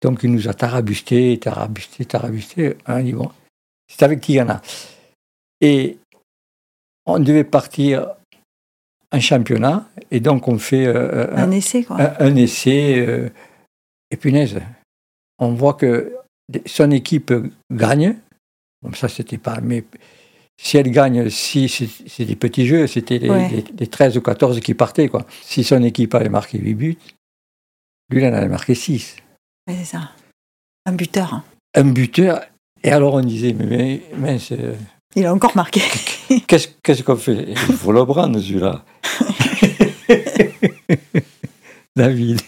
Donc 0.01 0.21
il 0.23 0.31
nous 0.31 0.47
a 0.47 0.53
tarabusté, 0.53 1.37
tarabusté, 1.39 2.05
tarabusté. 2.05 2.77
A 2.85 3.01
dit 3.01 3.13
bon, 3.13 3.31
c'est 3.87 4.03
avec 4.03 4.21
Tigana. 4.21 4.61
Et 5.61 5.97
on 7.05 7.19
devait 7.19 7.43
partir 7.43 8.09
en 9.11 9.19
championnat, 9.19 9.87
et 10.11 10.19
donc 10.19 10.47
on 10.47 10.59
fait 10.59 10.85
euh, 10.85 11.33
Un 11.35 11.51
essai, 11.51 11.83
quoi. 11.83 11.97
un, 12.01 12.15
un 12.19 12.35
essai. 12.35 12.99
euh, 13.07 13.29
et 14.11 14.17
punaise, 14.17 14.59
on 15.39 15.53
voit 15.53 15.73
que 15.75 16.13
son 16.65 16.91
équipe 16.91 17.33
gagne. 17.71 18.17
Bon, 18.81 18.93
ça, 18.93 19.07
c'était 19.09 19.37
pas. 19.37 19.59
Mais 19.61 19.83
si 20.59 20.77
elle 20.77 20.89
gagne, 20.91 21.29
si 21.29 21.69
c'est 21.69 22.25
des 22.25 22.35
petits 22.35 22.65
jeux, 22.65 22.87
c'était 22.87 23.19
les, 23.19 23.29
Ouais. 23.29 23.49
les- 23.49 23.65
les 23.79 23.87
13 23.87 24.17
ou 24.17 24.21
14 24.21 24.59
qui 24.59 24.73
partaient. 24.73 25.07
Quoi. 25.07 25.25
Si 25.41 25.63
son 25.63 25.83
équipe 25.83 26.15
avait 26.15 26.29
marqué 26.29 26.57
8 26.57 26.73
buts, 26.73 26.97
lui, 28.09 28.21
il 28.21 28.25
en 28.27 28.33
avait 28.33 28.47
marqué 28.47 28.73
6. 28.75 29.15
Ouais, 29.67 29.75
c'est 29.79 29.85
ça. 29.97 30.11
Un 30.85 30.93
buteur. 30.93 31.33
hein. 31.33 31.43
Un 31.75 31.83
buteur. 31.85 32.41
Et 32.83 32.91
alors, 32.91 33.15
on 33.15 33.21
disait, 33.21 33.53
mais, 33.53 33.65
mais 33.65 34.01
mince, 34.17 34.51
euh, 34.51 34.75
Il 35.15 35.25
a 35.25 35.33
encore 35.33 35.55
marqué. 35.55 35.81
qu'est-ce 36.47 36.67
qu'est-ce 36.83 37.03
qu'on 37.03 37.15
fait? 37.17 37.45
Il 37.49 37.57
faut 37.57 37.91
le 37.91 38.05
prendre, 38.05 38.39
celui-là. 38.39 38.83
David. 41.95 42.41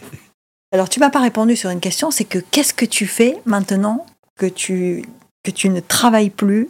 Alors, 0.72 0.88
tu 0.90 1.00
m'as 1.00 1.10
pas 1.10 1.22
répondu 1.22 1.56
sur 1.56 1.70
une 1.72 1.80
question, 1.80 2.12
c'est 2.12 2.26
que 2.26 2.38
qu'est-ce 2.40 2.74
que 2.74 2.86
tu 2.86 3.08
fais 3.08 3.36
maintenant 3.46 4.06
que 4.38 4.46
tu, 4.46 5.04
que 5.44 5.52
tu 5.52 5.70
ne 5.70 5.80
travailles 5.80 6.30
plus 6.30 6.70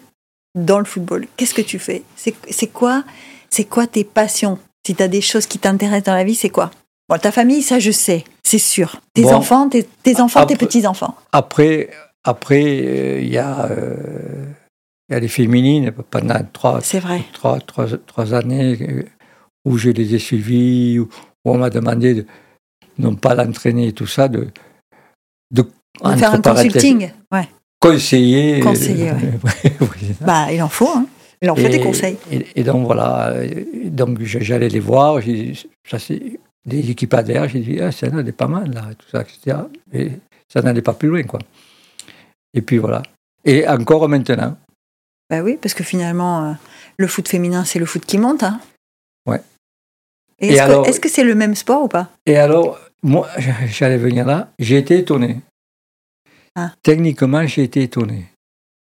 dans 0.56 0.80
le 0.80 0.86
football 0.86 1.28
Qu'est-ce 1.38 1.54
que 1.54 1.62
tu 1.62 1.80
fais? 1.80 2.04
C'est 2.16 2.68
quoi, 2.68 3.04
c'est 3.50 3.66
quoi 3.66 3.88
tes 3.88 4.04
passions? 4.04 4.60
Si 4.86 4.96
tu 4.96 5.04
as 5.04 5.08
des 5.08 5.22
choses 5.22 5.46
qui 5.46 5.60
t'intéressent 5.60 6.06
dans 6.06 6.16
la 6.16 6.24
vie, 6.24 6.36
c'est 6.36 6.50
quoi? 6.50 6.72
Bon, 7.10 7.18
ta 7.18 7.32
famille, 7.32 7.62
ça 7.62 7.80
je 7.80 7.92
sais, 7.92 8.24
c'est 8.44 8.60
sûr. 8.60 9.02
Tes 9.14 9.24
Bon. 9.24 9.34
enfants, 9.34 9.68
tes, 9.68 9.84
tes 10.04 10.22
enfants, 10.22 10.46
tes 10.46 10.56
petits-enfants. 10.56 11.16
Après, 11.32 11.90
après, 12.24 12.82
euh, 12.84 13.20
il 13.22 13.30
y 13.30 13.38
a, 13.38 13.66
euh, 13.66 14.46
il 15.10 15.14
y 15.14 15.16
a 15.16 15.20
les 15.20 15.28
féminines 15.28 15.92
pendant 16.12 16.40
trois, 16.54 16.80
vrai. 16.80 17.24
trois, 17.34 17.60
trois, 17.60 17.88
trois 18.06 18.34
années 18.36 18.78
euh, 18.82 19.04
où 19.66 19.78
je 19.78 19.90
les 19.90 20.14
ai 20.14 20.20
suivies, 20.20 21.00
où, 21.00 21.10
on 21.46 21.58
m'a 21.58 21.72
demandé 21.72 22.14
de 22.14 22.26
non 23.00 23.16
pas 23.16 23.34
l'entraîner 23.34 23.88
et 23.88 23.94
tout 23.94 24.06
ça, 24.06 24.28
de, 24.28 24.50
de, 25.52 25.64
De 25.64 26.16
faire 26.16 26.34
un 26.34 26.42
consulting. 26.42 27.12
Ouais. 27.32 27.48
Conseiller. 27.80 28.60
Conseiller, 28.60 29.10
euh, 29.12 29.14
oui. 29.82 30.16
Bah, 30.22 30.52
il 30.52 30.62
en 30.62 30.70
faut, 30.70 30.90
hein. 30.90 31.06
Il 31.42 31.50
en 31.50 31.56
faut 31.56 31.68
des 31.70 31.80
conseils. 31.80 32.18
Et, 32.32 32.46
et 32.56 32.64
donc 32.64 32.86
voilà, 32.86 33.30
euh, 33.30 33.64
donc 33.86 34.22
j'allais 34.22 34.68
les 34.68 34.82
voir, 34.82 35.22
ça 35.90 35.98
c'est 35.98 36.22
des 36.66 36.92
équipes 36.92 37.14
adhères, 37.14 37.48
j'ai 37.48 37.62
dit, 37.62 37.80
ah, 37.80 37.92
ça 37.94 38.08
en 38.08 38.18
est 38.26 38.32
pas 38.34 38.48
mal 38.48 38.74
là, 38.74 38.90
tout 38.98 39.08
ça, 39.10 39.22
etc. 39.22 39.58
Et 39.94 40.12
ça 40.52 40.62
n'allait 40.62 40.82
pas 40.82 40.92
plus 40.94 41.08
loin, 41.08 41.24
quoi. 41.24 41.40
Et 42.54 42.62
puis 42.62 42.78
voilà. 42.78 43.04
Et 43.46 43.66
encore 43.68 44.10
maintenant, 44.10 44.58
Bah 45.30 45.42
oui, 45.42 45.58
parce 45.62 45.74
que 45.74 45.84
finalement, 45.86 46.50
euh, 46.50 46.54
le 46.98 47.08
foot 47.08 47.30
féminin, 47.30 47.64
c'est 47.64 47.80
le 47.80 47.86
foot 47.86 48.06
qui 48.06 48.18
monte. 48.18 48.44
Hein. 48.44 48.60
Ouais. 49.26 49.42
Et 50.40 50.48
Et 50.48 50.50
est-ce 50.50 50.58
que- 50.58 50.62
alors- 50.64 50.88
est-ce 50.88 51.00
que 51.00 51.08
c'est 51.10 51.24
le 51.24 51.36
même 51.36 51.56
sport 51.56 51.84
ou 51.84 51.88
pas? 51.88 52.10
Et 52.26 52.36
alors, 52.36 52.78
moi, 53.02 53.30
j'allais 53.68 53.98
venir 53.98 54.26
là, 54.26 54.52
j'ai 54.60 54.78
été 54.78 54.98
étonné. 55.00 55.38
Ah. 56.56 56.74
Techniquement, 56.84 57.46
j'ai 57.48 57.64
été 57.64 57.84
étonné. 57.84 58.26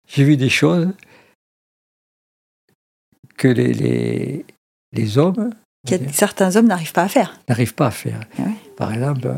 j'ai 0.08 0.24
vu 0.24 0.36
des 0.36 0.48
choses 0.50 0.92
que 3.36 3.48
les, 3.48 3.72
les, 3.72 4.44
les 4.92 5.18
hommes 5.18 5.52
Que 5.86 5.96
certains 6.12 6.56
hommes 6.56 6.66
n'arrivent 6.68 6.92
pas 6.92 7.04
à 7.04 7.08
faire. 7.08 7.38
n'arrivent 7.48 7.74
pas 7.74 7.88
à 7.88 7.90
faire. 7.90 8.20
Ah. 8.38 8.42
Par 8.76 8.92
exemple, 8.92 9.32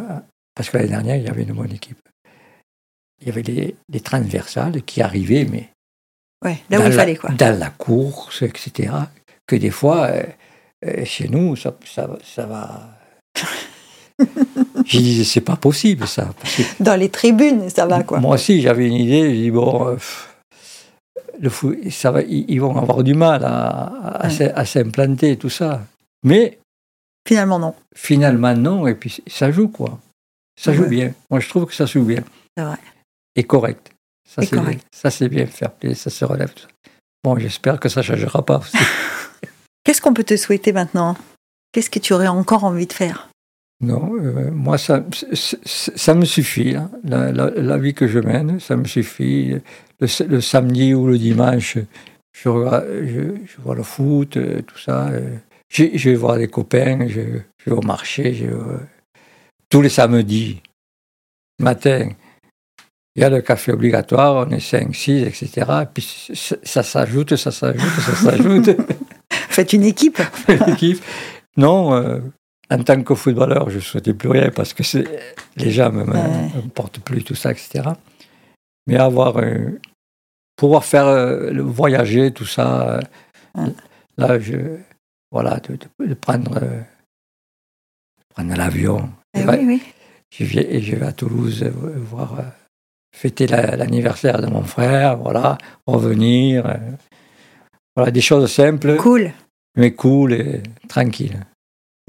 parce 0.55 0.71
que 0.71 0.77
l'année 0.79 0.91
dernière, 0.91 1.17
il 1.17 1.25
y 1.25 1.29
avait 1.29 1.43
une 1.43 1.53
bonne 1.55 1.73
équipe. 1.73 1.99
Il 3.21 3.27
y 3.29 3.31
avait 3.31 3.43
les, 3.43 3.77
les 3.89 4.01
transversales 4.01 4.83
qui 4.83 5.01
arrivaient, 5.03 5.45
mais 5.47 5.71
Ouais, 6.45 6.59
là 6.69 6.79
où 6.79 6.83
il 6.83 6.89
la- 6.91 6.97
fallait, 6.97 7.17
quoi. 7.17 7.31
Dans 7.31 7.59
la 7.59 7.71
course, 7.71 8.43
etc. 8.43 8.93
Que 9.47 9.57
des 9.57 9.71
fois, 9.71 10.07
euh, 10.09 10.23
euh, 10.85 11.05
chez 11.07 11.29
nous, 11.29 11.57
ça, 11.57 11.75
ça, 11.87 12.11
ça 12.23 12.45
va. 12.47 12.96
J'ai 14.87 15.01
dit, 15.01 15.25
c'est 15.25 15.41
pas 15.41 15.57
possible 15.57 16.07
ça. 16.07 16.29
Dans 16.81 16.95
les 16.99 17.09
tribunes, 17.09 17.69
ça 17.71 17.87
va, 17.87 18.03
quoi. 18.05 18.21
moi 18.21 18.35
aussi, 18.37 18.61
j'avais 18.63 18.87
une 18.87 18.95
idée. 18.95 19.35
J'ai 19.35 19.43
dit, 19.43 19.51
bon, 19.51 19.89
euh, 19.89 19.97
le 21.41 21.51
fou- 21.51 21.77
ça 21.91 22.11
va, 22.13 22.23
ils, 22.23 22.45
ils 22.49 22.61
vont 22.61 22.77
avoir 22.77 23.03
du 23.03 23.15
mal 23.15 23.45
à, 23.45 23.67
à, 24.23 24.27
Ouais. 24.27 24.31
s'im- 24.33 24.53
à 24.55 24.65
s'implanter 24.65 25.37
tout 25.37 25.51
ça. 25.51 25.85
Mais 26.23 26.59
Finalement, 27.29 27.59
non. 27.59 27.75
finalement, 27.95 28.55
non. 28.55 28.87
Et 28.87 28.95
puis, 28.95 29.23
ça 29.27 29.51
joue, 29.51 29.69
quoi. 29.69 29.99
Ça 30.61 30.73
joue 30.73 30.85
Ouais. 30.85 30.89
bien. 30.89 31.15
Moi, 31.31 31.41
je 31.41 31.49
trouve 31.49 31.67
que 31.67 31.75
ça 31.75 31.85
joue 31.87 32.05
bien. 32.05 32.23
C'est 32.57 32.63
vrai. 32.65 32.79
Et 33.35 33.43
correct. 33.45 33.91
Ça, 34.29 34.43
c'est 34.43 34.59
bien. 34.59 34.79
Ça, 34.95 35.11
c'est 35.11 35.29
bien. 35.29 35.47
Faire 35.47 35.73
play, 35.73 35.95
ça 35.95 36.11
se 36.11 36.25
relève. 36.25 36.53
tout 36.55 36.63
ça. 36.63 36.69
Bon, 37.25 37.37
j'espère 37.39 37.81
que 37.81 37.89
ça 37.89 38.01
ne 38.01 38.05
changera 38.07 38.45
pas. 38.45 38.59
aussi. 38.59 38.77
Qu'est-ce 39.85 40.01
qu'on 40.01 40.15
peut 40.15 40.25
te 40.25 40.37
souhaiter 40.37 40.73
maintenant? 40.73 41.17
Qu'est-ce 41.73 41.91
que 41.91 41.99
tu 41.99 42.13
aurais 42.13 42.29
encore 42.29 42.65
envie 42.65 42.87
de 42.87 42.93
faire? 42.93 43.29
Non, 43.81 44.13
euh, 44.19 44.51
moi, 44.53 44.79
ça, 44.79 45.01
me 46.15 46.25
suffit. 46.25 46.75
hein. 46.77 46.91
La, 47.05 47.31
la- 47.33 47.51
la 47.51 47.77
vie 47.79 47.93
que 47.95 48.07
je 48.07 48.19
mène, 48.19 48.59
ça 48.59 48.77
me 48.77 48.85
suffit. 48.85 49.55
Le, 50.01 50.41
samedi 50.41 50.95
ou 50.95 51.07
le 51.07 51.19
dimanche, 51.19 51.79
je, 52.33 52.49
regarde- 52.49 52.87
je, 53.05 53.37
je 53.47 53.61
vois 53.63 53.75
le 53.75 53.83
foot, 53.83 54.37
euh, 54.37 54.63
tout 54.63 54.79
ça. 54.79 55.09
euh. 55.09 55.37
Je, 55.69 55.85
je 55.95 56.11
vais 56.11 56.17
voir 56.17 56.37
les 56.37 56.49
copains, 56.49 57.07
je, 57.09 57.21
je 57.59 57.71
vais 57.71 57.77
au 57.77 57.83
marché. 57.83 58.33
Je, 58.35 58.47
tous 59.69 59.83
les 59.83 59.89
samedis, 59.89 60.63
matin, 61.61 62.09
il 63.15 63.23
y 63.23 63.25
a 63.25 63.31
le 63.31 63.41
café 63.43 63.73
obligatoire, 63.73 64.47
on 64.47 64.51
est 64.51 64.61
5, 64.61 64.95
6, 64.95 65.23
etc. 65.23 65.51
Et 65.83 65.87
puis 65.93 66.29
ça 66.63 66.83
s'ajoute, 66.83 67.35
ça 67.37 67.51
s'ajoute, 67.51 67.81
ça 68.01 68.15
s'ajoute. 68.15 68.71
Faites 69.31 69.73
une 69.73 69.85
équipe 69.85 70.21
l'équipe. 70.67 71.03
Non, 71.57 71.95
euh, 71.95 72.21
en 72.71 72.83
tant 72.83 73.03
que 73.03 73.15
footballeur, 73.15 73.71
je 73.71 73.77
ne 73.77 73.81
souhaitais 73.81 74.15
plus 74.15 74.29
rien 74.29 74.51
parce 74.55 74.75
que 74.75 74.83
c'est- 74.83 75.07
les 75.57 75.71
gens 75.71 75.93
ne 75.93 76.69
portent 76.75 77.01
plus, 77.01 77.23
tout 77.25 77.35
ça, 77.35 77.53
etc. 77.53 77.91
Mais 78.87 78.97
avoir, 78.97 79.37
euh, 79.39 79.79
pouvoir 80.57 80.85
faire 80.85 81.07
euh, 81.07 81.51
le 81.51 81.63
voyager, 81.63 82.33
tout 82.33 82.45
ça, 82.47 83.01
euh, 83.59 83.67
là, 84.17 84.39
je, 84.41 84.79
voilà, 85.31 85.61
de, 85.61 85.77
de- 85.77 86.07
de 86.07 86.15
prendre, 86.15 86.59
euh, 86.63 86.81
prendre 88.35 88.55
l'avion. 88.57 89.11
Eh 89.35 89.45
oui, 89.45 89.59
oui. 89.67 89.83
Je 90.35 90.45
vais, 90.45 90.75
et 90.75 90.81
je 90.83 90.97
vais 90.97 91.07
à 91.07 91.13
Toulouse 91.13 91.63
voir, 91.65 92.37
fêter 93.15 93.47
la- 93.47 93.77
l'anniversaire 93.77 94.41
de 94.43 94.47
mon 94.49 94.63
frère, 94.63 95.17
voilà, 95.19 95.57
revenir. 95.87 96.77
voilà, 97.95 98.11
des 98.11 98.21
choses 98.21 98.51
simples, 98.53 98.97
Cool. 98.97 99.33
mais 99.77 99.93
cool 99.95 100.33
et 100.35 100.63
tranquille. 100.89 101.41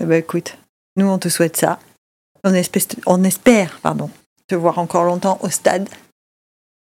Eh 0.01 0.05
ben, 0.05 0.19
écoute, 0.19 0.57
nous, 0.95 1.07
on 1.07 1.17
te 1.17 1.29
souhaite 1.29 1.57
ça. 1.57 1.79
On 2.43 2.53
espère, 2.53 2.83
on 3.05 3.23
espère 3.23 3.79
pardon, 3.81 4.09
te 4.47 4.55
voir 4.55 4.77
encore 4.79 5.03
longtemps 5.03 5.39
au 5.41 5.49
stade. 5.49 5.89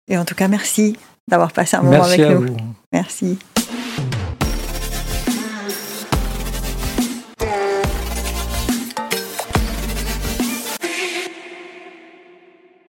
Et 0.09 0.19
en 0.19 0.25
tout 0.25 0.35
cas, 0.35 0.49
merci 0.49 0.97
d'avoir 1.29 1.53
passé 1.53 1.77
un 1.77 1.83
moment 1.83 1.99
Merci 1.99 2.23
avec 2.23 2.37
nous. 2.37 2.47
vous. 2.47 2.57
Merci. 2.93 3.39